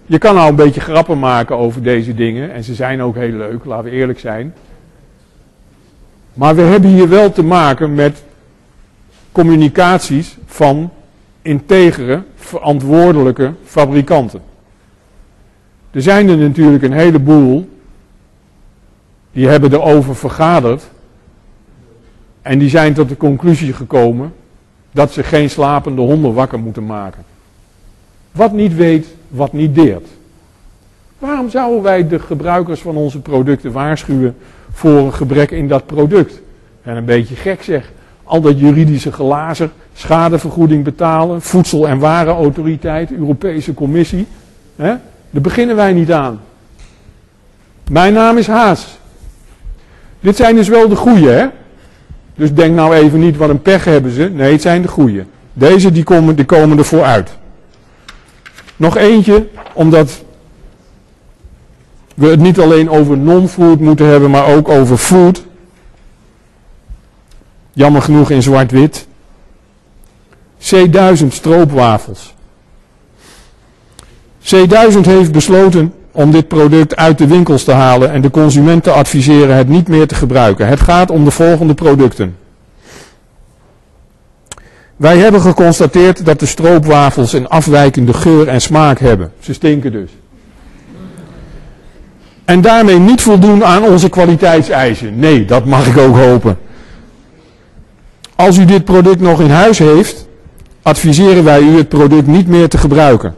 je 0.05 0.17
kan 0.17 0.35
nou 0.35 0.49
een 0.49 0.55
beetje 0.55 0.81
grappen 0.81 1.19
maken 1.19 1.57
over 1.57 1.83
deze 1.83 2.13
dingen. 2.13 2.53
En 2.53 2.63
ze 2.63 2.73
zijn 2.73 3.01
ook 3.01 3.15
heel 3.15 3.31
leuk, 3.37 3.65
laten 3.65 3.91
we 3.91 3.91
eerlijk 3.91 4.19
zijn. 4.19 4.53
Maar 6.33 6.55
we 6.55 6.61
hebben 6.61 6.89
hier 6.89 7.09
wel 7.09 7.31
te 7.31 7.43
maken 7.43 7.93
met 7.93 8.23
communicaties 9.31 10.37
van 10.45 10.89
integere, 11.41 12.23
verantwoordelijke 12.35 13.53
fabrikanten. 13.63 14.41
Er 15.91 16.01
zijn 16.01 16.29
er 16.29 16.37
natuurlijk 16.37 16.83
een 16.83 16.93
heleboel 16.93 17.69
die 19.31 19.47
hebben 19.47 19.73
erover 19.73 20.15
vergaderd 20.15 20.89
en 22.41 22.59
die 22.59 22.69
zijn 22.69 22.93
tot 22.93 23.09
de 23.09 23.17
conclusie 23.17 23.73
gekomen 23.73 24.33
dat 24.91 25.11
ze 25.11 25.23
geen 25.23 25.49
slapende 25.49 26.01
honden 26.01 26.33
wakker 26.33 26.59
moeten 26.59 26.85
maken. 26.85 27.23
Wat 28.31 28.51
niet 28.51 28.75
weet, 28.75 29.07
wat 29.27 29.53
niet 29.53 29.75
deert. 29.75 30.07
Waarom 31.19 31.49
zouden 31.49 31.81
wij 31.81 32.07
de 32.07 32.19
gebruikers 32.19 32.81
van 32.81 32.95
onze 32.95 33.19
producten 33.19 33.71
waarschuwen 33.71 34.35
voor 34.73 34.97
een 34.99 35.13
gebrek 35.13 35.51
in 35.51 35.67
dat 35.67 35.85
product? 35.85 36.41
En 36.83 36.95
een 36.95 37.05
beetje 37.05 37.35
gek 37.35 37.63
zeg. 37.63 37.91
Al 38.23 38.41
dat 38.41 38.59
juridische 38.59 39.11
glazer, 39.11 39.69
schadevergoeding 39.93 40.83
betalen, 40.83 41.41
voedsel- 41.41 41.87
en 41.87 41.99
warenautoriteit, 41.99 43.11
Europese 43.11 43.73
Commissie. 43.73 44.27
Hè? 44.75 44.93
Daar 45.29 45.41
beginnen 45.41 45.75
wij 45.75 45.93
niet 45.93 46.11
aan. 46.11 46.39
Mijn 47.89 48.13
naam 48.13 48.37
is 48.37 48.47
Haas. 48.47 48.97
Dit 50.19 50.35
zijn 50.35 50.55
dus 50.55 50.67
wel 50.67 50.87
de 50.87 50.95
goeie, 50.95 51.27
hè? 51.27 51.45
Dus 52.35 52.53
denk 52.53 52.75
nou 52.75 52.95
even 52.95 53.19
niet 53.19 53.37
wat 53.37 53.49
een 53.49 53.61
pech 53.61 53.85
hebben 53.85 54.11
ze. 54.11 54.29
Nee, 54.33 54.51
het 54.51 54.61
zijn 54.61 54.81
de 54.81 54.87
goeie. 54.87 55.23
Deze 55.53 55.91
die 55.91 56.03
komen, 56.03 56.35
die 56.35 56.45
komen 56.45 56.77
ervoor 56.77 57.03
uit. 57.03 57.37
Nog 58.75 58.97
eentje, 58.97 59.47
omdat 59.73 60.23
we 62.13 62.27
het 62.27 62.39
niet 62.39 62.59
alleen 62.59 62.89
over 62.89 63.17
non-food 63.17 63.79
moeten 63.79 64.05
hebben, 64.05 64.29
maar 64.29 64.47
ook 64.47 64.69
over 64.69 64.97
food. 64.97 65.43
Jammer 67.73 68.01
genoeg 68.01 68.29
in 68.29 68.43
zwart-wit. 68.43 69.07
C1000 70.59 71.27
stroopwafels. 71.27 72.33
C1000 74.43 74.99
heeft 75.01 75.31
besloten 75.31 75.93
om 76.11 76.31
dit 76.31 76.47
product 76.47 76.95
uit 76.95 77.17
de 77.17 77.27
winkels 77.27 77.63
te 77.63 77.71
halen 77.71 78.11
en 78.11 78.21
de 78.21 78.31
consument 78.31 78.83
te 78.83 78.91
adviseren 78.91 79.55
het 79.55 79.67
niet 79.67 79.87
meer 79.87 80.07
te 80.07 80.15
gebruiken. 80.15 80.67
Het 80.67 80.79
gaat 80.79 81.11
om 81.11 81.23
de 81.23 81.31
volgende 81.31 81.73
producten. 81.73 82.35
Wij 84.95 85.17
hebben 85.17 85.41
geconstateerd 85.41 86.25
dat 86.25 86.39
de 86.39 86.45
stroopwafels 86.45 87.33
een 87.33 87.47
afwijkende 87.47 88.13
geur 88.13 88.47
en 88.47 88.61
smaak 88.61 88.99
hebben. 88.99 89.31
Ze 89.39 89.53
stinken 89.53 89.91
dus. 89.91 90.11
En 92.45 92.61
daarmee 92.61 92.99
niet 92.99 93.21
voldoen 93.21 93.65
aan 93.65 93.83
onze 93.83 94.09
kwaliteitseisen. 94.09 95.19
Nee, 95.19 95.45
dat 95.45 95.65
mag 95.65 95.87
ik 95.87 95.97
ook 95.97 96.15
hopen. 96.15 96.57
Als 98.35 98.57
u 98.57 98.65
dit 98.65 98.85
product 98.85 99.19
nog 99.19 99.41
in 99.41 99.49
huis 99.49 99.77
heeft, 99.77 100.27
adviseren 100.81 101.43
wij 101.43 101.61
u 101.61 101.77
het 101.77 101.89
product 101.89 102.27
niet 102.27 102.47
meer 102.47 102.69
te 102.69 102.77
gebruiken. 102.77 103.35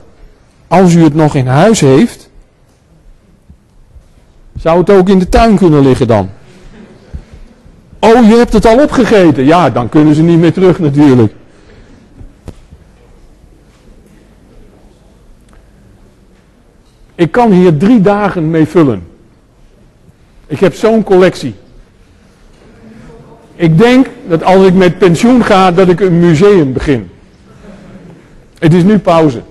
Als 0.67 0.93
u 0.93 1.03
het 1.03 1.15
nog 1.15 1.35
in 1.35 1.47
huis 1.47 1.79
heeft, 1.79 2.29
zou 4.59 4.79
het 4.79 4.89
ook 4.89 5.09
in 5.09 5.19
de 5.19 5.29
tuin 5.29 5.57
kunnen 5.57 5.81
liggen 5.81 6.07
dan? 6.07 6.29
Oh, 7.99 8.29
je 8.29 8.35
hebt 8.35 8.53
het 8.53 8.65
al 8.65 8.81
opgegeten. 8.81 9.45
Ja, 9.45 9.69
dan 9.69 9.89
kunnen 9.89 10.15
ze 10.15 10.21
niet 10.21 10.39
meer 10.39 10.53
terug 10.53 10.79
natuurlijk. 10.79 11.33
Ik 17.15 17.31
kan 17.31 17.51
hier 17.51 17.77
drie 17.77 18.01
dagen 18.01 18.49
mee 18.49 18.67
vullen. 18.67 19.07
Ik 20.47 20.59
heb 20.59 20.73
zo'n 20.73 21.03
collectie. 21.03 21.55
Ik 23.55 23.77
denk 23.77 24.07
dat 24.27 24.43
als 24.43 24.65
ik 24.65 24.73
met 24.73 24.97
pensioen 24.97 25.43
ga, 25.43 25.71
dat 25.71 25.87
ik 25.87 25.99
een 25.99 26.19
museum 26.19 26.73
begin. 26.73 27.09
Het 28.59 28.73
is 28.73 28.83
nu 28.83 28.99
pauze. 28.99 29.41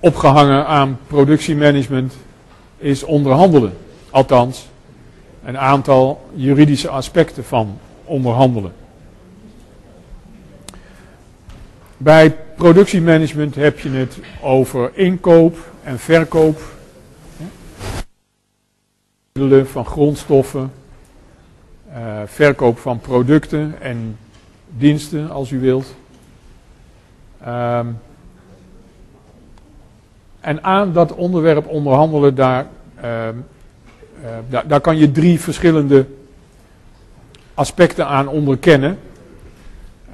Opgehangen 0.00 0.66
aan 0.66 0.98
productiemanagement 1.06 2.14
is 2.78 3.02
onderhandelen. 3.02 3.72
Althans, 4.10 4.68
een 5.44 5.58
aantal 5.58 6.30
juridische 6.34 6.88
aspecten 6.88 7.44
van 7.44 7.78
onderhandelen. 8.04 8.72
Bij 12.02 12.36
productiemanagement 12.56 13.54
heb 13.54 13.78
je 13.78 13.90
het 13.90 14.18
over 14.42 14.90
inkoop 14.94 15.56
en 15.82 15.98
verkoop 15.98 16.60
van 19.64 19.84
grondstoffen, 19.84 20.72
uh, 21.88 22.20
verkoop 22.24 22.78
van 22.78 23.00
producten 23.00 23.74
en 23.80 24.18
diensten 24.68 25.30
als 25.30 25.50
u 25.50 25.60
wilt. 25.60 25.94
Um, 27.46 27.98
en 30.40 30.64
aan 30.64 30.92
dat 30.92 31.14
onderwerp 31.14 31.66
onderhandelen, 31.66 32.34
daar, 32.34 32.66
uh, 33.04 33.04
uh, 33.04 34.28
daar, 34.48 34.68
daar 34.68 34.80
kan 34.80 34.96
je 34.96 35.12
drie 35.12 35.40
verschillende 35.40 36.06
aspecten 37.54 38.06
aan 38.06 38.28
onderkennen. 38.28 38.98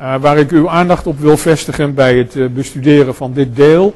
Uh, 0.01 0.20
waar 0.20 0.38
ik 0.38 0.51
uw 0.51 0.68
aandacht 0.68 1.07
op 1.07 1.18
wil 1.18 1.36
vestigen 1.36 1.94
bij 1.94 2.18
het 2.18 2.34
uh, 2.34 2.49
bestuderen 2.49 3.14
van 3.14 3.32
dit 3.32 3.57
deel. 3.57 3.94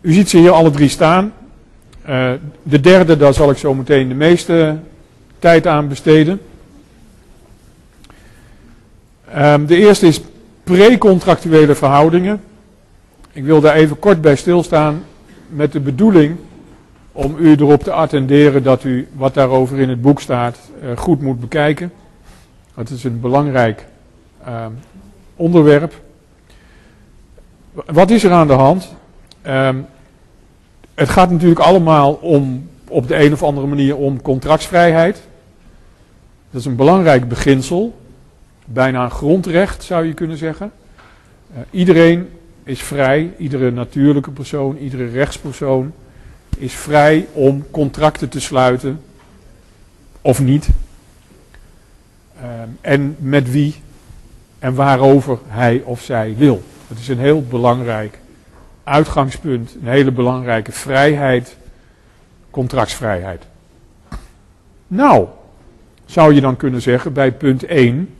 U 0.00 0.12
ziet 0.12 0.30
ze 0.30 0.38
hier 0.38 0.50
alle 0.50 0.70
drie 0.70 0.88
staan. 0.88 1.32
Uh, 2.08 2.32
de 2.62 2.80
derde, 2.80 3.16
daar 3.16 3.34
zal 3.34 3.50
ik 3.50 3.56
zo 3.56 3.74
meteen 3.74 4.08
de 4.08 4.14
meeste 4.14 4.78
tijd 5.38 5.66
aan 5.66 5.88
besteden. 5.88 6.40
Um, 9.36 9.66
de 9.66 9.76
eerste 9.76 10.06
is 10.06 10.20
precontractuele 10.62 11.74
verhoudingen. 11.74 12.40
Ik 13.32 13.44
wil 13.44 13.60
daar 13.60 13.74
even 13.74 13.98
kort 13.98 14.20
bij 14.20 14.36
stilstaan 14.36 15.04
met 15.48 15.72
de 15.72 15.80
bedoeling 15.80 16.36
om 17.12 17.36
u 17.38 17.50
erop 17.50 17.82
te 17.82 17.92
attenderen 17.92 18.62
dat 18.62 18.84
u 18.84 19.08
wat 19.12 19.34
daarover 19.34 19.78
in 19.78 19.88
het 19.88 20.02
boek 20.02 20.20
staat 20.20 20.58
goed 20.96 21.20
moet 21.20 21.40
bekijken. 21.40 21.92
Het 22.74 22.90
is 22.90 23.04
een 23.04 23.20
belangrijk 23.20 23.86
uh, 24.46 24.66
onderwerp. 25.36 26.02
Wat 27.72 28.10
is 28.10 28.24
er 28.24 28.32
aan 28.32 28.46
de 28.46 28.52
hand? 28.52 28.94
Um, 29.46 29.86
het 30.94 31.08
gaat 31.08 31.30
natuurlijk 31.30 31.60
allemaal 31.60 32.12
om, 32.12 32.68
op 32.88 33.08
de 33.08 33.16
een 33.16 33.32
of 33.32 33.42
andere 33.42 33.66
manier 33.66 33.96
om 33.96 34.22
contractsvrijheid. 34.22 35.22
Dat 36.50 36.60
is 36.60 36.66
een 36.66 36.76
belangrijk 36.76 37.28
beginsel. 37.28 37.98
Bijna 38.64 39.04
een 39.04 39.10
grondrecht 39.10 39.82
zou 39.82 40.06
je 40.06 40.14
kunnen 40.14 40.36
zeggen. 40.36 40.72
Uh, 41.52 41.58
iedereen 41.70 42.28
is 42.62 42.82
vrij, 42.82 43.32
iedere 43.38 43.70
natuurlijke 43.70 44.30
persoon, 44.30 44.76
iedere 44.76 45.06
rechtspersoon 45.06 45.92
is 46.58 46.74
vrij 46.74 47.26
om 47.32 47.64
contracten 47.70 48.28
te 48.28 48.40
sluiten 48.40 49.00
of 50.20 50.40
niet. 50.40 50.68
Um, 52.42 52.78
en 52.80 53.16
met 53.18 53.50
wie 53.50 53.74
en 54.58 54.74
waarover 54.74 55.38
hij 55.46 55.82
of 55.84 56.02
zij 56.02 56.34
wil. 56.36 56.62
Dat 56.88 56.98
is 56.98 57.08
een 57.08 57.18
heel 57.18 57.42
belangrijk 57.42 58.18
uitgangspunt, 58.84 59.74
een 59.74 59.88
hele 59.88 60.10
belangrijke 60.10 60.72
vrijheid, 60.72 61.56
contractsvrijheid. 62.50 63.46
Nou, 64.86 65.26
zou 66.04 66.34
je 66.34 66.40
dan 66.40 66.56
kunnen 66.56 66.82
zeggen 66.82 67.12
bij 67.12 67.32
punt 67.32 67.64
1. 67.64 68.14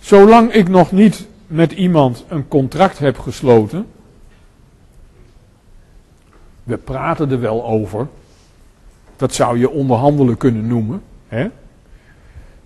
Zolang 0.00 0.52
ik 0.52 0.68
nog 0.68 0.92
niet 0.92 1.26
met 1.46 1.72
iemand 1.72 2.24
een 2.28 2.48
contract 2.48 2.98
heb 2.98 3.18
gesloten, 3.18 3.86
we 6.62 6.76
praten 6.76 7.30
er 7.30 7.40
wel 7.40 7.64
over, 7.64 8.08
dat 9.16 9.34
zou 9.34 9.58
je 9.58 9.70
onderhandelen 9.70 10.36
kunnen 10.36 10.66
noemen, 10.66 11.02
hè? 11.28 11.48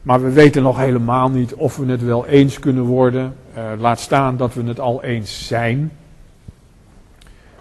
Maar 0.07 0.23
we 0.23 0.31
weten 0.31 0.63
nog 0.63 0.79
helemaal 0.79 1.31
niet 1.31 1.55
of 1.55 1.77
we 1.77 1.87
het 1.87 2.03
wel 2.03 2.27
eens 2.27 2.59
kunnen 2.59 2.85
worden. 2.85 3.35
Uh, 3.57 3.65
laat 3.79 4.01
staan 4.01 4.37
dat 4.37 4.55
we 4.55 4.63
het 4.63 4.81
al 4.81 5.03
eens 5.03 5.47
zijn. 5.47 5.93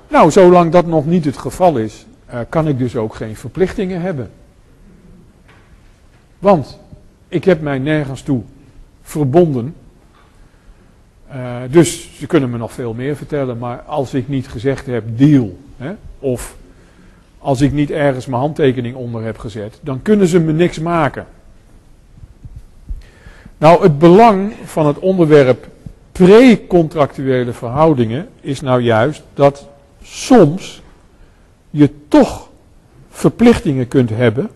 Nou, 0.08 0.32
zolang 0.32 0.72
dat 0.72 0.86
nog 0.86 1.06
niet 1.06 1.26
het 1.26 1.38
geval 1.38 1.78
is, 1.78 2.06
uh, 2.30 2.40
kan 2.50 2.68
ik 2.68 2.78
dus 2.78 2.96
ook 2.96 3.16
geen 3.16 3.36
verplichtingen 3.36 4.02
hebben. 4.02 4.30
Want 6.40 6.80
ik 7.28 7.44
heb 7.44 7.62
mij 7.62 7.80
nergens 7.80 8.22
toe 8.22 8.42
verbonden. 9.02 9.76
Uh, 11.34 11.56
dus 11.70 12.18
ze 12.18 12.28
kunnen 12.28 12.50
me 12.50 12.58
nog 12.58 12.74
veel 12.74 12.94
meer 12.94 13.16
vertellen, 13.16 13.58
maar 13.58 13.82
als 13.82 14.14
ik 14.14 14.28
niet 14.28 14.48
gezegd 14.48 14.86
heb 14.86 15.18
deal, 15.18 15.58
hè, 15.78 15.94
of 16.20 16.56
als 17.40 17.62
ik 17.62 17.72
niet 17.72 17.92
ergens 17.92 18.26
mijn 18.26 18.42
handtekening 18.42 18.96
onder 18.96 19.24
heb 19.24 19.38
gezet, 19.38 19.80
dan 19.82 20.02
kunnen 20.02 20.28
ze 20.28 20.40
me 20.40 20.52
niks 20.52 20.80
maken. 20.80 21.26
Nou, 23.66 23.84
het 23.84 24.00
belang 24.00 24.54
van 24.66 24.86
het 24.86 25.00
onderwerp 25.00 25.68
pre-contractuele 26.12 27.54
verhoudingen 27.54 28.30
is 28.42 28.62
nou 28.62 28.82
juist 28.82 29.24
dat 29.34 29.68
soms 30.04 30.82
je 31.70 31.90
toch 32.08 32.50
verplichtingen 33.10 33.88
kunt 33.88 34.10
hebben. 34.10 34.50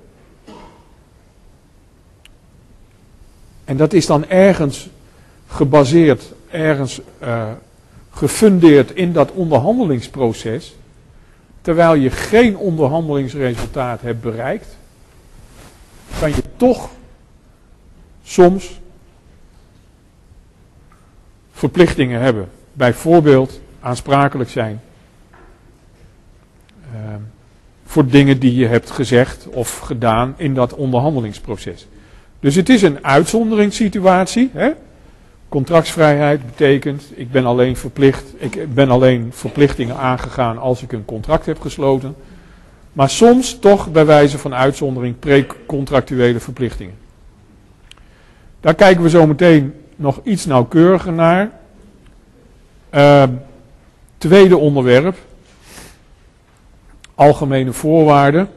En 3.66 3.78
dat 3.78 3.94
is 3.94 4.06
dan 4.06 4.28
ergens 4.28 4.90
gebaseerd, 5.48 6.24
ergens 6.50 7.02
uh, 7.24 7.50
gefundeerd 8.12 8.92
in 8.92 9.14
dat 9.14 9.32
onderhandelingsproces. 9.32 10.76
Terwijl 11.62 11.94
je 11.94 12.10
geen 12.10 12.58
onderhandelingsresultaat 12.58 14.02
hebt 14.02 14.22
bereikt. 14.22 14.78
kan 16.20 16.30
je 16.30 16.44
toch 16.58 16.90
soms 18.24 18.79
verplichtingen 21.60 22.22
hebben. 22.22 22.50
Bijvoorbeeld 22.74 23.62
aansprakelijk 23.80 24.50
zijn 24.50 24.82
uh, 26.94 27.00
voor 27.86 28.08
dingen 28.08 28.40
die 28.40 28.56
je 28.56 28.68
hebt 28.68 28.92
gezegd 28.92 29.48
of 29.48 29.78
gedaan 29.80 30.34
in 30.38 30.54
dat 30.54 30.74
onderhandelingsproces. 30.74 31.88
Dus 32.40 32.56
het 32.56 32.70
is 32.70 32.82
een 32.82 33.06
uitzonderingssituatie. 33.06 34.50
Hè? 34.54 34.72
Contractsvrijheid 35.50 36.46
betekent, 36.46 37.04
ik 37.16 37.32
ben 37.32 37.46
alleen 37.46 37.76
verplicht, 37.76 38.34
ik 38.38 38.74
ben 38.74 38.90
alleen 38.90 39.30
verplichtingen 39.32 39.98
aangegaan 39.98 40.58
als 40.58 40.82
ik 40.82 40.92
een 40.92 41.06
contract 41.06 41.46
heb 41.46 41.60
gesloten. 41.60 42.16
Maar 42.94 43.10
soms 43.10 43.60
toch 43.60 43.92
bij 43.92 44.06
wijze 44.06 44.38
van 44.38 44.54
uitzondering 44.54 45.20
precontractuele 45.20 46.40
verplichtingen. 46.40 46.96
Daar 48.60 48.76
kijken 48.76 49.04
we 49.04 49.10
zo 49.10 49.28
meteen 49.28 49.74
nog 50.00 50.20
iets 50.24 50.46
nauwkeuriger 50.46 51.14
naar. 51.14 51.52
Uh, 52.96 53.24
tweede 54.18 54.58
onderwerp. 54.58 55.18
Algemene 57.16 57.74
voorwaarden. 57.74 58.50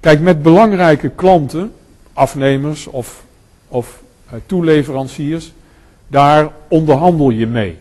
Kijk, 0.00 0.20
met 0.20 0.42
belangrijke 0.42 1.08
klanten, 1.08 1.72
afnemers 2.12 2.86
of, 2.86 3.24
of 3.68 4.02
uh, 4.26 4.32
toeleveranciers, 4.46 5.52
daar 6.08 6.48
onderhandel 6.68 7.30
je 7.30 7.46
mee. 7.46 7.76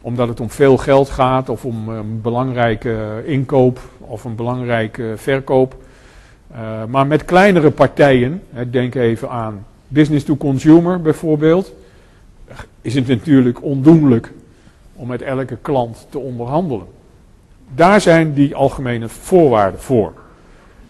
Omdat 0.00 0.28
het 0.28 0.40
om 0.40 0.50
veel 0.50 0.76
geld 0.76 1.10
gaat 1.10 1.48
of 1.48 1.64
om 1.64 1.88
een 1.88 2.20
belangrijke 2.20 3.22
inkoop 3.26 3.78
of 3.98 4.24
een 4.24 4.34
belangrijke 4.34 5.12
verkoop. 5.16 5.74
Uh, 6.52 6.84
maar 6.88 7.06
met 7.06 7.24
kleinere 7.24 7.70
partijen, 7.70 8.42
denk 8.70 8.94
even 8.94 9.30
aan 9.30 9.66
business 9.88 10.24
to 10.24 10.36
consumer 10.36 11.02
bijvoorbeeld, 11.02 11.72
is 12.82 12.94
het 12.94 13.06
natuurlijk 13.06 13.62
ondoenlijk 13.62 14.32
om 14.94 15.08
met 15.08 15.22
elke 15.22 15.56
klant 15.62 16.06
te 16.10 16.18
onderhandelen. 16.18 16.86
Daar 17.74 18.00
zijn 18.00 18.32
die 18.32 18.54
algemene 18.54 19.08
voorwaarden 19.08 19.80
voor. 19.80 20.12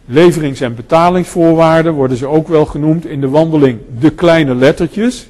Leverings- 0.04 0.60
en 0.60 0.74
betalingsvoorwaarden 0.74 1.92
worden 1.92 2.16
ze 2.16 2.26
ook 2.26 2.48
wel 2.48 2.66
genoemd 2.66 3.06
in 3.06 3.20
de 3.20 3.28
wandeling 3.28 3.80
de 3.98 4.10
kleine 4.10 4.54
lettertjes. 4.54 5.28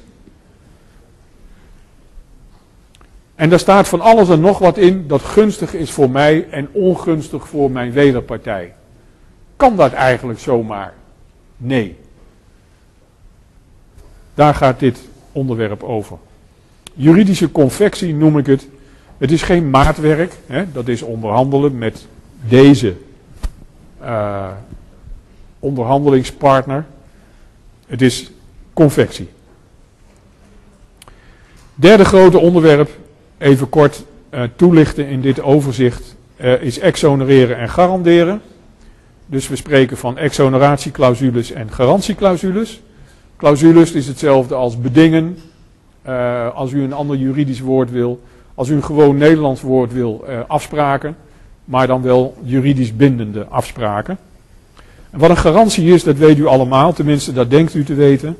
En 3.35 3.49
daar 3.49 3.59
staat 3.59 3.87
van 3.87 4.01
alles 4.01 4.29
en 4.29 4.39
nog 4.39 4.59
wat 4.59 4.77
in 4.77 5.07
dat 5.07 5.21
gunstig 5.21 5.73
is 5.73 5.91
voor 5.91 6.09
mij 6.09 6.49
en 6.49 6.69
ongunstig 6.71 7.47
voor 7.47 7.71
mijn 7.71 7.91
wederpartij. 7.91 8.73
Kan 9.55 9.75
dat 9.75 9.93
eigenlijk 9.93 10.39
zomaar? 10.39 10.93
Nee. 11.57 11.97
Daar 14.33 14.55
gaat 14.55 14.79
dit 14.79 14.99
onderwerp 15.31 15.83
over. 15.83 16.17
Juridische 16.93 17.51
confectie 17.51 18.13
noem 18.13 18.37
ik 18.37 18.45
het. 18.45 18.67
Het 19.17 19.31
is 19.31 19.41
geen 19.41 19.69
maatwerk, 19.69 20.33
hè? 20.45 20.71
dat 20.71 20.87
is 20.87 21.01
onderhandelen 21.01 21.77
met 21.77 22.05
deze 22.47 22.95
uh, 24.01 24.51
onderhandelingspartner. 25.59 26.85
Het 27.87 28.01
is 28.01 28.31
confectie. 28.73 29.29
Derde 31.75 32.05
grote 32.05 32.37
onderwerp, 32.37 32.89
even 33.37 33.69
kort 33.69 34.03
uh, 34.33 34.43
toelichten 34.55 35.07
in 35.07 35.21
dit 35.21 35.41
overzicht, 35.41 36.15
uh, 36.37 36.61
is 36.61 36.79
exonereren 36.79 37.57
en 37.57 37.69
garanderen. 37.69 38.41
Dus 39.25 39.47
we 39.47 39.55
spreken 39.55 39.97
van 39.97 40.17
exoneratieclausules 40.17 41.51
en 41.51 41.71
garantieclausules. 41.71 42.81
Clausules 43.37 43.91
is 43.91 44.07
hetzelfde 44.07 44.55
als 44.55 44.81
bedingen. 44.81 45.37
Uh, 46.07 46.55
als 46.55 46.71
u 46.71 46.83
een 46.83 46.93
ander 46.93 47.17
juridisch 47.17 47.59
woord 47.59 47.91
wil. 47.91 48.21
Als 48.55 48.69
u 48.69 48.75
een 48.75 48.83
gewoon 48.83 49.17
Nederlands 49.17 49.61
woord 49.61 49.93
wil, 49.93 50.25
uh, 50.29 50.39
afspraken. 50.47 51.15
Maar 51.65 51.87
dan 51.87 52.01
wel 52.01 52.37
juridisch 52.43 52.95
bindende 52.95 53.45
afspraken. 53.49 54.17
En 55.09 55.19
wat 55.19 55.29
een 55.29 55.37
garantie 55.37 55.93
is, 55.93 56.03
dat 56.03 56.17
weet 56.17 56.37
u 56.37 56.45
allemaal. 56.45 56.93
Tenminste, 56.93 57.33
dat 57.33 57.49
denkt 57.49 57.73
u 57.73 57.83
te 57.83 57.93
weten. 57.93 58.37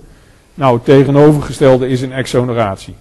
Nou, 0.53 0.75
het 0.75 0.85
tegenovergestelde 0.85 1.87
is 1.87 2.01
een 2.01 2.13
exoneratie. 2.13 2.95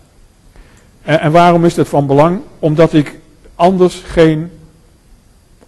En 1.02 1.32
waarom 1.32 1.64
is 1.64 1.74
dat 1.74 1.88
van 1.88 2.06
belang? 2.06 2.40
Omdat 2.58 2.92
ik 2.92 3.18
anders 3.54 4.02
geen 4.06 4.50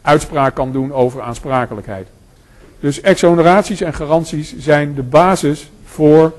uitspraak 0.02 0.54
kan 0.54 0.72
doen 0.72 0.92
over 0.92 1.22
aansprakelijkheid. 1.22 2.08
Dus 2.80 3.00
exoneraties 3.00 3.80
en 3.80 3.94
garanties 3.94 4.58
zijn 4.58 4.94
de 4.94 5.02
basis 5.02 5.70
voor 5.84 6.32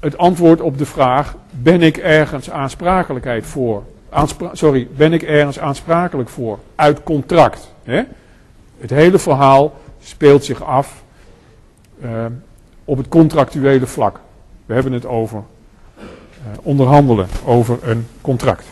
het 0.00 0.18
antwoord 0.18 0.60
op 0.60 0.78
de 0.78 0.86
vraag: 0.86 1.36
ben 1.50 1.82
ik 1.82 1.96
ergens 1.96 2.50
aansprakelijkheid 2.50 3.46
voor? 3.46 3.82
Sorry, 4.52 4.88
ben 4.96 5.12
ik 5.12 5.22
ergens 5.22 5.58
aansprakelijk 5.58 6.28
voor? 6.28 6.58
Uit 6.74 7.02
contract. 7.02 7.72
Hè? 7.84 8.02
Het 8.78 8.90
hele 8.90 9.18
verhaal 9.18 9.76
speelt 10.00 10.44
zich 10.44 10.62
af 10.62 11.02
uh, 12.04 12.24
op 12.84 12.96
het 12.96 13.08
contractuele 13.08 13.86
vlak. 13.86 14.20
We 14.66 14.74
hebben 14.74 14.92
het 14.92 15.06
over 15.06 15.42
uh, 15.98 16.44
onderhandelen 16.62 17.26
over 17.44 17.78
een 17.82 18.06
contract. 18.20 18.64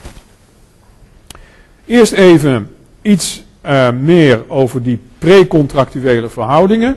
Eerst 1.85 2.13
even 2.13 2.77
iets 3.03 3.45
uh, 3.67 3.91
meer 3.91 4.45
over 4.49 4.83
die 4.83 5.01
precontractuele 5.19 6.29
verhoudingen. 6.29 6.97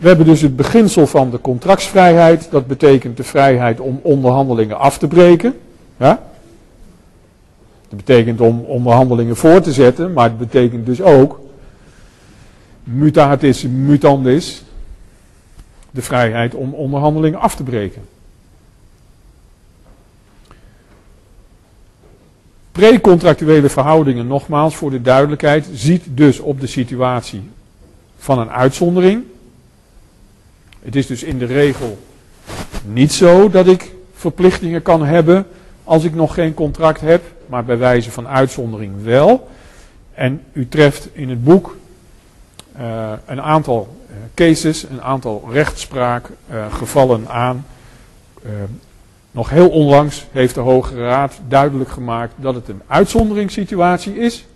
We 0.00 0.08
hebben 0.08 0.26
dus 0.26 0.40
het 0.40 0.56
beginsel 0.56 1.06
van 1.06 1.30
de 1.30 1.40
contractsvrijheid. 1.40 2.48
Dat 2.50 2.66
betekent 2.66 3.16
de 3.16 3.24
vrijheid 3.24 3.80
om 3.80 4.00
onderhandelingen 4.02 4.78
af 4.78 4.98
te 4.98 5.06
breken. 5.06 5.58
Dat 7.88 7.98
betekent 7.98 8.40
om 8.40 8.60
onderhandelingen 8.60 9.36
voor 9.36 9.60
te 9.60 9.72
zetten, 9.72 10.12
maar 10.12 10.24
het 10.24 10.38
betekent 10.38 10.86
dus 10.86 11.02
ook 11.02 11.40
mutatis 12.84 13.62
mutandis, 13.62 14.62
de 15.90 16.02
vrijheid 16.02 16.54
om 16.54 16.74
onderhandelingen 16.74 17.40
af 17.40 17.56
te 17.56 17.62
breken. 17.62 18.02
Precontractuele 22.72 23.68
verhoudingen, 23.68 24.26
nogmaals 24.26 24.76
voor 24.76 24.90
de 24.90 25.02
duidelijkheid, 25.02 25.68
ziet 25.72 26.04
dus 26.08 26.38
op 26.38 26.60
de 26.60 26.66
situatie 26.66 27.42
van 28.18 28.38
een 28.38 28.50
uitzondering. 28.50 29.24
Het 30.82 30.96
is 30.96 31.06
dus 31.06 31.22
in 31.22 31.38
de 31.38 31.44
regel 31.44 31.98
niet 32.84 33.12
zo 33.12 33.50
dat 33.50 33.66
ik 33.66 33.94
verplichtingen 34.14 34.82
kan 34.82 35.04
hebben 35.04 35.46
als 35.84 36.04
ik 36.04 36.14
nog 36.14 36.34
geen 36.34 36.54
contract 36.54 37.00
heb, 37.00 37.22
maar 37.46 37.64
bij 37.64 37.78
wijze 37.78 38.10
van 38.10 38.28
uitzondering 38.28 38.92
wel. 39.02 39.48
En 40.14 40.42
u 40.52 40.68
treft 40.68 41.08
in 41.12 41.28
het 41.28 41.44
boek 41.44 41.76
uh, 42.80 43.12
een 43.26 43.40
aantal 43.40 43.96
uh, 44.10 44.16
cases, 44.34 44.82
een 44.82 45.02
aantal 45.02 45.48
rechtspraakgevallen 45.52 47.20
uh, 47.20 47.30
aan. 47.30 47.66
nog 49.30 49.50
heel 49.50 49.68
onlangs 49.68 50.26
heeft 50.32 50.54
de 50.54 50.60
Hoge 50.60 50.96
Raad 50.96 51.40
duidelijk 51.48 51.90
gemaakt 51.90 52.32
dat 52.36 52.54
het 52.54 52.68
een 52.68 52.82
uitzonderingssituatie 52.86 54.18
is. 54.18 54.46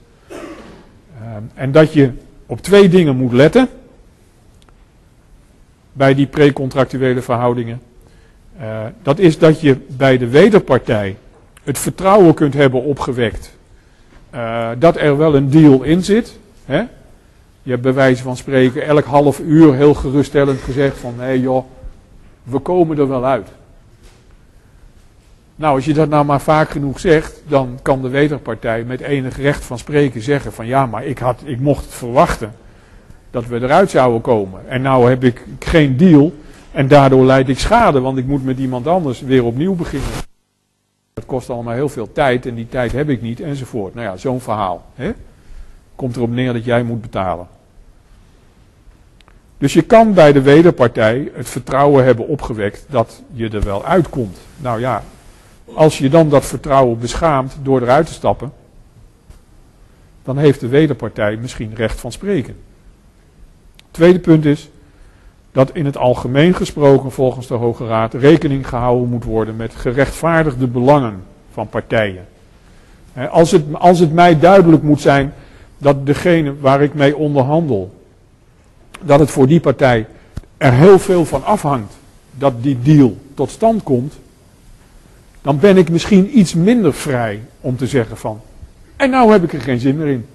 en 1.54 1.72
dat 1.72 1.92
je 1.92 2.10
op 2.46 2.62
twee 2.62 2.88
dingen 2.88 3.16
moet 3.16 3.32
letten 3.32 3.68
bij 5.94 6.14
die 6.14 6.26
precontractuele 6.26 7.22
verhoudingen. 7.22 7.80
Uh, 8.60 8.82
dat 9.02 9.18
is 9.18 9.38
dat 9.38 9.60
je 9.60 9.76
bij 9.88 10.18
de 10.18 10.28
wederpartij 10.28 11.16
het 11.62 11.78
vertrouwen 11.78 12.34
kunt 12.34 12.54
hebben 12.54 12.82
opgewekt 12.82 13.56
uh, 14.34 14.68
dat 14.78 14.96
er 14.96 15.16
wel 15.16 15.34
een 15.34 15.50
deal 15.50 15.82
in 15.82 16.02
zit. 16.02 16.38
Hè? 16.64 16.78
Je 17.62 17.70
hebt 17.70 17.82
bij 17.82 17.94
wijze 17.94 18.22
van 18.22 18.36
spreken 18.36 18.86
elk 18.86 19.04
half 19.04 19.40
uur 19.40 19.74
heel 19.74 19.94
geruststellend 19.94 20.60
gezegd 20.60 20.98
van 20.98 21.14
hé 21.18 21.30
joh, 21.30 21.64
we 22.42 22.58
komen 22.58 22.98
er 22.98 23.08
wel 23.08 23.24
uit. 23.24 23.48
Nou, 25.56 25.74
als 25.74 25.84
je 25.84 25.94
dat 25.94 26.08
nou 26.08 26.24
maar 26.24 26.40
vaak 26.40 26.70
genoeg 26.70 27.00
zegt, 27.00 27.42
dan 27.48 27.78
kan 27.82 28.02
de 28.02 28.08
wederpartij 28.08 28.84
met 28.84 29.00
enig 29.00 29.36
recht 29.36 29.64
van 29.64 29.78
spreken 29.78 30.22
zeggen 30.22 30.52
van 30.52 30.66
ja, 30.66 30.86
maar 30.86 31.04
ik, 31.04 31.18
had, 31.18 31.42
ik 31.44 31.60
mocht 31.60 31.84
het 31.84 31.94
verwachten 31.94 32.54
dat 33.34 33.46
we 33.46 33.62
eruit 33.62 33.90
zouden 33.90 34.20
komen. 34.20 34.68
En 34.68 34.82
nou 34.82 35.08
heb 35.08 35.24
ik 35.24 35.44
geen 35.58 35.96
deal 35.96 36.32
en 36.72 36.88
daardoor 36.88 37.24
leid 37.24 37.48
ik 37.48 37.58
schade, 37.58 38.00
want 38.00 38.18
ik 38.18 38.26
moet 38.26 38.44
met 38.44 38.58
iemand 38.58 38.86
anders 38.86 39.20
weer 39.20 39.44
opnieuw 39.44 39.74
beginnen. 39.74 40.08
Dat 41.12 41.26
kost 41.26 41.50
allemaal 41.50 41.74
heel 41.74 41.88
veel 41.88 42.12
tijd 42.12 42.46
en 42.46 42.54
die 42.54 42.68
tijd 42.68 42.92
heb 42.92 43.08
ik 43.08 43.22
niet 43.22 43.40
enzovoort. 43.40 43.94
Nou 43.94 44.06
ja, 44.06 44.16
zo'n 44.16 44.40
verhaal. 44.40 44.84
Hè? 44.94 45.12
Komt 45.94 46.16
erop 46.16 46.30
neer 46.30 46.52
dat 46.52 46.64
jij 46.64 46.82
moet 46.82 47.00
betalen. 47.00 47.46
Dus 49.58 49.72
je 49.72 49.82
kan 49.82 50.14
bij 50.14 50.32
de 50.32 50.42
wederpartij 50.42 51.30
het 51.34 51.48
vertrouwen 51.48 52.04
hebben 52.04 52.28
opgewekt 52.28 52.86
dat 52.88 53.22
je 53.32 53.48
er 53.48 53.64
wel 53.64 53.84
uitkomt. 53.84 54.38
Nou 54.56 54.80
ja, 54.80 55.02
als 55.74 55.98
je 55.98 56.08
dan 56.08 56.28
dat 56.28 56.44
vertrouwen 56.44 56.98
beschaamt 56.98 57.56
door 57.62 57.82
eruit 57.82 58.06
te 58.06 58.12
stappen, 58.12 58.52
dan 60.22 60.38
heeft 60.38 60.60
de 60.60 60.68
wederpartij 60.68 61.36
misschien 61.36 61.74
recht 61.74 62.00
van 62.00 62.12
spreken. 62.12 62.56
Tweede 63.94 64.18
punt 64.18 64.44
is, 64.44 64.68
dat 65.52 65.70
in 65.72 65.84
het 65.84 65.96
algemeen 65.96 66.54
gesproken 66.54 67.12
volgens 67.12 67.46
de 67.46 67.54
Hoge 67.54 67.86
Raad 67.86 68.14
rekening 68.14 68.68
gehouden 68.68 69.08
moet 69.08 69.24
worden 69.24 69.56
met 69.56 69.74
gerechtvaardigde 69.74 70.66
belangen 70.66 71.24
van 71.52 71.68
partijen. 71.68 72.26
Als 73.30 73.50
het, 73.50 73.62
als 73.72 73.98
het 73.98 74.12
mij 74.12 74.38
duidelijk 74.38 74.82
moet 74.82 75.00
zijn 75.00 75.32
dat 75.78 76.06
degene 76.06 76.58
waar 76.60 76.82
ik 76.82 76.94
mee 76.94 77.16
onderhandel, 77.16 77.94
dat 79.00 79.20
het 79.20 79.30
voor 79.30 79.46
die 79.46 79.60
partij 79.60 80.06
er 80.56 80.72
heel 80.72 80.98
veel 80.98 81.24
van 81.24 81.44
afhangt 81.44 81.94
dat 82.30 82.62
die 82.62 82.78
deal 82.82 83.16
tot 83.34 83.50
stand 83.50 83.82
komt, 83.82 84.14
dan 85.42 85.58
ben 85.58 85.76
ik 85.76 85.90
misschien 85.90 86.38
iets 86.38 86.54
minder 86.54 86.94
vrij 86.94 87.40
om 87.60 87.76
te 87.76 87.86
zeggen 87.86 88.16
van, 88.16 88.40
en 88.96 89.10
nou 89.10 89.32
heb 89.32 89.42
ik 89.42 89.52
er 89.52 89.60
geen 89.60 89.80
zin 89.80 89.96
meer 89.96 90.08
in. 90.08 90.26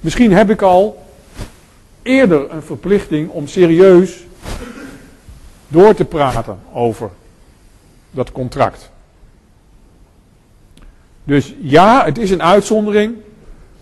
Misschien 0.00 0.32
heb 0.32 0.50
ik 0.50 0.62
al 0.62 1.08
eerder 2.02 2.50
een 2.50 2.62
verplichting 2.62 3.30
om 3.30 3.46
serieus 3.46 4.24
door 5.68 5.94
te 5.94 6.04
praten 6.04 6.58
over 6.72 7.10
dat 8.10 8.32
contract. 8.32 8.90
Dus 11.24 11.54
ja, 11.60 12.04
het 12.04 12.18
is 12.18 12.30
een 12.30 12.42
uitzondering, 12.42 13.14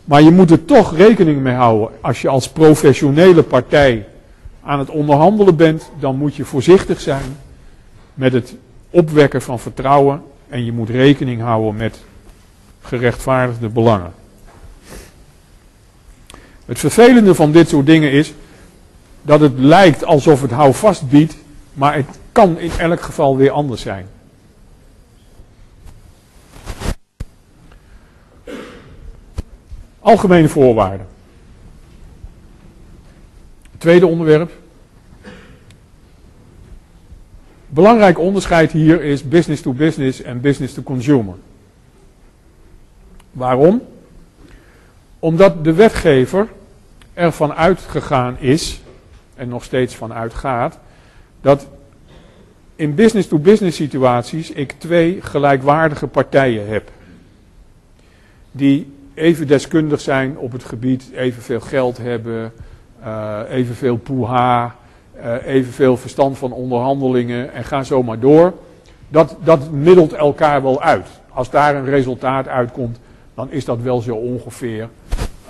maar 0.04 0.22
je 0.22 0.30
moet 0.30 0.50
er 0.50 0.64
toch 0.64 0.96
rekening 0.96 1.40
mee 1.40 1.54
houden. 1.54 1.88
Als 2.00 2.22
je 2.22 2.28
als 2.28 2.48
professionele 2.48 3.42
partij 3.42 4.06
aan 4.62 4.78
het 4.78 4.90
onderhandelen 4.90 5.56
bent, 5.56 5.90
dan 6.00 6.16
moet 6.16 6.34
je 6.34 6.44
voorzichtig 6.44 7.00
zijn 7.00 7.36
met 8.14 8.32
het 8.32 8.54
opwekken 8.90 9.42
van 9.42 9.58
vertrouwen 9.58 10.22
en 10.48 10.64
je 10.64 10.72
moet 10.72 10.88
rekening 10.88 11.40
houden 11.40 11.76
met 11.76 12.04
gerechtvaardigde 12.80 13.68
belangen. 13.68 14.12
Het 16.68 16.78
vervelende 16.78 17.34
van 17.34 17.52
dit 17.52 17.68
soort 17.68 17.86
dingen 17.86 18.12
is 18.12 18.34
dat 19.22 19.40
het 19.40 19.58
lijkt 19.58 20.04
alsof 20.04 20.42
het 20.42 20.50
houvast 20.50 21.08
biedt, 21.08 21.36
maar 21.72 21.94
het 21.94 22.18
kan 22.32 22.58
in 22.58 22.70
elk 22.78 23.00
geval 23.00 23.36
weer 23.36 23.50
anders 23.50 23.82
zijn. 23.82 24.06
Algemene 29.98 30.48
voorwaarden. 30.48 31.06
Tweede 33.78 34.06
onderwerp. 34.06 34.52
Belangrijk 37.68 38.18
onderscheid 38.18 38.72
hier 38.72 39.02
is 39.02 39.28
business 39.28 39.62
to 39.62 39.72
business 39.72 40.22
en 40.22 40.40
business 40.40 40.74
to 40.74 40.82
consumer. 40.82 41.34
Waarom? 43.30 43.82
Omdat 45.18 45.64
de 45.64 45.72
wetgever 45.72 46.48
ervan 47.18 47.54
uitgegaan 47.54 48.36
is, 48.38 48.80
en 49.34 49.48
nog 49.48 49.64
steeds 49.64 49.94
van 49.94 50.12
uitgaat, 50.12 50.78
dat 51.40 51.66
in 52.76 52.94
business-to-business 52.94 53.60
-business 53.60 53.76
situaties 53.76 54.50
ik 54.50 54.74
twee 54.78 55.22
gelijkwaardige 55.22 56.06
partijen 56.06 56.68
heb. 56.68 56.90
Die 58.50 58.92
even 59.14 59.46
deskundig 59.46 60.00
zijn 60.00 60.38
op 60.38 60.52
het 60.52 60.64
gebied, 60.64 61.10
evenveel 61.14 61.60
geld 61.60 61.96
hebben, 61.96 62.52
uh, 63.04 63.40
evenveel 63.48 63.96
poeha, 63.96 64.74
uh, 65.16 65.46
evenveel 65.46 65.96
verstand 65.96 66.38
van 66.38 66.52
onderhandelingen 66.52 67.52
en 67.52 67.64
ga 67.64 67.82
zo 67.82 68.02
maar 68.02 68.20
door. 68.20 68.52
Dat, 69.08 69.36
dat 69.44 69.70
middelt 69.70 70.12
elkaar 70.12 70.62
wel 70.62 70.82
uit. 70.82 71.06
Als 71.28 71.50
daar 71.50 71.74
een 71.74 71.84
resultaat 71.84 72.48
uitkomt, 72.48 72.98
dan 73.34 73.50
is 73.50 73.64
dat 73.64 73.80
wel 73.80 74.00
zo 74.00 74.14
ongeveer 74.14 74.88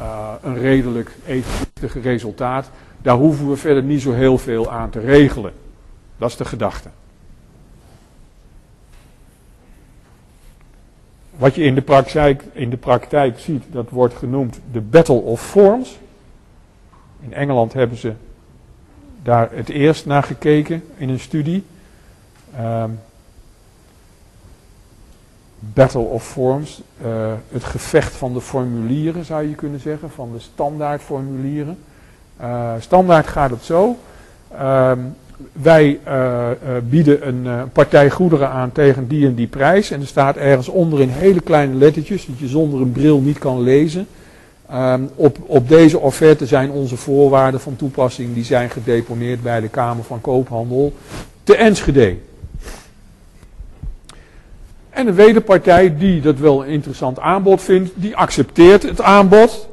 uh, 0.00 0.32
een 0.42 0.58
redelijk 0.58 1.16
evenwichtig 1.26 2.02
resultaat. 2.02 2.70
Daar 3.02 3.16
hoeven 3.16 3.50
we 3.50 3.56
verder 3.56 3.82
niet 3.82 4.02
zo 4.02 4.12
heel 4.12 4.38
veel 4.38 4.70
aan 4.70 4.90
te 4.90 5.00
regelen. 5.00 5.52
Dat 6.16 6.30
is 6.30 6.36
de 6.36 6.44
gedachte. 6.44 6.88
Wat 11.36 11.54
je 11.54 11.62
in 11.62 11.74
de, 11.74 11.82
praktijk, 11.82 12.44
in 12.52 12.70
de 12.70 12.76
praktijk 12.76 13.38
ziet, 13.38 13.64
dat 13.70 13.90
wordt 13.90 14.14
genoemd 14.14 14.60
de 14.72 14.80
Battle 14.80 15.14
of 15.14 15.42
Forms. 15.42 15.98
In 17.20 17.34
Engeland 17.34 17.72
hebben 17.72 17.98
ze 17.98 18.12
daar 19.22 19.48
het 19.52 19.68
eerst 19.68 20.06
naar 20.06 20.22
gekeken 20.22 20.84
in 20.96 21.08
een 21.08 21.20
studie. 21.20 21.64
Um, 22.60 23.00
Battle 25.58 26.00
of 26.00 26.24
Forms, 26.24 26.82
uh, 27.02 27.32
het 27.52 27.64
gevecht 27.64 28.12
van 28.12 28.32
de 28.32 28.40
formulieren 28.40 29.24
zou 29.24 29.48
je 29.48 29.54
kunnen 29.54 29.80
zeggen, 29.80 30.10
van 30.10 30.30
de 30.32 30.40
standaardformulieren. 30.40 31.78
Uh, 32.40 32.72
standaard 32.78 33.26
gaat 33.26 33.50
het 33.50 33.62
zo. 33.62 33.96
Uh, 34.52 34.92
wij 35.52 36.00
uh, 36.06 36.48
bieden 36.88 37.28
een 37.28 37.70
partij 37.72 38.10
goederen 38.10 38.48
aan 38.50 38.72
tegen 38.72 39.08
die 39.08 39.26
en 39.26 39.34
die 39.34 39.46
prijs. 39.46 39.90
En 39.90 40.00
er 40.00 40.06
staat 40.06 40.36
ergens 40.36 40.68
onder 40.68 41.00
in 41.00 41.08
hele 41.08 41.40
kleine 41.40 41.74
lettertjes, 41.74 42.26
dat 42.26 42.38
je 42.38 42.48
zonder 42.48 42.80
een 42.80 42.92
bril 42.92 43.20
niet 43.20 43.38
kan 43.38 43.60
lezen. 43.60 44.06
Ehm, 44.68 45.02
op, 45.14 45.38
op 45.46 45.68
deze 45.68 45.98
offerte 45.98 46.46
zijn 46.46 46.70
onze 46.70 46.96
voorwaarden 46.96 47.60
van 47.60 47.76
toepassing, 47.76 48.34
die 48.34 48.44
zijn 48.44 48.70
gedeponeerd 48.70 49.42
bij 49.42 49.60
de 49.60 49.68
Kamer 49.68 50.04
van 50.04 50.20
Koophandel 50.20 50.92
te 51.44 51.56
Enschede. 51.56 52.16
En 54.98 55.06
de 55.06 55.12
wederpartij 55.12 55.96
die 55.96 56.20
dat 56.20 56.38
wel 56.38 56.64
een 56.64 56.70
interessant 56.70 57.20
aanbod 57.20 57.62
vindt, 57.62 57.90
die 57.94 58.16
accepteert 58.16 58.82
het 58.82 59.00
aanbod 59.00 59.68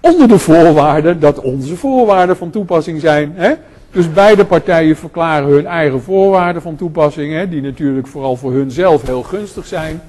onder 0.00 0.28
de 0.28 0.38
voorwaarde 0.38 1.18
dat 1.18 1.40
onze 1.40 1.76
voorwaarden 1.76 2.36
van 2.36 2.50
toepassing 2.50 3.00
zijn. 3.00 3.32
Hè? 3.34 3.54
Dus 3.90 4.12
beide 4.12 4.44
partijen 4.44 4.96
verklaren 4.96 5.48
hun 5.48 5.66
eigen 5.66 6.02
voorwaarden 6.02 6.62
van 6.62 6.76
toepassing, 6.76 7.32
hè, 7.32 7.48
die 7.48 7.62
natuurlijk 7.62 8.06
vooral 8.06 8.36
voor 8.36 8.52
hunzelf 8.52 9.02
heel 9.06 9.22
gunstig 9.22 9.66
zijn. 9.66 10.02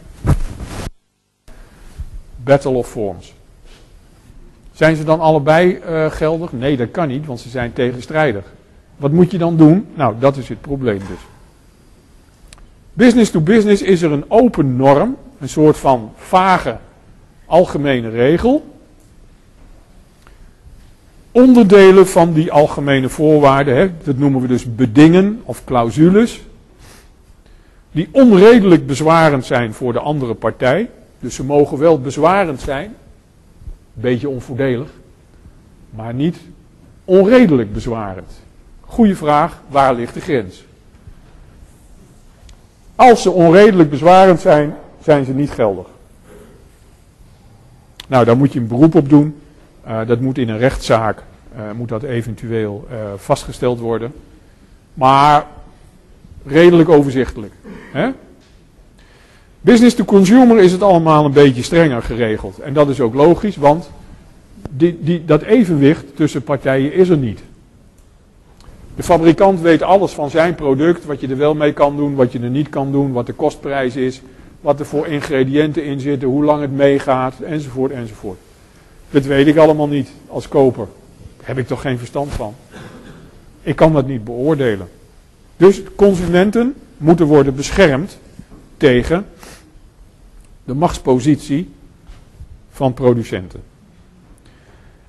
Battle 2.36 2.72
of 2.72 2.88
Forms. 2.88 3.34
Zijn 4.72 4.96
ze 4.96 5.04
dan 5.04 5.20
allebei 5.20 5.80
uh, 5.90 6.12
geldig? 6.12 6.52
Nee, 6.52 6.78
dat 6.78 6.92
kan 6.92 7.08
niet, 7.08 7.26
want 7.26 7.40
ze 7.40 7.50
zijn 7.50 7.74
tegenstrijdig. 7.74 8.54
Wat 8.98 9.12
moet 9.12 9.32
je 9.32 9.38
dan 9.38 9.58
doen? 9.58 9.88
Nou, 9.94 10.16
dat 10.20 10.38
is 10.38 10.50
het 10.50 10.62
probleem 10.62 11.00
dus. 11.00 11.33
Business 12.94 13.32
to 13.32 13.42
business 13.42 13.82
is 13.82 14.02
er 14.02 14.12
een 14.12 14.26
open 14.28 14.76
norm, 14.76 15.18
een 15.40 15.50
soort 15.50 15.78
van 15.78 16.12
vage 16.16 16.78
algemene 17.46 18.10
regel. 18.10 18.72
Onderdelen 21.32 22.08
van 22.08 22.34
die 22.34 22.52
algemene 22.52 23.10
voorwaarden, 23.10 23.76
hè, 23.76 23.92
dat 24.04 24.18
noemen 24.18 24.42
we 24.42 24.48
dus 24.48 24.76
bedingen 24.76 25.42
of 25.44 25.64
clausules, 25.64 26.42
die 27.92 28.10
onredelijk 28.12 28.88
bezwarend 28.88 29.46
zijn 29.46 29.74
voor 29.74 29.94
de 29.94 30.00
andere 30.00 30.34
partij. 30.34 30.90
Dus 31.20 31.36
ze 31.36 31.44
mogen 31.44 31.78
wel 31.78 32.02
bezwarend 32.02 32.62
zijn, 32.62 32.96
beetje 33.94 34.30
onvoordelig, 34.30 34.90
maar 35.90 36.14
niet 36.14 36.38
onredelijk 37.06 37.74
bezwarend. 37.74 38.42
Goeie 38.82 39.16
vraag, 39.16 39.62
waar 39.68 39.96
ligt 39.96 40.14
de 40.14 40.22
grens? 40.22 40.64
Als 43.10 43.22
ze 43.22 43.32
onredelijk 43.32 43.90
bezwarend 43.90 44.40
zijn, 44.40 44.76
zijn 45.02 45.26
ze 45.26 45.34
niet 45.34 45.52
geldig. 45.52 45.88
Nou, 48.08 48.26
daar 48.26 48.38
moet 48.38 48.54
je 48.54 48.60
een 48.60 48.68
beroep 48.68 48.96
op 48.96 49.10
doen. 49.10 49.36
Uh, 49.88 50.08
dat 50.08 50.20
moet 50.20 50.38
in 50.38 50.50
een 50.50 50.58
rechtszaak, 50.58 51.24
uh, 51.56 51.62
moet 51.78 51.90
dat 51.90 52.04
eventueel 52.04 52.88
uh, 52.92 52.98
vastgesteld 53.16 53.80
worden. 53.80 54.14
Maar 54.94 55.46
redelijk 56.46 56.90
overzichtelijk. 56.90 57.54
Hè? 57.92 58.10
Business 59.62 59.96
to 59.96 60.04
consumer 60.04 60.60
is 60.60 60.72
het 60.72 60.82
allemaal 60.82 61.26
een 61.26 61.32
beetje 61.32 61.64
strenger 61.64 62.02
geregeld. 62.02 62.60
En 62.60 62.74
dat 62.74 62.90
is 62.90 63.02
ook 63.02 63.14
logisch, 63.14 63.56
want 63.56 63.90
die, 64.70 64.98
die, 65.02 65.26
dat 65.26 65.42
evenwicht 65.42 66.16
tussen 66.16 66.44
partijen 66.44 66.94
is 66.94 67.10
er 67.10 67.18
niet. 67.18 67.40
De 68.96 69.04
fabrikant 69.04 69.62
weet 69.62 69.82
alles 69.82 70.12
van 70.12 70.30
zijn 70.30 70.56
product, 70.56 71.06
wat 71.06 71.20
je 71.20 71.28
er 71.28 71.38
wel 71.38 71.56
mee 71.56 71.74
kan 71.74 71.96
doen, 71.96 72.16
wat 72.16 72.32
je 72.32 72.40
er 72.40 72.50
niet 72.50 72.70
kan 72.70 72.92
doen, 72.92 73.12
wat 73.12 73.26
de 73.26 73.34
kostprijs 73.34 73.96
is, 73.96 74.22
wat 74.62 74.80
er 74.80 74.86
voor 74.86 75.08
ingrediënten 75.08 75.86
in 75.86 76.00
zitten, 76.00 76.28
hoe 76.28 76.44
lang 76.44 76.62
het 76.62 76.72
meegaat, 76.72 77.40
enzovoort, 77.40 77.92
enzovoort. 77.92 78.38
Dat 79.10 79.26
weet 79.26 79.48
ik 79.48 79.58
allemaal 79.58 79.88
niet 79.88 80.10
als 80.28 80.48
koper. 80.48 80.88
Daar 81.38 81.48
heb 81.48 81.58
ik 81.58 81.68
toch 81.68 81.82
geen 81.82 81.98
verstand 81.98 82.32
van. 82.32 82.54
Ik 83.62 83.76
kan 83.76 83.94
dat 83.94 84.08
niet 84.08 84.24
beoordelen. 84.24 84.88
Dus 85.58 85.82
consumenten 85.96 86.76
moeten 86.98 87.26
worden 87.26 87.56
beschermd 87.56 88.18
tegen 88.78 89.26
de 90.64 90.74
machtspositie 90.74 91.70
van 92.72 92.94
producenten. 92.94 93.64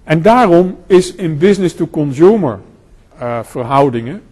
En 0.05 0.23
daarom 0.23 0.77
is 0.87 1.15
in 1.15 1.39
business 1.39 1.75
to 1.75 1.87
consumer 1.87 2.61
uh, 3.25 3.39
verhoudingen 3.43 4.23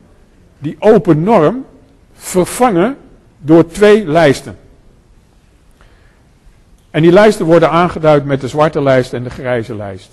die 0.59 0.77
open 0.79 1.23
norm 1.23 1.65
vervangen 2.13 2.97
door 3.39 3.67
twee 3.67 4.07
lijsten. 4.07 4.57
En 6.91 7.03
die 7.03 7.13
lijsten 7.13 7.47
worden 7.47 7.71
aangeduid 7.71 8.25
met 8.25 8.41
de 8.41 8.49
zwarte 8.49 8.83
lijst 8.83 9.13
en 9.13 9.23
de 9.23 9.31
grijze 9.31 9.75
lijst. 9.75 10.11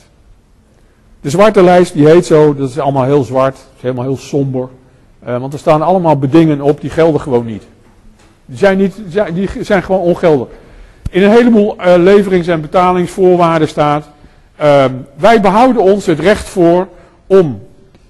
De 1.21 1.30
zwarte 1.30 1.63
lijst 1.63 1.93
die 1.93 2.07
heet 2.07 2.25
zo, 2.25 2.55
dat 2.55 2.69
is 2.69 2.80
allemaal 2.80 3.03
heel 3.03 3.23
zwart, 3.23 3.55
is 3.55 3.82
helemaal 3.82 4.03
heel 4.03 4.17
somber. 4.17 4.69
Uh, 5.27 5.39
want 5.39 5.53
er 5.53 5.59
staan 5.59 5.82
allemaal 5.82 6.17
bedingen 6.17 6.61
op 6.61 6.82
die 6.82 6.89
gelden 6.89 7.21
gewoon 7.21 7.45
niet. 7.45 7.63
Die 8.45 8.57
zijn, 8.57 8.77
niet, 8.77 8.95
die 9.34 9.63
zijn 9.63 9.84
gewoon 9.84 10.01
ongeldig. 10.01 10.47
In 11.09 11.23
een 11.23 11.32
heleboel 11.32 11.75
uh, 11.75 11.93
leverings- 11.97 12.47
en 12.47 12.61
betalingsvoorwaarden 12.61 13.67
staat. 13.67 14.09
Uh, 14.61 14.86
wij 15.15 15.41
behouden 15.41 15.82
ons 15.82 16.05
het 16.05 16.19
recht 16.19 16.49
voor 16.49 16.88
om 17.27 17.61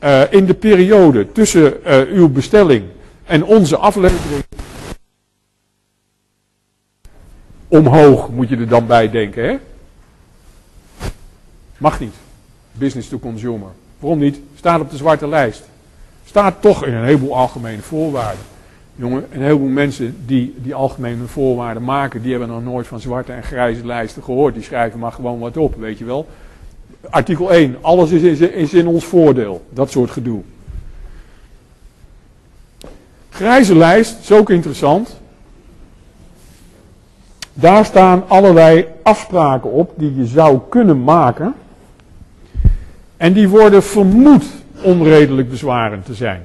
uh, 0.03 0.33
in 0.33 0.45
de 0.45 0.53
periode 0.53 1.31
tussen 1.31 1.73
uw 2.13 2.29
bestelling 2.29 2.83
en 3.25 3.43
onze 3.43 3.77
aflevering. 3.77 4.43
Omhoog 7.67 8.29
moet 8.29 8.49
je 8.49 8.57
er 8.57 8.67
dan 8.67 8.87
bij 8.87 9.09
denken, 9.09 9.43
hè? 9.43 9.57
Mag 11.77 11.99
niet. 11.99 12.13
Business 12.71 13.09
to 13.09 13.19
consumer. 13.19 13.69
Waarom 13.99 14.19
niet? 14.19 14.39
Staat 14.55 14.81
op 14.81 14.91
de 14.91 14.97
zwarte 14.97 15.27
lijst. 15.27 15.63
Staat 16.25 16.61
toch 16.61 16.85
in 16.85 16.93
een 16.93 17.03
heleboel 17.03 17.35
algemene 17.35 17.81
voorwaarden. 17.81 18.43
Jongen, 18.95 19.25
een 19.31 19.41
heleboel 19.41 19.67
mensen 19.67 20.17
die 20.25 20.55
die 20.57 20.75
algemene 20.75 21.25
voorwaarden 21.25 21.83
maken, 21.83 22.21
die 22.21 22.31
hebben 22.31 22.49
nog 22.49 22.63
nooit 22.63 22.87
van 22.87 22.99
zwarte 22.99 23.31
en 23.31 23.43
grijze 23.43 23.85
lijsten 23.85 24.23
gehoord. 24.23 24.53
Die 24.53 24.63
schrijven 24.63 24.99
maar 24.99 25.11
gewoon 25.11 25.39
wat 25.39 25.57
op, 25.57 25.75
weet 25.75 25.97
je 25.97 26.05
wel. 26.05 26.27
Artikel 27.09 27.51
1, 27.51 27.77
alles 27.81 28.11
is, 28.11 28.73
in 28.73 28.87
ons 28.87 29.05
voordeel. 29.05 29.65
Dat 29.69 29.91
soort 29.91 30.11
gedoe. 30.11 30.41
Grijze 33.29 33.75
lijst, 33.75 34.19
is 34.21 34.31
ook 34.31 34.49
interessant. 34.49 35.19
Daar 37.53 37.85
staan 37.85 38.23
allerlei 38.27 38.85
afspraken 39.03 39.71
op 39.71 39.93
die 39.95 40.15
je 40.15 40.25
zou 40.25 40.59
kunnen 40.69 41.03
maken. 41.03 41.53
En 43.17 43.33
die 43.33 43.49
worden 43.49 43.83
vermoed 43.83 44.45
onredelijk 44.83 45.49
bezwarend 45.49 46.05
te 46.05 46.13
zijn. 46.13 46.41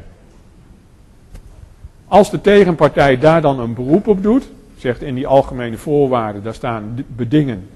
Als 2.08 2.30
de 2.30 2.40
tegenpartij 2.40 3.18
daar 3.18 3.40
dan 3.42 3.60
een 3.60 3.74
beroep 3.74 4.06
op 4.06 4.22
doet, 4.22 4.48
zegt 4.76 5.02
in 5.02 5.14
die 5.14 5.26
algemene 5.26 5.76
voorwaarden, 5.76 6.42
daar 6.42 6.54
staan 6.54 7.04
bedingen, 7.06 7.68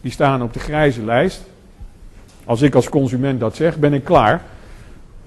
die 0.00 0.10
staan 0.10 0.42
op 0.42 0.52
de 0.52 0.60
grijze 0.60 1.04
lijst. 1.04 1.42
Als 2.52 2.62
ik 2.62 2.74
als 2.74 2.88
consument 2.88 3.40
dat 3.40 3.56
zeg, 3.56 3.78
ben 3.78 3.92
ik 3.92 4.04
klaar. 4.04 4.42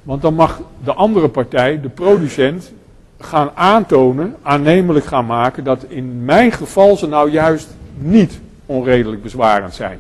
Want 0.03 0.21
dan 0.21 0.34
mag 0.34 0.61
de 0.84 0.93
andere 0.93 1.30
partij, 1.30 1.82
de 1.82 1.89
producent, 1.89 2.71
gaan 3.19 3.51
aantonen, 3.53 4.36
aannemelijk 4.41 5.05
gaan 5.05 5.26
maken, 5.26 5.63
dat 5.63 5.86
in 5.88 6.26
mijn 6.26 6.51
geval 6.51 6.97
ze 6.97 7.07
nou 7.07 7.32
juist 7.32 7.67
niet 7.97 8.39
onredelijk 8.65 9.21
bezwarend 9.21 9.73
zijn. 9.73 9.99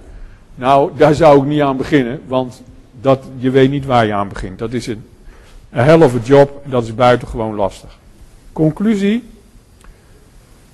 Nou, 0.55 0.91
daar 0.97 1.13
zou 1.13 1.37
ik 1.41 1.45
niet 1.45 1.61
aan 1.61 1.77
beginnen, 1.77 2.21
want 2.27 2.61
dat, 3.01 3.23
je 3.37 3.49
weet 3.49 3.69
niet 3.69 3.85
waar 3.85 4.05
je 4.05 4.13
aan 4.13 4.29
begint. 4.29 4.59
Dat 4.59 4.73
is 4.73 4.87
een, 4.87 5.03
hell 5.69 6.01
of 6.01 6.15
a 6.15 6.19
job, 6.23 6.61
dat 6.65 6.83
is 6.83 6.95
buitengewoon 6.95 7.55
lastig. 7.55 7.97
Conclusie. 8.51 9.23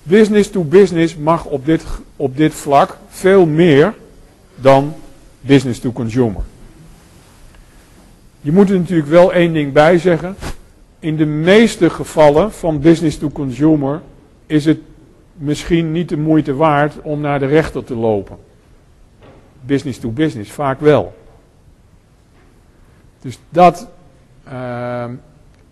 Business 0.03 0.49
to 0.49 0.63
business 0.63 1.15
mag 1.15 1.45
op 1.45 1.65
dit, 1.65 1.83
op 2.15 2.37
dit 2.37 2.53
vlak 2.53 2.97
veel 3.09 3.45
meer 3.45 3.93
dan 4.55 4.93
business 5.41 5.79
to 5.79 5.91
consumer. 5.91 6.41
Je 8.41 8.51
moet 8.51 8.69
er 8.69 8.79
natuurlijk 8.79 9.09
wel 9.09 9.33
één 9.33 9.53
ding 9.53 9.73
bij 9.73 9.97
zeggen. 9.97 10.35
In 10.99 11.17
de 11.17 11.25
meeste 11.25 11.89
gevallen 11.89 12.51
van 12.51 12.79
business 12.79 13.17
to 13.17 13.29
consumer 13.29 14.01
is 14.45 14.65
het 14.65 14.79
misschien 15.33 15.91
niet 15.91 16.09
de 16.09 16.17
moeite 16.17 16.55
waard 16.55 17.01
om 17.01 17.21
naar 17.21 17.39
de 17.39 17.45
rechter 17.45 17.83
te 17.83 17.95
lopen. 17.95 18.37
Business 19.61 19.99
to 19.99 20.09
business, 20.09 20.51
vaak 20.51 20.79
wel. 20.79 21.13
Dus 23.21 23.39
dat 23.49 23.87
uh, 24.51 25.05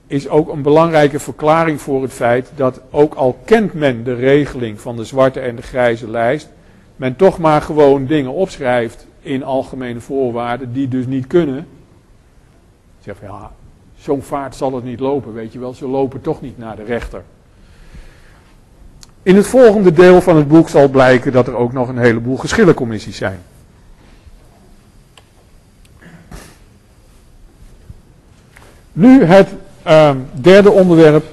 is 0.08 0.30
ook 0.30 0.50
een 0.50 0.62
belangrijke 0.62 1.20
verklaring 1.20 1.82
voor 1.82 2.02
het 2.02 2.14
feit 2.14 2.52
dat 2.56 2.82
ook 2.90 3.14
al 3.14 3.38
kent 3.46 3.74
men 3.74 4.04
de 4.04 4.14
regeling 4.14 4.80
van 4.80 4.96
de 4.96 5.04
zwarte 5.04 5.40
en 5.40 5.56
de 5.56 5.62
grijze 5.62 6.10
lijst, 6.10 6.50
men 6.96 7.16
toch 7.16 7.40
maar 7.40 7.62
gewoon 7.62 8.06
dingen 8.06 8.32
opschrijft 8.32 9.08
in 9.22 9.44
algemene 9.44 10.00
voorwaarden 10.00 10.74
die 10.74 10.88
dus 10.88 11.06
niet 11.06 11.28
kunnen. 11.28 11.68
Zeg 13.00 13.16
ja, 13.22 13.52
zo'n 13.98 14.22
vaart 14.22 14.56
zal 14.56 14.76
het 14.76 14.84
niet 14.84 15.00
lopen, 15.00 15.34
weet 15.34 15.54
je 15.54 15.60
wel, 15.60 15.74
ze 15.74 15.88
lopen 15.88 16.22
toch 16.22 16.42
niet 16.42 16.58
naar 16.58 16.76
de 16.76 16.84
rechter. 16.84 17.24
In 19.24 19.36
het 19.36 19.48
volgende 19.48 19.92
deel 19.92 20.22
van 20.22 20.36
het 20.36 20.48
boek 20.48 20.70
zal 20.70 20.88
blijken 20.88 21.32
dat 21.32 21.48
er 21.48 21.56
ook 21.56 21.74
nog 21.74 21.88
een 21.88 21.98
heleboel 21.98 22.38
geschillencommissies 22.38 23.18
zijn. 23.18 23.40
Nu 28.94 29.24
het 29.24 29.50
uh, 29.88 30.12
derde 30.32 30.72
onderwerp. 30.72 31.26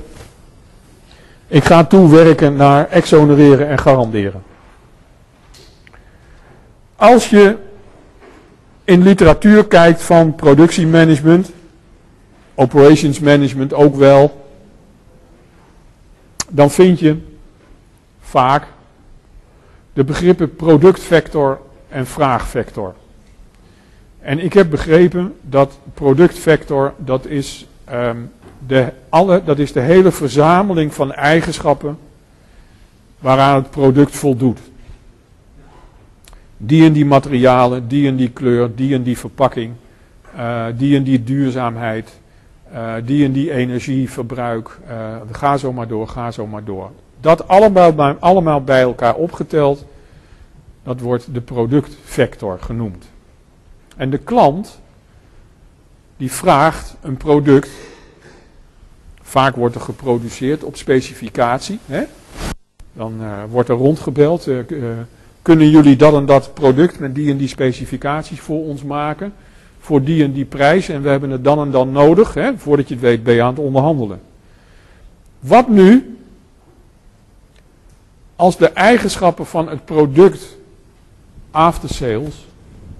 Ik 1.46 1.64
ga 1.64 1.84
toewerken 1.84 2.56
naar 2.56 2.88
exonereren 2.88 3.68
en 3.68 3.78
garanderen. 3.78 4.42
Als 6.96 7.30
je 7.30 7.56
in 8.86 9.02
literatuur 9.02 9.66
kijkt 9.66 10.02
van 10.02 10.34
productiemanagement, 10.34 11.50
operations 12.54 13.20
management 13.20 13.74
ook 13.74 13.96
wel, 13.96 14.46
dan 16.48 16.70
vind 16.70 16.98
je 16.98 17.16
vaak 18.20 18.66
de 19.92 20.04
begrippen 20.04 20.56
productvector 20.56 21.60
en 21.88 22.06
vraagvector. 22.06 22.94
En 24.20 24.38
ik 24.38 24.52
heb 24.52 24.70
begrepen 24.70 25.34
dat 25.40 25.78
productvector, 25.94 26.94
dat 26.96 27.26
is, 27.26 27.66
um, 27.92 28.30
de, 28.66 28.92
alle, 29.08 29.42
dat 29.44 29.58
is 29.58 29.72
de 29.72 29.80
hele 29.80 30.12
verzameling 30.12 30.94
van 30.94 31.12
eigenschappen 31.12 31.98
waaraan 33.18 33.54
het 33.54 33.70
product 33.70 34.16
voldoet. 34.16 34.58
Die 36.56 36.84
en 36.84 36.92
die 36.92 37.04
materialen, 37.04 37.88
die 37.88 38.06
en 38.06 38.16
die 38.16 38.30
kleur, 38.30 38.74
die 38.74 38.94
en 38.94 39.02
die 39.02 39.18
verpakking, 39.18 39.74
uh, 40.36 40.66
die 40.76 40.96
en 40.96 41.02
die 41.02 41.24
duurzaamheid, 41.24 42.20
uh, 42.72 42.94
die 43.04 43.24
en 43.24 43.32
die 43.32 43.50
energieverbruik. 43.52 44.78
Uh, 44.88 45.16
ga 45.32 45.56
zo 45.56 45.72
maar 45.72 45.88
door, 45.88 46.08
ga 46.08 46.30
zo 46.30 46.46
maar 46.46 46.64
door. 46.64 46.90
Dat 47.20 47.48
allemaal, 47.48 48.16
allemaal 48.18 48.64
bij 48.64 48.80
elkaar 48.80 49.14
opgeteld, 49.14 49.84
dat 50.82 51.00
wordt 51.00 51.34
de 51.34 51.40
productvector 51.40 52.58
genoemd. 52.60 53.04
En 53.96 54.10
de 54.10 54.18
klant, 54.18 54.80
die 56.16 56.32
vraagt 56.32 56.96
een 57.02 57.16
product, 57.16 57.70
vaak 59.22 59.56
wordt 59.56 59.74
er 59.74 59.80
geproduceerd 59.80 60.64
op 60.64 60.76
specificatie. 60.76 61.78
Hè? 61.86 62.02
Dan 62.92 63.20
wordt 63.48 63.68
er 63.68 63.76
rondgebeld, 63.76 64.48
kunnen 65.46 65.70
jullie 65.70 65.96
dat 65.96 66.14
en 66.14 66.26
dat 66.26 66.54
product 66.54 66.98
met 66.98 67.14
die 67.14 67.30
en 67.30 67.36
die 67.36 67.48
specificaties 67.48 68.40
voor 68.40 68.64
ons 68.64 68.82
maken? 68.82 69.32
Voor 69.78 70.02
die 70.02 70.24
en 70.24 70.32
die 70.32 70.44
prijs 70.44 70.88
en 70.88 71.02
we 71.02 71.08
hebben 71.08 71.30
het 71.30 71.44
dan 71.44 71.58
en 71.58 71.70
dan 71.70 71.92
nodig. 71.92 72.34
Hè? 72.34 72.58
Voordat 72.58 72.88
je 72.88 72.94
het 72.94 73.02
weet 73.02 73.22
ben 73.22 73.34
je 73.34 73.42
aan 73.42 73.54
het 73.54 73.64
onderhandelen. 73.64 74.20
Wat 75.40 75.68
nu 75.68 76.18
als 78.36 78.56
de 78.56 78.68
eigenschappen 78.68 79.46
van 79.46 79.68
het 79.68 79.84
product 79.84 80.56
after 81.50 81.88
sales 81.88 82.46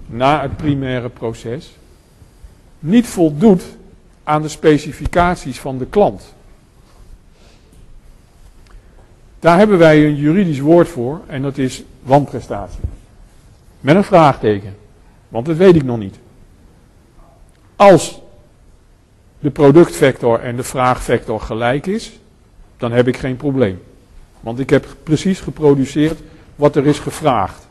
na 0.05 0.41
het 0.41 0.57
primaire 0.57 1.09
proces 1.09 1.77
niet 2.79 3.07
voldoet 3.07 3.63
aan 4.23 4.41
de 4.41 4.49
specificaties 4.49 5.59
van 5.59 5.77
de 5.77 5.85
klant. 5.85 6.33
Daar 9.39 9.57
hebben 9.57 9.77
wij 9.77 10.05
een 10.05 10.15
juridisch 10.15 10.59
woord 10.59 10.87
voor 10.87 11.21
en 11.25 11.41
dat 11.41 11.57
is 11.57 11.83
wanprestatie. 12.07 12.79
Met 13.79 13.95
een 13.95 14.03
vraagteken, 14.03 14.75
want 15.27 15.45
dat 15.45 15.55
weet 15.55 15.75
ik 15.75 15.83
nog 15.83 15.97
niet. 15.97 16.19
Als 17.75 18.21
de 19.39 19.49
productvector 19.49 20.39
en 20.39 20.55
de 20.55 20.63
vraagvector 20.63 21.41
gelijk 21.41 21.85
is, 21.85 22.19
dan 22.77 22.91
heb 22.91 23.07
ik 23.07 23.17
geen 23.17 23.37
probleem. 23.37 23.81
Want 24.39 24.59
ik 24.59 24.69
heb 24.69 24.85
precies 25.03 25.39
geproduceerd 25.39 26.19
wat 26.55 26.75
er 26.75 26.85
is 26.85 26.99
gevraagd. 26.99 27.67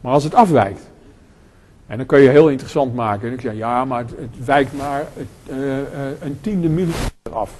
Maar 0.00 0.12
als 0.12 0.24
het 0.24 0.34
afwijkt, 0.34 0.80
en 1.86 1.96
dan 1.96 2.06
kun 2.06 2.20
je 2.20 2.28
heel 2.28 2.48
interessant 2.48 2.94
maken. 2.94 3.28
En 3.28 3.34
ik 3.34 3.40
zeg, 3.40 3.54
ja, 3.54 3.84
maar 3.84 4.04
het, 4.04 4.44
wijkt 4.44 4.76
maar 4.76 5.06
het, 5.14 5.56
uh, 5.56 5.78
uh, 5.78 5.82
een 6.20 6.38
tiende 6.40 6.68
millimeter 6.68 7.32
af. 7.32 7.52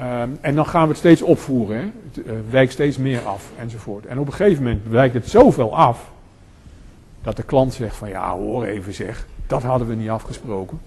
Um, 0.00 0.38
en 0.40 0.54
dan 0.54 0.66
gaan 0.66 0.82
we 0.82 0.88
het 0.88 0.98
steeds 0.98 1.22
opvoeren. 1.22 1.76
Hè. 1.76 1.82
Het 1.82 2.26
uh, 2.26 2.32
wijkt 2.50 2.72
steeds 2.72 2.96
meer 2.96 3.20
af, 3.20 3.50
enzovoort. 3.58 4.06
En 4.06 4.18
op 4.18 4.26
een 4.26 4.32
gegeven 4.32 4.62
moment 4.62 4.82
wijkt 4.88 5.14
het 5.14 5.28
zoveel 5.28 5.76
af, 5.76 6.10
dat 7.22 7.36
de 7.36 7.42
klant 7.42 7.74
zegt 7.74 7.96
van, 7.96 8.08
ja, 8.08 8.30
hoor 8.32 8.64
even 8.64 8.94
zeg, 8.94 9.26
dat 9.46 9.62
hadden 9.62 9.88
we 9.88 9.94
niet 9.94 10.08
afgesproken. 10.08 10.80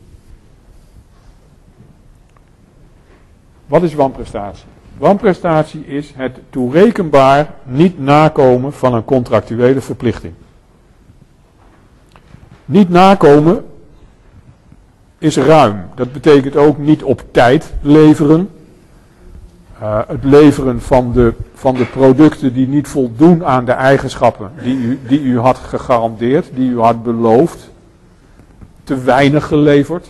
Wat 3.65 3.83
is 3.83 3.93
wanprestatie? 3.93 4.65
Wanprestatie 4.97 5.85
is 5.85 6.13
het 6.15 6.39
toerekenbaar 6.49 7.53
niet 7.63 7.99
nakomen 7.99 8.73
van 8.73 8.93
een 8.93 9.05
contractuele 9.05 9.81
verplichting. 9.81 10.33
Niet 12.65 12.89
nakomen 12.89 13.65
is 15.17 15.37
ruim. 15.37 15.85
Dat 15.95 16.13
betekent 16.13 16.55
ook 16.55 16.77
niet 16.77 17.03
op 17.03 17.23
tijd 17.31 17.73
leveren. 17.81 18.49
Uh, 19.83 19.99
het 20.07 20.23
leveren 20.23 20.81
van 20.81 21.11
de, 21.11 21.33
van 21.53 21.75
de 21.75 21.85
producten 21.85 22.53
die 22.53 22.67
niet 22.67 22.87
voldoen 22.87 23.45
aan 23.45 23.65
de 23.65 23.71
eigenschappen 23.71 24.51
die 24.63 24.77
u, 24.77 24.99
die 25.07 25.21
u 25.21 25.39
had 25.39 25.57
gegarandeerd, 25.57 26.49
die 26.53 26.69
u 26.69 26.79
had 26.79 27.03
beloofd. 27.03 27.69
Te 28.83 28.97
weinig 28.97 29.47
geleverd. 29.47 30.07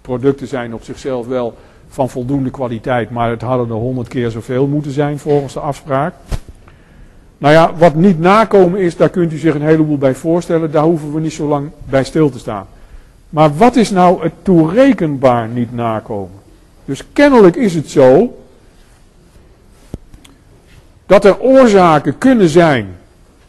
Producten 0.00 0.46
zijn 0.46 0.74
op 0.74 0.82
zichzelf 0.82 1.26
wel 1.26 1.54
van 1.88 2.10
voldoende 2.10 2.50
kwaliteit, 2.50 3.10
maar 3.10 3.30
het 3.30 3.42
hadden 3.42 3.68
er 3.68 3.74
honderd 3.74 4.08
keer 4.08 4.30
zoveel 4.30 4.66
moeten 4.66 4.92
zijn 4.92 5.18
volgens 5.18 5.52
de 5.52 5.60
afspraak. 5.60 6.14
Nou 7.38 7.54
ja, 7.54 7.74
wat 7.78 7.94
niet 7.94 8.18
nakomen 8.18 8.80
is, 8.80 8.96
daar 8.96 9.10
kunt 9.10 9.32
u 9.32 9.36
zich 9.36 9.54
een 9.54 9.62
heleboel 9.62 9.98
bij 9.98 10.14
voorstellen, 10.14 10.70
daar 10.70 10.84
hoeven 10.84 11.12
we 11.12 11.20
niet 11.20 11.32
zo 11.32 11.46
lang 11.46 11.70
bij 11.84 12.04
stil 12.04 12.30
te 12.30 12.38
staan. 12.38 12.66
Maar 13.28 13.56
wat 13.56 13.76
is 13.76 13.90
nou 13.90 14.22
het 14.22 14.32
toerekenbaar 14.42 15.48
niet 15.48 15.74
nakomen? 15.74 16.40
Dus 16.84 17.12
kennelijk 17.12 17.56
is 17.56 17.74
het 17.74 17.90
zo 17.90 18.36
dat 21.06 21.24
er 21.24 21.40
oorzaken 21.40 22.18
kunnen 22.18 22.48
zijn 22.48 22.96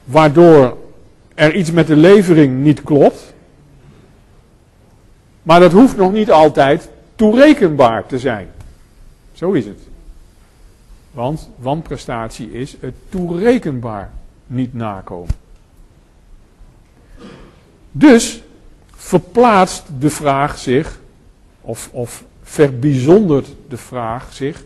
waardoor 0.03 0.77
er 1.35 1.55
iets 1.55 1.71
met 1.71 1.87
de 1.87 1.95
levering 1.95 2.63
niet 2.63 2.83
klopt. 2.83 3.33
Maar 5.43 5.59
dat 5.59 5.71
hoeft 5.71 5.97
nog 5.97 6.11
niet 6.11 6.31
altijd 6.31 6.89
toerekenbaar 7.15 8.05
te 8.05 8.19
zijn. 8.19 8.47
Zo 9.33 9.51
is 9.51 9.65
het. 9.65 9.79
Want 11.11 11.49
wanprestatie 11.55 12.51
is 12.51 12.75
het 12.79 12.93
toerekenbaar 13.09 14.11
niet 14.47 14.73
nakomen. 14.73 15.35
Dus 17.91 18.43
verplaatst 18.95 19.83
de 19.99 20.09
vraag 20.09 20.57
zich, 20.57 20.99
of, 21.61 21.89
of 21.91 22.23
verbijzondert 22.43 23.47
de 23.69 23.77
vraag 23.77 24.33
zich 24.33 24.63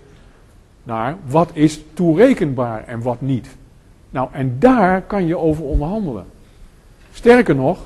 naar 0.88 1.18
wat 1.26 1.50
is 1.54 1.80
toerekenbaar 1.94 2.84
en 2.84 3.02
wat 3.02 3.22
niet. 3.22 3.48
Nou, 4.10 4.30
en 4.32 4.56
daar 4.60 5.02
kan 5.02 5.28
je 5.28 5.38
over 5.38 5.64
onderhandelen. 5.64 6.26
Sterker 7.14 7.56
nog, 7.56 7.80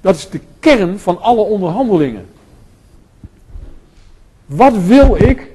dat 0.00 0.14
is 0.14 0.28
de 0.28 0.40
kern 0.58 0.98
van 0.98 1.20
alle 1.20 1.40
onderhandelingen. 1.40 2.26
Wat 4.46 4.84
wil 4.84 5.16
ik 5.22 5.50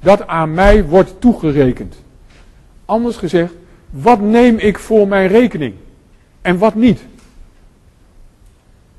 dat 0.00 0.26
aan 0.26 0.54
mij 0.54 0.84
wordt 0.84 1.20
toegerekend? 1.20 1.94
Anders 2.84 3.16
gezegd, 3.16 3.52
wat 3.90 4.20
neem 4.20 4.58
ik 4.58 4.78
voor 4.78 5.08
mijn 5.08 5.28
rekening 5.28 5.74
en 6.42 6.58
wat 6.58 6.74
niet? 6.74 7.04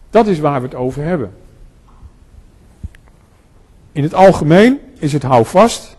Dat 0.09 0.27
is 0.27 0.39
waar 0.39 0.61
we 0.61 0.67
het 0.67 0.75
over 0.75 1.03
hebben. 1.03 1.33
In 3.91 4.03
het 4.03 4.13
algemeen 4.13 4.79
is 4.99 5.13
het 5.13 5.23
houvast 5.23 5.97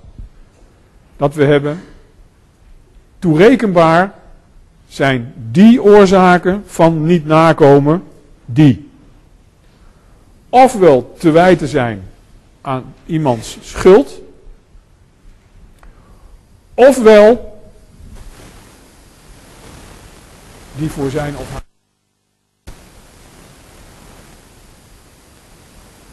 dat 1.17 1.35
we 1.35 1.45
hebben. 1.45 1.81
Toerekenbaar 3.19 4.15
zijn 4.89 5.35
die 5.51 5.83
oorzaken 5.83 6.63
van 6.67 7.07
niet 7.07 7.27
nakomen 7.27 8.03
die 8.45 8.91
ofwel 10.49 11.15
te 11.19 11.31
wijten 11.31 11.69
zijn 11.69 12.03
aan 12.61 12.95
iemands 13.07 13.59
schuld, 13.61 14.21
ofwel 16.75 17.61
die 20.77 20.91
voor 20.91 21.11
zijn 21.11 21.37
of 21.37 21.51
haar. 21.51 21.63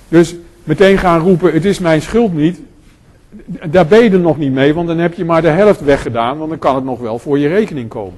Dus 0.08 0.36
meteen 0.64 0.97
gaan 0.97 1.20
roepen: 1.20 1.54
het 1.54 1.66
is 1.66 1.80
mijn 1.80 2.02
schuld 2.02 2.34
niet. 2.34 2.60
Daar 3.69 3.88
ben 3.88 4.03
je 4.03 4.09
er 4.09 4.19
nog 4.19 4.38
niet 4.38 4.51
mee, 4.51 4.73
want 4.73 4.88
dan 4.88 4.97
heb 4.97 5.13
je 5.13 5.25
maar 5.25 5.41
de 5.41 5.47
helft 5.47 5.82
weggedaan, 5.82 6.38
want 6.38 6.49
dan 6.49 6.59
kan 6.59 6.75
het 6.75 6.84
nog 6.84 6.99
wel 6.99 7.19
voor 7.19 7.39
je 7.39 7.47
rekening 7.47 7.89
komen. 7.89 8.17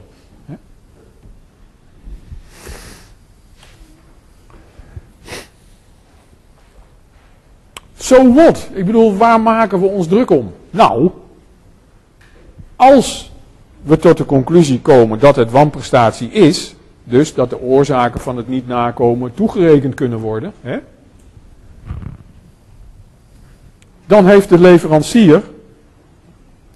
Zo 7.96 8.16
so 8.16 8.34
wat? 8.34 8.70
Ik 8.74 8.86
bedoel, 8.86 9.18
waar 9.18 9.42
maken 9.42 9.80
we 9.80 9.86
ons 9.86 10.08
druk 10.08 10.30
om? 10.30 10.54
Nou, 10.70 11.10
als 12.76 13.32
we 13.82 13.98
tot 13.98 14.18
de 14.18 14.26
conclusie 14.26 14.82
komen 14.82 15.20
dat 15.20 15.36
het 15.36 15.52
wanprestatie 15.52 16.32
is, 16.32 16.76
dus 17.04 17.34
dat 17.34 17.50
de 17.50 17.62
oorzaken 17.62 18.20
van 18.20 18.38
het 18.38 18.48
niet 18.48 18.68
nakomen 18.68 19.34
toegerekend 19.34 19.94
kunnen 19.94 20.20
worden, 20.20 20.54
hè, 20.62 20.80
dan 24.12 24.28
heeft 24.28 24.50
de 24.50 24.60
leverancier, 24.60 25.42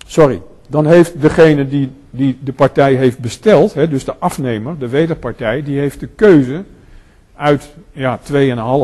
sorry, 0.06 0.42
dan 0.68 0.86
heeft 0.86 1.22
degene 1.22 1.68
die, 1.68 1.92
die 2.10 2.38
de 2.44 2.54
partij 2.54 2.94
heeft 2.94 3.20
besteld, 3.20 3.74
hè, 3.74 3.88
dus 3.88 4.06
de 4.06 4.16
afnemer, 4.20 4.78
de 4.80 4.88
wederpartij, 4.88 5.64
die 5.64 5.80
heeft 5.80 6.00
de 6.00 6.08
keuze 6.08 6.64
uit 7.36 7.76
ja, 7.92 8.20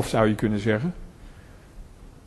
2,5 0.04 0.08
zou 0.08 0.28
je 0.28 0.36
kunnen 0.36 0.60
zeggen. 0.60 0.94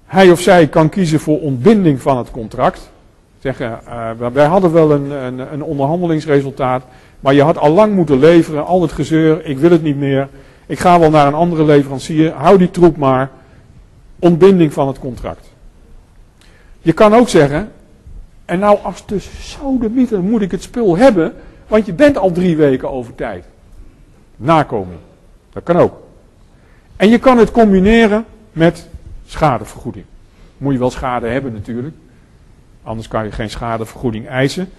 Hij 0.05 0.31
of 0.31 0.41
zij 0.41 0.67
kan 0.67 0.89
kiezen 0.89 1.21
voor 1.21 1.41
ontbinding 1.41 2.03
van 2.03 2.17
het 2.19 2.31
contract. 2.31 2.91
Zeggen, 3.39 3.81
uh, 3.89 4.11
wij 4.33 4.47
hadden 4.47 4.73
wel 4.73 4.93
een, 4.93 5.11
een, 5.11 5.53
een, 5.53 5.63
onderhandelingsresultaat, 5.63 6.85
maar 7.21 7.35
je 7.35 7.43
had 7.43 7.59
al 7.59 7.71
lang 7.71 7.95
moeten 7.95 8.19
leveren, 8.19 8.67
al 8.67 8.83
het 8.83 8.93
gezeur, 8.93 9.45
ik 9.45 9.59
wil 9.59 9.71
het 9.71 9.83
niet 9.83 9.99
meer. 9.99 10.29
Ik 10.67 10.79
ga 10.79 10.99
wel 10.99 11.11
naar 11.11 11.27
een 11.27 11.35
andere 11.35 11.65
leverancier, 11.65 12.33
hou 12.33 12.59
die 12.59 12.71
troep 12.71 12.97
maar. 12.97 13.31
Ontbinding 14.19 14.73
van 14.73 14.87
het 14.87 14.99
contract. 14.99 15.54
Je 16.85 16.93
kan 16.93 17.15
ook 17.15 17.29
zeggen, 17.29 17.73
en 18.45 18.59
nou 18.59 18.79
als 18.83 19.07
de 19.07 19.19
sodemieter 19.41 20.21
moet 20.21 20.43
ik 20.43 20.51
het 20.51 20.63
spul 20.63 20.97
hebben, 20.97 21.35
want 21.67 21.87
je 21.87 21.93
bent 21.93 22.19
al 22.19 22.33
drie 22.33 22.57
weken 22.57 22.91
over 22.91 23.15
tijd. 23.15 23.45
Nakomen. 24.37 24.99
Dat 25.53 25.63
kan 25.63 25.77
ook. 25.77 26.03
En 26.97 27.09
je 27.09 27.19
kan 27.19 27.39
het 27.39 27.51
combineren 27.51 28.25
met 28.53 28.89
schadevergoeding. 29.27 30.05
Moet 30.57 30.73
je 30.73 30.79
wel 30.79 30.91
schade 30.91 31.27
hebben 31.27 31.53
natuurlijk. 31.53 31.95
Anders 32.83 33.09
kan 33.09 33.25
je 33.25 33.33
geen 33.33 33.51
schadevergoeding 33.51 34.29
eisen. 34.29 34.71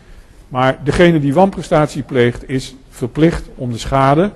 Maar 0.47 0.77
degene 0.83 1.19
die 1.19 1.33
wanprestatie 1.33 2.03
pleegt 2.03 2.49
is 2.49 2.75
verplicht 2.89 3.43
om 3.55 3.71
de 3.71 3.77
schade 3.77 4.31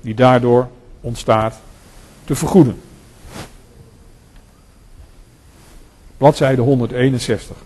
die 0.00 0.14
daardoor 0.14 0.68
ontstaat 1.00 1.60
te 2.24 2.34
vergoeden. 2.34 2.80
Bladzijde 6.18 6.62
161. 6.62 7.56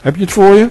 Heb 0.00 0.14
je 0.14 0.20
het 0.20 0.32
voor 0.32 0.54
je? 0.54 0.70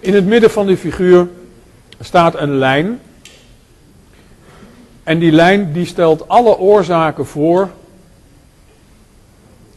In 0.00 0.14
het 0.14 0.26
midden 0.26 0.50
van 0.50 0.66
die 0.66 0.76
figuur 0.76 1.28
staat 2.00 2.34
een 2.34 2.54
lijn 2.54 3.00
en 5.10 5.18
die 5.18 5.32
lijn 5.32 5.72
die 5.72 5.86
stelt 5.86 6.28
alle 6.28 6.58
oorzaken 6.58 7.26
voor 7.26 7.70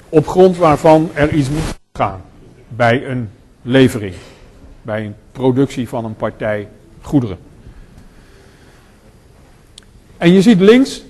op 0.09 0.27
grond 0.27 0.57
waarvan 0.57 1.09
er 1.13 1.33
iets 1.33 1.49
moet 1.49 1.79
gaan 1.93 2.21
bij 2.67 3.05
een 3.07 3.29
levering, 3.61 4.13
bij 4.81 5.05
een 5.05 5.15
productie 5.31 5.89
van 5.89 6.05
een 6.05 6.15
partij 6.15 6.67
goederen. 7.01 7.37
En 10.17 10.31
je 10.31 10.41
ziet 10.41 10.59
links 10.59 11.03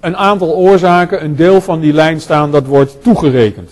een 0.00 0.16
aantal 0.16 0.54
oorzaken, 0.54 1.24
een 1.24 1.36
deel 1.36 1.60
van 1.60 1.80
die 1.80 1.92
lijn 1.92 2.20
staan, 2.20 2.50
dat 2.50 2.66
wordt 2.66 3.02
toegerekend. 3.02 3.70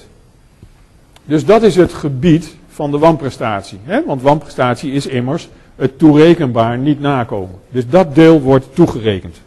Dus 1.24 1.44
dat 1.44 1.62
is 1.62 1.76
het 1.76 1.92
gebied 1.92 2.54
van 2.68 2.90
de 2.90 2.98
wanprestatie. 2.98 3.78
Hè? 3.84 4.04
Want 4.04 4.22
wanprestatie 4.22 4.92
is 4.92 5.06
immers 5.06 5.48
het 5.80 5.98
toerekenbaar 5.98 6.78
niet 6.78 7.00
nakomen. 7.00 7.56
Dus 7.68 7.88
dat 7.88 8.14
deel 8.14 8.40
wordt 8.40 8.74
toegerekend. 8.74 9.40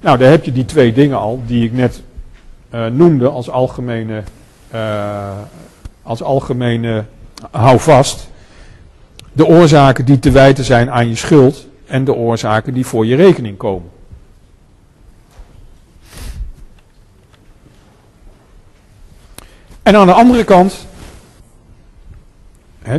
Nou, 0.00 0.18
daar 0.18 0.30
heb 0.30 0.44
je 0.44 0.52
die 0.52 0.64
twee 0.64 0.92
dingen 0.92 1.18
al 1.18 1.42
die 1.46 1.64
ik 1.64 1.72
net 1.72 2.02
uh, 2.74 2.86
noemde 2.86 3.28
als 3.28 3.50
algemene, 3.50 4.22
uh, 4.74 5.30
als 6.02 6.22
algemene 6.22 7.04
houvast. 7.50 8.28
De 9.32 9.46
oorzaken 9.46 10.04
die 10.04 10.18
te 10.18 10.30
wijten 10.30 10.64
zijn 10.64 10.90
aan 10.90 11.08
je 11.08 11.16
schuld 11.16 11.66
en 11.86 12.04
de 12.04 12.14
oorzaken 12.14 12.74
die 12.74 12.86
voor 12.86 13.06
je 13.06 13.16
rekening 13.16 13.56
komen. 13.56 13.90
En 19.82 19.96
aan 19.96 20.06
de 20.06 20.12
andere 20.12 20.44
kant 20.44 20.86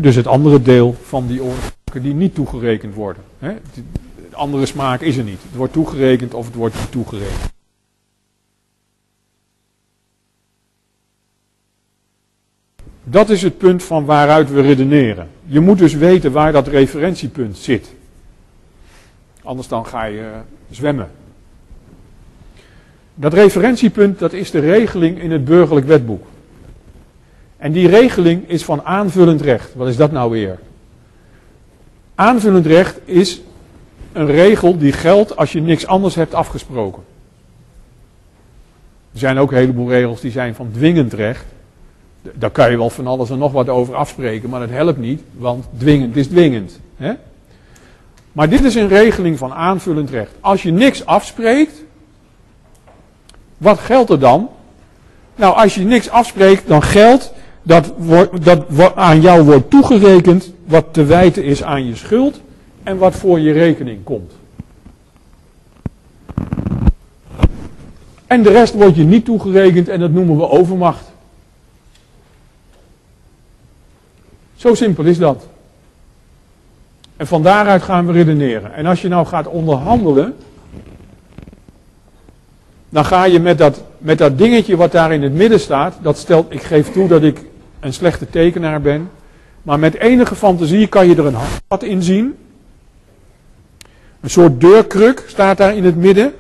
dus 0.01 0.15
het 0.15 0.27
andere 0.27 0.61
deel 0.61 0.95
van 1.03 1.27
die 1.27 1.43
oorzaken 1.43 2.01
die 2.01 2.13
niet 2.13 2.35
toegerekend 2.35 2.95
worden. 2.95 3.23
He, 3.39 3.53
de 4.29 4.35
andere 4.35 4.65
smaak 4.65 5.01
is 5.01 5.17
er 5.17 5.23
niet. 5.23 5.39
Het 5.43 5.55
wordt 5.55 5.73
toegerekend 5.73 6.33
of 6.33 6.45
het 6.45 6.55
wordt 6.55 6.75
niet 6.75 6.91
toegerekend. 6.91 7.51
Dat 13.03 13.29
is 13.29 13.41
het 13.41 13.57
punt 13.57 13.83
van 13.83 14.05
waaruit 14.05 14.51
we 14.51 14.61
redeneren. 14.61 15.29
Je 15.45 15.59
moet 15.59 15.77
dus 15.77 15.93
weten 15.93 16.31
waar 16.31 16.51
dat 16.51 16.67
referentiepunt 16.67 17.57
zit. 17.57 17.93
Anders 19.43 19.67
dan 19.67 19.85
ga 19.85 20.03
je 20.03 20.19
eh, 20.19 20.39
zwemmen. 20.69 21.11
Dat 23.15 23.33
referentiepunt 23.33 24.19
dat 24.19 24.33
is 24.33 24.51
de 24.51 24.59
regeling 24.59 25.21
in 25.21 25.31
het 25.31 25.45
burgerlijk 25.45 25.85
wetboek. 25.85 26.25
En 27.63 27.71
die 27.71 27.87
regeling 27.87 28.49
is 28.49 28.63
van 28.63 28.83
aanvullend 28.83 29.41
recht. 29.41 29.75
Wat 29.75 29.87
is 29.87 29.97
dat 29.97 30.11
nou 30.11 30.31
weer? 30.31 30.59
Aanvullend 32.15 32.65
recht 32.65 32.99
is 33.05 33.41
een 34.11 34.25
regel 34.25 34.77
die 34.77 34.91
geldt 34.91 35.35
als 35.35 35.51
je 35.51 35.61
niks 35.61 35.87
anders 35.87 36.15
hebt 36.15 36.33
afgesproken. 36.33 37.03
Er 39.13 39.19
zijn 39.19 39.37
ook 39.37 39.51
een 39.51 39.57
heleboel 39.57 39.89
regels 39.89 40.21
die 40.21 40.31
zijn 40.31 40.55
van 40.55 40.71
dwingend 40.71 41.13
recht. 41.13 41.45
Daar 42.21 42.49
kan 42.49 42.71
je 42.71 42.77
wel 42.77 42.89
van 42.89 43.07
alles 43.07 43.29
en 43.29 43.37
nog 43.37 43.51
wat 43.51 43.69
over 43.69 43.95
afspreken, 43.95 44.49
maar 44.49 44.59
dat 44.59 44.69
helpt 44.69 44.99
niet, 44.99 45.21
want 45.37 45.65
dwingend 45.77 46.15
is 46.15 46.27
dwingend. 46.27 46.79
Hè? 46.95 47.13
Maar 48.31 48.49
dit 48.49 48.63
is 48.63 48.75
een 48.75 48.87
regeling 48.87 49.37
van 49.37 49.53
aanvullend 49.53 50.09
recht. 50.09 50.31
Als 50.39 50.63
je 50.63 50.71
niks 50.71 51.05
afspreekt, 51.05 51.83
wat 53.57 53.79
geldt 53.79 54.09
er 54.09 54.19
dan? 54.19 54.49
Nou, 55.35 55.55
als 55.55 55.75
je 55.75 55.83
niks 55.83 56.09
afspreekt, 56.09 56.67
dan 56.67 56.81
geldt 56.81 57.32
dat, 57.63 57.93
dat 58.69 58.95
aan 58.95 59.21
jou 59.21 59.43
wordt 59.43 59.69
toegerekend 59.69 60.51
wat 60.65 60.85
te 60.91 61.03
wijten 61.03 61.43
is 61.43 61.63
aan 61.63 61.85
je 61.85 61.95
schuld 61.95 62.41
en 62.83 62.97
wat 62.97 63.15
voor 63.15 63.39
je 63.39 63.51
rekening 63.51 64.03
komt. 64.03 64.31
En 68.27 68.43
de 68.43 68.49
rest 68.49 68.73
wordt 68.73 68.95
je 68.95 69.03
niet 69.03 69.25
toegerekend 69.25 69.87
en 69.87 69.99
dat 69.99 70.11
noemen 70.11 70.37
we 70.37 70.49
overmacht. 70.49 71.11
Zo 74.55 74.73
simpel 74.73 75.03
is 75.03 75.17
dat. 75.17 75.47
En 77.15 77.27
van 77.27 77.43
daaruit 77.43 77.81
gaan 77.81 78.05
we 78.05 78.11
redeneren. 78.11 78.73
En 78.73 78.85
als 78.85 79.01
je 79.01 79.07
nou 79.07 79.25
gaat 79.25 79.47
onderhandelen, 79.47 80.35
dan 82.89 83.05
ga 83.05 83.23
je 83.23 83.39
met 83.39 83.57
dat, 83.57 83.83
met 83.97 84.17
dat 84.17 84.37
dingetje 84.37 84.75
wat 84.75 84.91
daar 84.91 85.13
in 85.13 85.23
het 85.23 85.33
midden 85.33 85.59
staat, 85.59 85.97
dat 86.01 86.17
stelt, 86.17 86.53
ik 86.53 86.61
geef 86.61 86.91
toe 86.91 87.07
dat 87.07 87.23
ik 87.23 87.45
een 87.83 87.93
slechte 87.93 88.29
tekenaar 88.29 88.81
ben, 88.81 89.09
maar 89.61 89.79
met 89.79 89.93
enige 89.93 90.35
fantasie 90.35 90.87
kan 90.87 91.07
je 91.07 91.15
er 91.15 91.25
een 91.25 91.33
handvat 91.33 91.83
in 91.83 92.03
zien. 92.03 92.35
Een 94.21 94.29
soort 94.29 94.61
deurkruk 94.61 95.23
staat 95.27 95.57
daar 95.57 95.75
in 95.75 95.83
het 95.83 95.95
midden. 95.95 96.33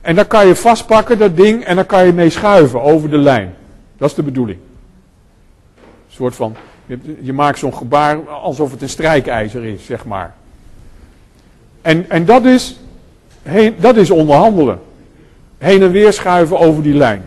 En 0.00 0.14
dan 0.14 0.26
kan 0.26 0.46
je 0.46 0.56
vastpakken, 0.56 1.18
dat 1.18 1.36
ding, 1.36 1.64
en 1.64 1.76
dan 1.76 1.86
kan 1.86 2.06
je 2.06 2.12
mee 2.12 2.30
schuiven 2.30 2.82
over 2.82 3.10
de 3.10 3.18
lijn. 3.18 3.54
Dat 3.96 4.08
is 4.08 4.14
de 4.14 4.22
bedoeling. 4.22 4.58
Een 5.76 6.14
soort 6.14 6.34
van, 6.34 6.56
je 7.20 7.32
maakt 7.32 7.58
zo'n 7.58 7.74
gebaar 7.74 8.28
alsof 8.28 8.70
het 8.70 8.82
een 8.82 8.88
strijkijzer 8.88 9.64
is, 9.64 9.84
zeg 9.84 10.04
maar. 10.04 10.34
En, 11.82 12.10
en 12.10 12.24
dat, 12.24 12.44
is, 12.44 12.80
heen, 13.42 13.74
dat 13.78 13.96
is 13.96 14.10
onderhandelen. 14.10 14.80
Heen 15.58 15.82
en 15.82 15.90
weer 15.90 16.12
schuiven 16.12 16.58
over 16.58 16.82
die 16.82 16.94
lijn. 16.94 17.24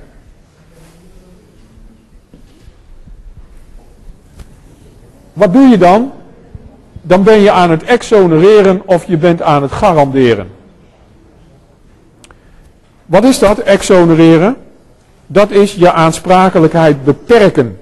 Wat 5.33 5.53
doe 5.53 5.67
je 5.67 5.77
dan? 5.77 6.11
Dan 7.01 7.23
ben 7.23 7.39
je 7.39 7.51
aan 7.51 7.71
het 7.71 7.83
exonereren 7.83 8.81
of 8.85 9.05
je 9.05 9.17
bent 9.17 9.41
aan 9.41 9.61
het 9.61 9.71
garanderen. 9.71 10.49
Wat 13.05 13.23
is 13.23 13.39
dat, 13.39 13.59
exonereren? 13.59 14.55
Dat 15.27 15.51
is 15.51 15.73
je 15.73 15.91
aansprakelijkheid 15.91 17.03
beperken. 17.03 17.79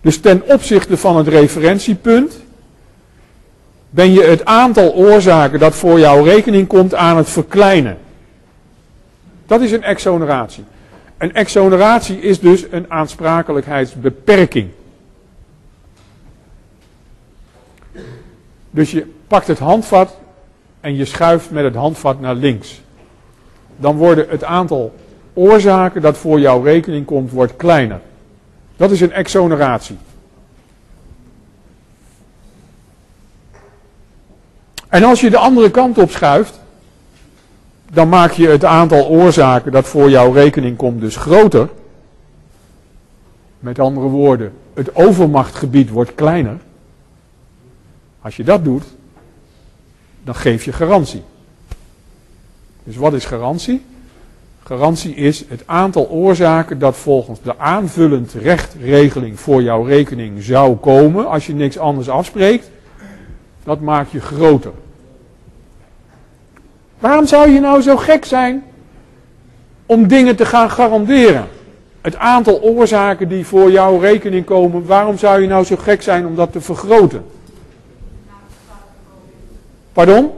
Dus 0.00 0.20
ten 0.20 0.42
opzichte 0.46 0.96
van 0.96 1.16
het 1.16 1.28
referentiepunt 1.28 2.40
ben 3.90 4.12
je 4.12 4.22
het 4.22 4.44
aantal 4.44 4.94
oorzaken 4.94 5.58
dat 5.58 5.74
voor 5.74 5.98
jouw 5.98 6.24
rekening 6.24 6.66
komt 6.66 6.94
aan 6.94 7.16
het 7.16 7.28
verkleinen. 7.28 7.98
Dat 9.46 9.60
is 9.60 9.72
een 9.72 9.82
exoneratie. 9.82 10.64
Een 11.18 11.34
exoneratie 11.34 12.20
is 12.20 12.40
dus 12.40 12.64
een 12.70 12.84
aansprakelijkheidsbeperking. 12.88 14.68
Dus 18.76 18.90
je 18.90 19.06
pakt 19.26 19.46
het 19.46 19.58
handvat 19.58 20.16
en 20.80 20.96
je 20.96 21.04
schuift 21.04 21.50
met 21.50 21.64
het 21.64 21.74
handvat 21.74 22.20
naar 22.20 22.34
links. 22.34 22.80
Dan 23.76 23.96
worden 23.96 24.28
het 24.28 24.44
aantal 24.44 24.94
oorzaken 25.34 26.02
dat 26.02 26.16
voor 26.16 26.40
jouw 26.40 26.62
rekening 26.62 27.06
komt, 27.06 27.30
wordt 27.30 27.56
kleiner. 27.56 28.00
Dat 28.76 28.90
is 28.90 29.00
een 29.00 29.12
exoneratie. 29.12 29.96
En 34.88 35.04
als 35.04 35.20
je 35.20 35.30
de 35.30 35.38
andere 35.38 35.70
kant 35.70 35.98
op 35.98 36.10
schuift, 36.10 36.60
dan 37.92 38.08
maak 38.08 38.32
je 38.32 38.48
het 38.48 38.64
aantal 38.64 39.08
oorzaken 39.08 39.72
dat 39.72 39.86
voor 39.86 40.10
jouw 40.10 40.32
rekening 40.32 40.76
komt 40.76 41.00
dus 41.00 41.16
groter. 41.16 41.68
Met 43.58 43.78
andere 43.78 44.08
woorden, 44.08 44.52
het 44.74 44.94
overmachtgebied 44.94 45.90
wordt 45.90 46.14
kleiner. 46.14 46.56
Als 48.26 48.36
je 48.36 48.44
dat 48.44 48.64
doet, 48.64 48.82
dan 50.24 50.34
geef 50.34 50.64
je 50.64 50.72
garantie. 50.72 51.22
Dus 52.84 52.96
wat 52.96 53.12
is 53.12 53.24
garantie? 53.24 53.84
Garantie 54.62 55.14
is 55.14 55.44
het 55.48 55.62
aantal 55.66 56.08
oorzaken 56.08 56.78
dat 56.78 56.96
volgens 56.96 57.40
de 57.42 57.58
aanvullend 57.58 58.32
rechtregeling 58.32 59.40
voor 59.40 59.62
jouw 59.62 59.82
rekening 59.82 60.42
zou 60.42 60.76
komen 60.76 61.28
als 61.28 61.46
je 61.46 61.54
niks 61.54 61.78
anders 61.78 62.08
afspreekt. 62.08 62.70
Dat 63.64 63.80
maakt 63.80 64.10
je 64.10 64.20
groter. 64.20 64.72
Waarom 66.98 67.26
zou 67.26 67.50
je 67.50 67.60
nou 67.60 67.80
zo 67.82 67.96
gek 67.96 68.24
zijn 68.24 68.64
om 69.86 70.08
dingen 70.08 70.36
te 70.36 70.44
gaan 70.44 70.70
garanderen? 70.70 71.46
Het 72.00 72.16
aantal 72.16 72.62
oorzaken 72.62 73.28
die 73.28 73.46
voor 73.46 73.70
jouw 73.70 73.98
rekening 73.98 74.44
komen, 74.44 74.86
waarom 74.86 75.18
zou 75.18 75.40
je 75.40 75.48
nou 75.48 75.64
zo 75.64 75.76
gek 75.76 76.02
zijn 76.02 76.26
om 76.26 76.34
dat 76.34 76.52
te 76.52 76.60
vergroten? 76.60 77.34
Pardon? 79.96 80.30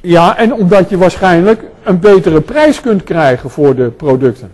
Ja, 0.00 0.36
en 0.36 0.54
omdat 0.54 0.88
je 0.88 0.98
waarschijnlijk 0.98 1.62
een 1.82 2.00
betere 2.00 2.40
prijs 2.40 2.80
kunt 2.80 3.04
krijgen 3.04 3.50
voor 3.50 3.74
de 3.74 3.88
producten. 3.88 4.52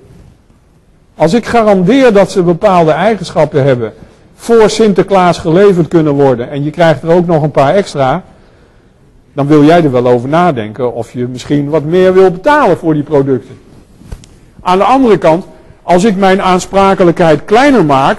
Als 1.15 1.35
ik 1.35 1.47
garandeer 1.47 2.13
dat 2.13 2.31
ze 2.31 2.43
bepaalde 2.43 2.91
eigenschappen 2.91 3.65
hebben, 3.65 3.93
voor 4.35 4.71
Sinterklaas 4.71 5.39
geleverd 5.39 5.89
kunnen 5.89 6.13
worden 6.13 6.51
en 6.51 6.65
je 6.65 6.71
krijgt 6.71 7.03
er 7.03 7.11
ook 7.11 7.27
nog 7.27 7.43
een 7.43 7.51
paar 7.51 7.75
extra, 7.75 8.23
dan 9.33 9.47
wil 9.47 9.65
jij 9.65 9.85
er 9.85 9.93
wel 9.93 10.07
over 10.07 10.29
nadenken 10.29 10.95
of 10.95 11.13
je 11.13 11.27
misschien 11.27 11.69
wat 11.69 11.85
meer 11.85 12.15
wil 12.15 12.31
betalen 12.31 12.79
voor 12.79 12.95
die 12.95 13.03
producten. 13.03 13.59
Aan 14.61 14.79
de 14.79 14.85
andere 14.85 15.19
kant, 15.19 15.47
als 15.83 16.05
ik 16.05 16.17
mijn 16.17 16.43
aansprakelijkheid 16.43 17.45
kleiner 17.45 17.85
maak, 17.85 18.19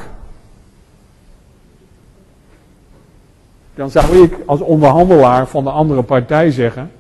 dan 3.79 3.91
zou 3.91 4.23
ik 4.23 4.33
als 4.45 4.59
onderhandelaar 4.59 5.47
van 5.47 5.63
de 5.63 5.69
andere 5.69 6.01
partij 6.01 6.51
zeggen, 6.51 6.91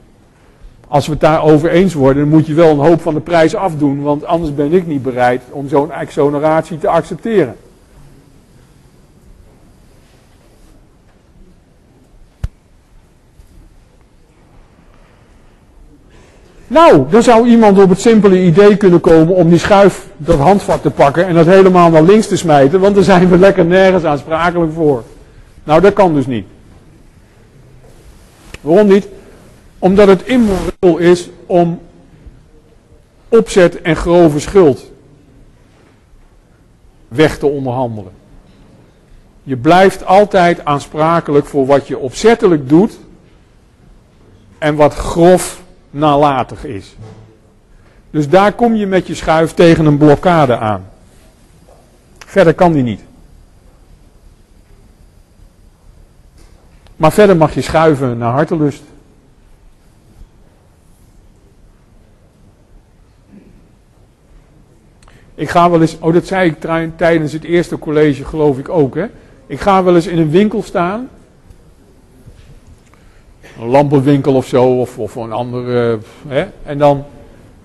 als 0.87 1.05
we 1.05 1.11
het 1.11 1.21
daarover 1.21 1.69
eens 1.69 1.93
worden, 1.93 2.29
dan 2.29 2.37
moet 2.37 2.47
je 2.47 2.53
wel 2.53 2.69
een 2.69 2.85
hoop 2.87 3.01
van 3.01 3.13
de 3.13 3.19
prijs 3.19 3.55
afdoen, 3.55 4.01
want 4.01 4.25
anders 4.25 4.55
ben 4.55 4.73
ik 4.73 4.87
niet 4.87 5.03
bereid 5.03 5.41
om 5.49 5.67
zo'n 5.67 5.91
exoneratie 5.91 6.77
te 6.77 6.87
accepteren. 6.87 7.55
Nou, 16.67 17.03
dan 17.09 17.23
zou 17.23 17.47
iemand 17.47 17.81
op 17.81 17.89
het 17.89 18.01
simpele 18.01 18.43
idee 18.43 18.77
kunnen 18.77 18.99
komen 18.99 19.35
om 19.35 19.49
die 19.49 19.59
schuif, 19.59 20.07
dat 20.17 20.39
handvat 20.39 20.81
te 20.81 20.91
pakken 20.91 21.27
en 21.27 21.33
dat 21.33 21.45
helemaal 21.45 21.89
naar 21.89 22.03
links 22.03 22.27
te 22.27 22.37
smijten, 22.37 22.79
want 22.79 22.95
dan 22.95 23.03
zijn 23.03 23.29
we 23.29 23.37
lekker 23.37 23.65
nergens 23.65 24.03
aansprakelijk 24.03 24.73
voor. 24.73 25.03
Nou, 25.63 25.81
dat 25.81 25.93
kan 25.93 26.13
dus 26.13 26.27
niet. 26.27 26.45
Waarom 28.61 28.87
niet? 28.87 29.07
Omdat 29.79 30.07
het 30.07 30.21
immoreel 30.21 30.97
is 30.97 31.29
om 31.45 31.79
opzet 33.29 33.81
en 33.81 33.95
grove 33.95 34.39
schuld 34.39 34.91
weg 37.07 37.37
te 37.37 37.45
onderhandelen. 37.45 38.11
Je 39.43 39.57
blijft 39.57 40.05
altijd 40.05 40.65
aansprakelijk 40.65 41.45
voor 41.45 41.65
wat 41.65 41.87
je 41.87 41.97
opzettelijk 41.97 42.69
doet 42.69 42.99
en 44.57 44.75
wat 44.75 44.93
grof 44.93 45.61
nalatig 45.89 46.65
is. 46.65 46.95
Dus 48.11 48.29
daar 48.29 48.53
kom 48.53 48.75
je 48.75 48.87
met 48.87 49.07
je 49.07 49.15
schuif 49.15 49.53
tegen 49.53 49.85
een 49.85 49.97
blokkade 49.97 50.57
aan. 50.57 50.89
Verder 52.25 52.53
kan 52.53 52.71
die 52.71 52.83
niet. 52.83 53.01
Maar 56.99 57.11
verder 57.11 57.37
mag 57.37 57.53
je 57.53 57.61
schuiven 57.61 58.17
naar 58.17 58.31
hartelust. 58.31 58.83
Ik 65.35 65.49
ga 65.49 65.69
wel 65.69 65.81
eens, 65.81 65.97
oh 65.99 66.13
dat 66.13 66.25
zei 66.25 66.49
ik 66.49 66.59
tijdens 66.95 67.33
het 67.33 67.43
eerste 67.43 67.79
college 67.79 68.25
geloof 68.25 68.57
ik 68.57 68.69
ook 68.69 68.95
hè. 68.95 69.05
Ik 69.47 69.59
ga 69.59 69.83
wel 69.83 69.95
eens 69.95 70.07
in 70.07 70.17
een 70.17 70.29
winkel 70.29 70.63
staan. 70.63 71.09
Een 73.59 73.67
lampenwinkel 73.67 74.35
of 74.35 74.45
zo, 74.45 74.79
of, 74.79 74.97
of 74.97 75.15
een 75.15 75.31
andere. 75.31 75.99
Hè, 76.27 76.45
en, 76.63 76.77
dan, 76.77 77.03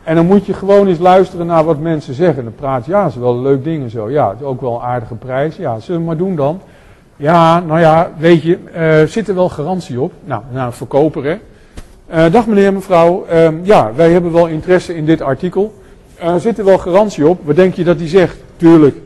en 0.02 0.14
dan 0.14 0.26
moet 0.26 0.46
je 0.46 0.52
gewoon 0.52 0.86
eens 0.86 0.98
luisteren 0.98 1.46
naar 1.46 1.64
wat 1.64 1.78
mensen 1.78 2.14
zeggen. 2.14 2.44
Dan 2.44 2.54
praat 2.54 2.86
ja, 2.86 3.08
ze 3.08 3.20
wel 3.20 3.40
leuk 3.40 3.64
dingen 3.64 3.90
zo. 3.90 4.10
Ja, 4.10 4.28
het 4.28 4.40
is 4.40 4.46
ook 4.46 4.60
wel 4.60 4.74
een 4.74 4.86
aardige 4.86 5.14
prijs. 5.14 5.56
Ja, 5.56 5.78
we 5.86 5.98
maar 5.98 6.16
doen 6.16 6.36
dan. 6.36 6.60
Ja, 7.24 7.60
nou 7.60 7.80
ja, 7.80 8.12
weet 8.18 8.42
je, 8.42 8.58
uh, 8.76 9.08
zit 9.08 9.28
er 9.28 9.34
wel 9.34 9.48
garantie 9.48 10.00
op? 10.00 10.12
Nou, 10.24 10.42
nou 10.52 10.72
verkoper 10.72 11.24
hè. 11.24 11.36
Uh, 12.26 12.32
dag 12.32 12.46
meneer, 12.46 12.72
mevrouw. 12.72 13.26
Uh, 13.32 13.48
ja, 13.62 13.92
wij 13.94 14.10
hebben 14.10 14.32
wel 14.32 14.46
interesse 14.46 14.96
in 14.96 15.06
dit 15.06 15.20
artikel. 15.20 15.82
Uh, 16.22 16.34
zit 16.36 16.58
er 16.58 16.64
wel 16.64 16.78
garantie 16.78 17.26
op? 17.26 17.40
Wat 17.44 17.56
denk 17.56 17.74
je 17.74 17.84
dat 17.84 17.98
hij 17.98 18.08
zegt? 18.08 18.36
Tuurlijk. 18.56 18.96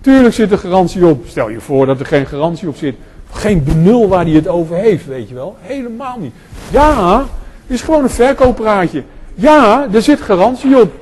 Tuurlijk 0.00 0.34
zit 0.34 0.52
er 0.52 0.58
garantie 0.58 1.06
op. 1.06 1.24
Stel 1.26 1.48
je 1.48 1.60
voor 1.60 1.86
dat 1.86 2.00
er 2.00 2.06
geen 2.06 2.26
garantie 2.26 2.68
op 2.68 2.76
zit. 2.76 2.94
Geen 3.30 3.64
benul 3.64 4.08
waar 4.08 4.24
hij 4.24 4.34
het 4.34 4.48
over 4.48 4.76
heeft, 4.76 5.06
weet 5.06 5.28
je 5.28 5.34
wel. 5.34 5.56
Helemaal 5.60 6.18
niet. 6.18 6.32
Ja, 6.70 7.24
is 7.66 7.82
gewoon 7.82 8.02
een 8.02 8.10
verkooppraatje. 8.10 9.02
Ja, 9.34 9.86
er 9.92 10.02
zit 10.02 10.20
garantie 10.20 10.80
op. 10.80 10.92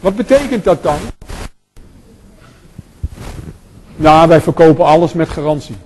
Wat 0.00 0.16
betekent 0.16 0.64
dat 0.64 0.82
dan? 0.82 0.98
Nou, 4.00 4.28
wij 4.28 4.40
verkopen 4.40 4.84
alles 4.84 5.12
met 5.12 5.28
garantie. 5.28 5.76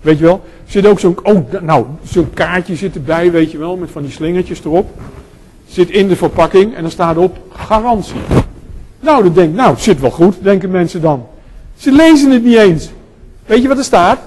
Weet 0.00 0.18
je 0.18 0.24
wel? 0.24 0.44
Zit 0.66 0.86
ook 0.86 1.00
zo'n, 1.00 1.18
oh, 1.22 1.52
nou, 1.60 1.86
zo'n 2.02 2.30
kaartje 2.34 2.76
zit 2.76 2.94
erbij, 2.94 3.30
weet 3.30 3.50
je 3.50 3.58
wel, 3.58 3.76
met 3.76 3.90
van 3.90 4.02
die 4.02 4.10
slingertjes 4.10 4.64
erop. 4.64 5.00
Zit 5.66 5.90
in 5.90 6.08
de 6.08 6.16
verpakking 6.16 6.74
en 6.74 6.82
dan 6.82 6.90
staat 6.90 7.16
op 7.16 7.38
garantie. 7.52 8.20
Nou, 9.00 9.22
dan 9.22 9.32
denk 9.32 9.54
nou, 9.54 9.70
het 9.70 9.80
zit 9.80 10.00
wel 10.00 10.10
goed, 10.10 10.42
denken 10.42 10.70
mensen 10.70 11.00
dan. 11.00 11.26
Ze 11.76 11.92
lezen 11.92 12.30
het 12.30 12.44
niet 12.44 12.56
eens. 12.56 12.90
Weet 13.46 13.62
je 13.62 13.68
wat 13.68 13.78
er 13.78 13.84
staat? 13.84 14.18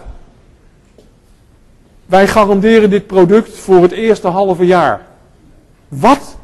Wij 2.05 2.27
garanderen 2.27 2.89
dit 2.89 3.07
product 3.07 3.57
voor 3.57 3.81
het 3.81 3.91
eerste 3.91 4.27
halve 4.27 4.65
jaar. 4.65 5.01
Wat? 5.87 6.37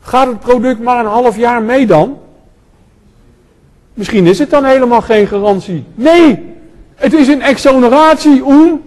Gaat 0.00 0.26
het 0.26 0.40
product 0.40 0.80
maar 0.80 1.04
een 1.04 1.10
half 1.10 1.36
jaar 1.36 1.62
mee 1.62 1.86
dan? 1.86 2.18
Misschien 3.98 4.26
is 4.26 4.38
het 4.38 4.50
dan 4.50 4.64
helemaal 4.64 5.00
geen 5.00 5.26
garantie. 5.26 5.84
Nee, 5.94 6.54
het 6.94 7.12
is 7.12 7.28
een 7.28 7.42
exoneratie, 7.42 8.42
Oem. 8.46 8.82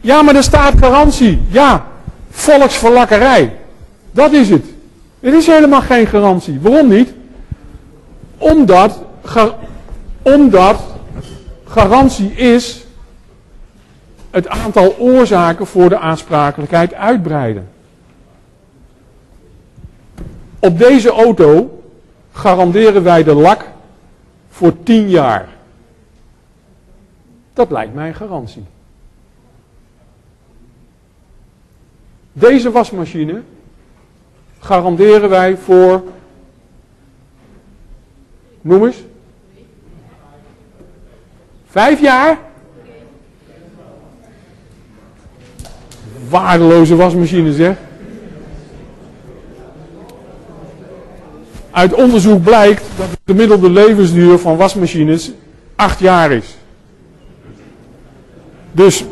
Ja, 0.00 0.22
maar 0.22 0.34
er 0.34 0.42
staat 0.42 0.78
garantie. 0.78 1.42
Ja, 1.48 1.86
volksverlakkerij. 2.30 3.56
Dat 4.10 4.32
is 4.32 4.50
het. 4.50 4.64
Het 5.20 5.34
is 5.34 5.46
helemaal 5.46 5.80
geen 5.80 6.06
garantie. 6.06 6.60
Waarom 6.60 6.88
niet? 6.88 7.12
Omdat, 8.38 9.02
omdat 10.22 10.80
garantie 11.64 12.32
is 12.32 12.84
het 14.30 14.48
aantal 14.48 14.96
oorzaken 14.98 15.66
voor 15.66 15.88
de 15.88 15.98
aansprakelijkheid 15.98 16.94
uitbreiden. 16.94 17.68
Op 20.58 20.78
deze 20.78 21.10
auto 21.10 21.75
garanderen 22.36 23.02
wij 23.02 23.22
de 23.24 23.34
lak 23.34 23.64
voor 24.48 24.82
10 24.82 25.08
jaar. 25.08 25.48
Dat 27.52 27.70
lijkt 27.70 27.94
mij 27.94 28.08
een 28.08 28.14
garantie. 28.14 28.64
Deze 32.32 32.70
wasmachine 32.70 33.42
garanderen 34.58 35.28
wij 35.28 35.56
voor. 35.56 36.02
Noem 38.60 38.84
eens. 38.84 39.02
Vijf 41.66 42.00
jaar? 42.00 42.38
Waardeloze 46.28 46.96
wasmachine 46.96 47.52
zeg. 47.52 47.76
Uit 51.76 51.94
onderzoek 51.94 52.42
blijkt 52.42 52.84
dat 52.96 53.06
de 53.10 53.18
gemiddelde 53.32 53.70
levensduur 53.70 54.38
van 54.38 54.56
wasmachines 54.56 55.30
acht 55.74 55.98
jaar 55.98 56.32
is. 56.32 56.56
Dus 58.72 59.04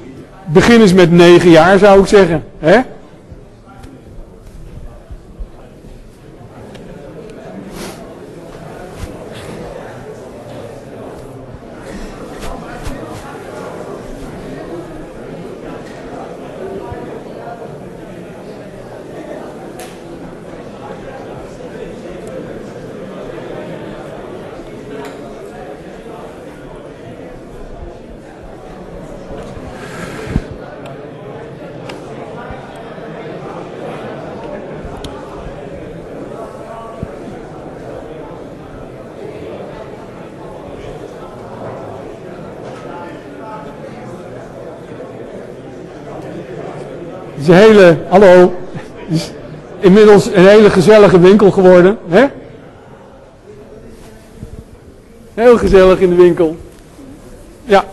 begin 0.47 0.81
eens 0.81 0.93
met 0.93 1.11
negen 1.11 1.51
jaar 1.51 1.79
zou 1.79 2.01
ik 2.01 2.07
zeggen. 2.07 2.45
Hè? 2.59 2.81
is 47.45 47.51
een 47.51 47.55
hele, 47.55 47.97
hallo, 48.15 48.53
is 49.09 49.31
inmiddels 49.81 50.27
een 50.27 50.47
hele 50.47 50.71
gezellige 50.71 51.21
winkel 51.21 51.51
geworden. 51.51 51.99
Hè? 52.09 52.27
Heel 55.35 55.59
gezellig 55.59 56.01
in 56.01 56.09
de 56.11 56.15
winkel. 56.15 56.57
Ja, 57.65 57.85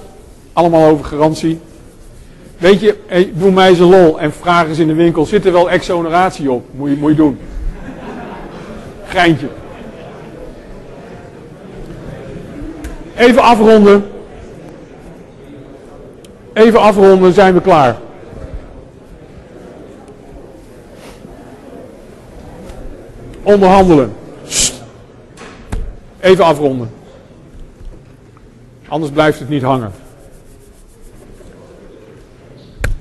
allemaal 0.54 0.90
over 0.90 1.06
garantie. 1.06 1.60
Weet 2.58 2.80
je, 2.80 2.96
doe 3.34 3.52
mij 3.52 3.70
eens 3.70 3.80
een 3.80 3.90
lol 3.90 4.20
en 4.20 4.34
vraag 4.34 4.68
eens 4.68 4.80
in 4.80 4.88
de 4.88 4.94
winkel, 4.94 5.26
zit 5.26 5.46
er 5.46 5.52
wel 5.52 5.70
exoneratie 5.70 6.52
op? 6.52 6.66
Moet 6.72 6.90
je, 6.90 6.96
moet 6.96 7.10
je 7.10 7.16
doen. 7.16 7.40
Geintje. 9.06 9.48
Even 13.16 13.42
afronden. 13.42 14.06
Even 16.54 16.80
afronden, 16.80 17.34
zijn 17.34 17.54
we 17.54 17.62
klaar. 17.62 17.98
Onderhandelen. 23.54 24.14
Even 26.20 26.46
afronden. 26.46 26.90
Anders 28.88 29.12
blijft 29.12 29.40
het 29.40 29.50
niet 29.50 29.62
hangen. 29.62 29.92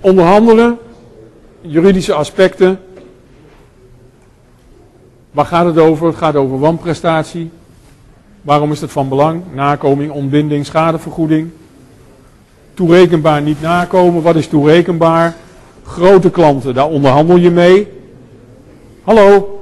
Onderhandelen, 0.00 0.78
juridische 1.60 2.12
aspecten. 2.12 2.80
Waar 5.30 5.46
gaat 5.46 5.66
het 5.66 5.78
over? 5.78 6.06
Het 6.06 6.16
gaat 6.16 6.36
over 6.36 6.58
wanprestatie. 6.58 7.50
Waarom 8.42 8.72
is 8.72 8.80
dat 8.80 8.90
van 8.90 9.08
belang? 9.08 9.42
Nakoming, 9.54 10.10
ontbinding, 10.10 10.66
schadevergoeding. 10.66 11.50
Toerekenbaar, 12.74 13.42
niet 13.42 13.60
nakomen. 13.60 14.22
Wat 14.22 14.36
is 14.36 14.48
toerekenbaar? 14.48 15.34
Grote 15.84 16.30
klanten, 16.30 16.74
daar 16.74 16.88
onderhandel 16.88 17.36
je 17.36 17.50
mee. 17.50 17.88
Hallo, 19.02 19.59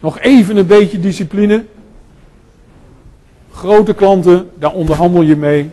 nog 0.00 0.18
even 0.18 0.56
een 0.56 0.66
beetje 0.66 1.00
discipline. 1.00 1.64
Grote 3.52 3.94
klanten, 3.94 4.50
daar 4.58 4.72
onderhandel 4.72 5.22
je 5.22 5.36
mee. 5.36 5.70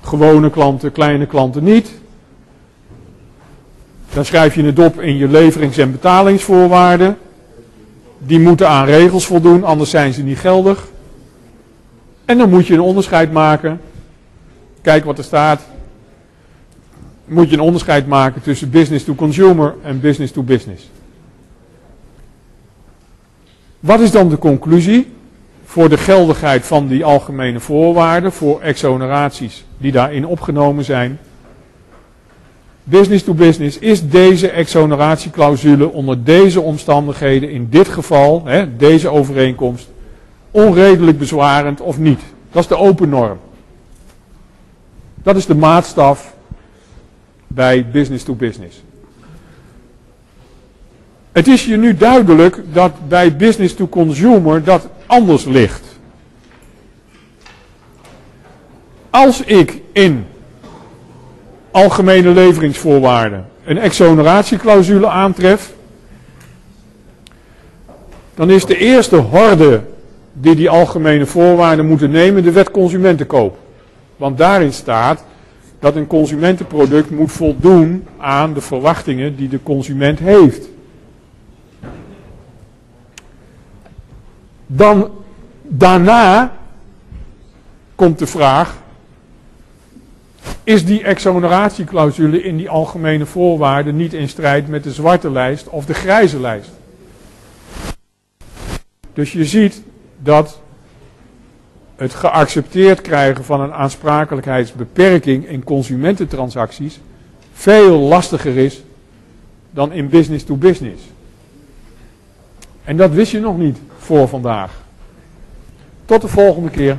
Gewone 0.00 0.50
klanten, 0.50 0.92
kleine 0.92 1.26
klanten 1.26 1.64
niet. 1.64 1.92
Dan 4.14 4.24
schrijf 4.24 4.54
je 4.54 4.64
het 4.64 4.78
op 4.78 5.00
in 5.00 5.16
je 5.16 5.28
leverings- 5.28 5.78
en 5.78 5.92
betalingsvoorwaarden. 5.92 7.18
Die 8.18 8.40
moeten 8.40 8.68
aan 8.68 8.86
regels 8.86 9.26
voldoen, 9.26 9.64
anders 9.64 9.90
zijn 9.90 10.12
ze 10.12 10.22
niet 10.22 10.38
geldig. 10.38 10.88
En 12.24 12.38
dan 12.38 12.50
moet 12.50 12.66
je 12.66 12.74
een 12.74 12.80
onderscheid 12.80 13.32
maken. 13.32 13.80
Kijk 14.82 15.04
wat 15.04 15.18
er 15.18 15.24
staat. 15.24 15.60
Moet 17.24 17.50
je 17.50 17.56
een 17.56 17.62
onderscheid 17.62 18.06
maken 18.06 18.42
tussen 18.42 18.70
business 18.70 19.04
to 19.04 19.14
consumer 19.14 19.74
en 19.82 20.00
business 20.00 20.32
to 20.32 20.42
business. 20.42 20.88
Wat 23.80 24.00
is 24.00 24.10
dan 24.10 24.28
de 24.28 24.38
conclusie? 24.38 25.16
voor 25.68 25.88
de 25.88 25.96
geldigheid 25.96 26.66
van 26.66 26.86
die 26.86 27.04
algemene 27.04 27.60
voorwaarden, 27.60 28.32
voor 28.32 28.60
exoneraties 28.60 29.64
die 29.78 29.92
daarin 29.92 30.26
opgenomen 30.26 30.84
zijn. 30.84 31.18
Business 32.84 33.24
to 33.24 33.34
business 33.34 33.78
is 33.78 34.08
deze 34.08 34.50
exoneratieclausule 34.50 35.92
onder 35.92 36.24
deze 36.24 36.60
omstandigheden, 36.60 37.50
in 37.50 37.68
dit 37.70 37.88
geval, 37.88 38.42
hè, 38.44 38.76
deze 38.76 39.08
overeenkomst, 39.08 39.88
onredelijk 40.50 41.18
bezwarend 41.18 41.80
of 41.80 41.98
niet. 41.98 42.20
Dat 42.52 42.62
is 42.62 42.68
de 42.68 42.76
open 42.76 43.08
norm. 43.08 43.38
Dat 45.14 45.36
is 45.36 45.46
de 45.46 45.54
maatstaf 45.54 46.34
bij 47.46 47.86
business 47.90 48.24
to 48.24 48.34
business. 48.34 48.82
Het 51.38 51.48
is 51.48 51.64
je 51.64 51.76
nu 51.76 51.96
duidelijk 51.96 52.60
dat 52.72 52.92
bij 53.08 53.36
business 53.36 53.74
to 53.74 53.88
consumer 53.88 54.64
dat 54.64 54.88
anders 55.06 55.44
ligt. 55.44 55.82
Als 59.10 59.42
ik 59.42 59.80
in 59.92 60.24
algemene 61.70 62.30
leveringsvoorwaarden 62.30 63.46
een 63.64 63.78
exoneratieclausule 63.78 65.08
aantref, 65.08 65.72
dan 68.34 68.50
is 68.50 68.64
de 68.64 68.76
eerste 68.76 69.16
horde 69.16 69.82
die 70.32 70.54
die 70.54 70.70
algemene 70.70 71.26
voorwaarden 71.26 71.86
moeten 71.86 72.10
nemen 72.10 72.42
de 72.42 72.52
wet 72.52 72.70
consumentenkoop. 72.70 73.58
Want 74.16 74.38
daarin 74.38 74.72
staat 74.72 75.24
dat 75.78 75.96
een 75.96 76.06
consumentenproduct 76.06 77.10
moet 77.10 77.32
voldoen 77.32 78.06
aan 78.16 78.54
de 78.54 78.60
verwachtingen 78.60 79.36
die 79.36 79.48
de 79.48 79.62
consument 79.62 80.18
heeft. 80.18 80.68
Dan 84.70 85.10
daarna 85.62 86.56
komt 87.94 88.18
de 88.18 88.26
vraag, 88.26 88.76
is 90.64 90.84
die 90.84 91.02
exoneratieclausule 91.02 92.42
in 92.42 92.56
die 92.56 92.70
algemene 92.70 93.26
voorwaarden 93.26 93.96
niet 93.96 94.12
in 94.12 94.28
strijd 94.28 94.68
met 94.68 94.84
de 94.84 94.92
zwarte 94.92 95.30
lijst 95.30 95.68
of 95.68 95.86
de 95.86 95.94
grijze 95.94 96.40
lijst? 96.40 96.70
Dus 99.12 99.32
je 99.32 99.44
ziet 99.44 99.82
dat 100.18 100.60
het 101.96 102.14
geaccepteerd 102.14 103.00
krijgen 103.00 103.44
van 103.44 103.60
een 103.60 103.72
aansprakelijkheidsbeperking 103.72 105.48
in 105.48 105.64
consumententransacties 105.64 107.00
veel 107.52 107.98
lastiger 107.98 108.56
is 108.56 108.82
dan 109.70 109.92
in 109.92 110.08
business 110.08 110.44
to 110.44 110.56
business. 110.56 111.02
En 112.84 112.96
dat 112.96 113.10
wist 113.10 113.32
je 113.32 113.40
nog 113.40 113.58
niet 113.58 113.78
voor 114.08 114.28
vandaag. 114.28 114.72
Tot 116.04 116.20
de 116.20 116.28
volgende 116.28 116.70
keer. 116.70 116.96